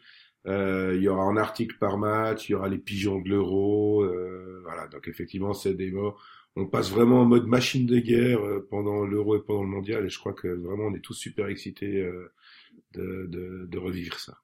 Euh, 0.46 0.94
il 0.94 1.02
y 1.02 1.08
aura 1.08 1.24
un 1.24 1.36
article 1.36 1.76
par 1.78 1.98
match, 1.98 2.48
il 2.48 2.52
y 2.52 2.54
aura 2.54 2.68
les 2.68 2.78
pigeons 2.78 3.20
de 3.20 3.28
l'euro. 3.28 4.04
euh, 4.04 4.60
voilà, 4.62 4.86
donc 4.86 5.08
effectivement, 5.08 5.52
c'est 5.52 5.74
des 5.74 5.90
mots. 5.90 6.14
on 6.54 6.66
passe 6.66 6.90
vraiment 6.90 7.22
en 7.22 7.24
mode 7.24 7.48
machine 7.48 7.84
de 7.84 7.98
guerre 7.98 8.44
euh, 8.46 8.66
pendant 8.70 9.04
l'Euro 9.04 9.36
et 9.36 9.42
pendant 9.42 9.64
le 9.64 9.68
Mondial, 9.68 10.06
et 10.06 10.08
je 10.08 10.18
crois 10.20 10.34
que 10.34 10.46
vraiment 10.46 10.84
on 10.84 10.94
est 10.94 11.00
tous 11.00 11.14
super 11.14 11.48
excités 11.48 12.08
de, 12.94 13.26
de, 13.68 13.78
revivre 13.78 14.18
ça. 14.20 14.38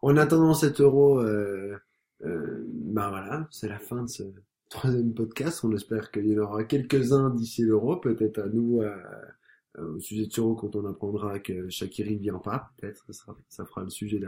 En 0.00 0.16
attendant 0.16 0.54
cet 0.54 0.80
Euro, 0.80 1.22
bah 1.22 3.08
voilà, 3.10 3.46
c'est 3.50 3.68
la 3.68 3.78
fin 3.78 4.02
de 4.04 4.08
ce 4.08 4.22
troisième 4.70 5.12
podcast. 5.12 5.64
On 5.64 5.72
espère 5.72 6.10
qu'il 6.10 6.26
y 6.26 6.38
en 6.38 6.44
aura 6.44 6.64
quelques-uns 6.64 7.28
d'ici 7.28 7.62
l'Euro, 7.62 7.96
peut-être 7.96 8.38
à 8.38 8.46
nous 8.46 8.80
à, 8.82 8.96
au 9.78 10.00
sujet 10.00 10.26
de 10.26 10.32
ce 10.32 10.40
Euro 10.40 10.54
quand 10.54 10.76
on 10.76 10.86
apprendra 10.86 11.38
que 11.38 11.68
Shakiri 11.68 12.16
vient 12.16 12.38
pas, 12.38 12.70
peut-être 12.76 13.04
ça, 13.12 13.34
ça 13.48 13.64
fera 13.64 13.82
le 13.82 13.90
sujet 13.90 14.20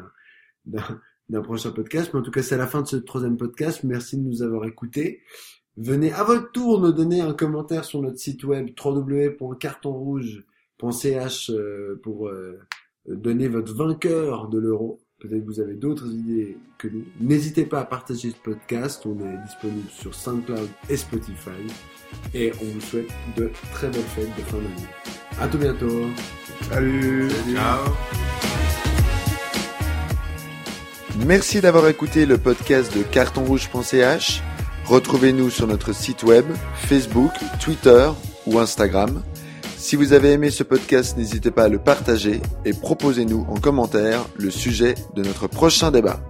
d'un 0.67 1.43
prochain 1.43 1.71
podcast. 1.71 2.11
Mais 2.13 2.21
en 2.21 2.23
tout 2.23 2.31
cas, 2.31 2.43
c'est 2.43 2.57
la 2.57 2.67
fin 2.67 2.83
de 2.83 2.87
ce 2.87 2.97
troisième 2.97 3.37
podcast. 3.37 3.85
Merci 3.85 4.17
de 4.17 4.23
nous 4.23 4.43
avoir 4.43 4.65
écoutés. 4.65 5.23
Venez 5.77 6.13
à 6.13 6.25
votre 6.25 6.51
tour 6.53 6.81
nous 6.81 6.93
donner 6.93 7.21
un 7.21 7.35
commentaire 7.35 7.85
sur 7.85 8.01
notre 8.01 8.19
site 8.19 8.45
web 8.45 8.71
www.cartonrouge.ch 8.83 11.51
euh, 11.51 12.01
pour 12.03 12.29
euh, 12.29 12.59
donner 13.07 13.49
votre 13.49 13.75
vainqueur 13.75 14.49
de 14.49 14.59
l'euro. 14.59 15.03
Peut-être 15.19 15.41
que 15.41 15.47
vous 15.47 15.61
avez 15.61 15.75
d'autres 15.75 16.11
idées 16.11 16.57
que 16.79 16.89
nous. 16.89 17.05
N'hésitez 17.21 17.67
pas 17.67 17.81
à 17.81 17.85
partager 17.85 18.31
ce 18.31 18.37
podcast. 18.37 19.05
On 19.07 19.19
est 19.21 19.37
disponible 19.45 19.91
sur 19.91 20.15
SoundCloud 20.15 20.69
et 20.89 20.97
Spotify. 20.97 21.51
Et 22.35 22.53
on 22.63 22.65
vous 22.65 22.81
souhaite 22.81 23.11
de 23.37 23.51
très 23.73 23.89
bonnes 23.89 24.01
fêtes 24.03 24.35
de 24.37 24.43
fin 24.43 24.59
d'année. 24.59 25.26
À 25.41 25.47
tout 25.49 25.59
bientôt. 25.59 26.07
Salut. 26.71 27.29
Ciao. 27.53 27.79
Merci 31.27 31.61
d'avoir 31.61 31.89
écouté 31.89 32.27
le 32.27 32.39
podcast 32.39 32.97
de 32.97 33.03
cartonrouge.ch. 33.03 34.43
Retrouvez-nous 34.87 35.51
sur 35.51 35.67
notre 35.67 35.93
site 35.93 36.23
web, 36.23 36.47
Facebook, 36.75 37.33
Twitter 37.61 38.11
ou 38.47 38.59
Instagram. 38.59 39.23
Si 39.77 39.97
vous 39.97 40.13
avez 40.13 40.33
aimé 40.33 40.51
ce 40.51 40.63
podcast, 40.63 41.17
n'hésitez 41.17 41.51
pas 41.51 41.65
à 41.65 41.69
le 41.69 41.79
partager 41.79 42.41
et 42.65 42.73
proposez-nous 42.73 43.47
en 43.49 43.61
commentaire 43.61 44.25
le 44.37 44.51
sujet 44.51 44.95
de 45.15 45.23
notre 45.23 45.49
prochain 45.49 45.91
débat. 45.91 46.21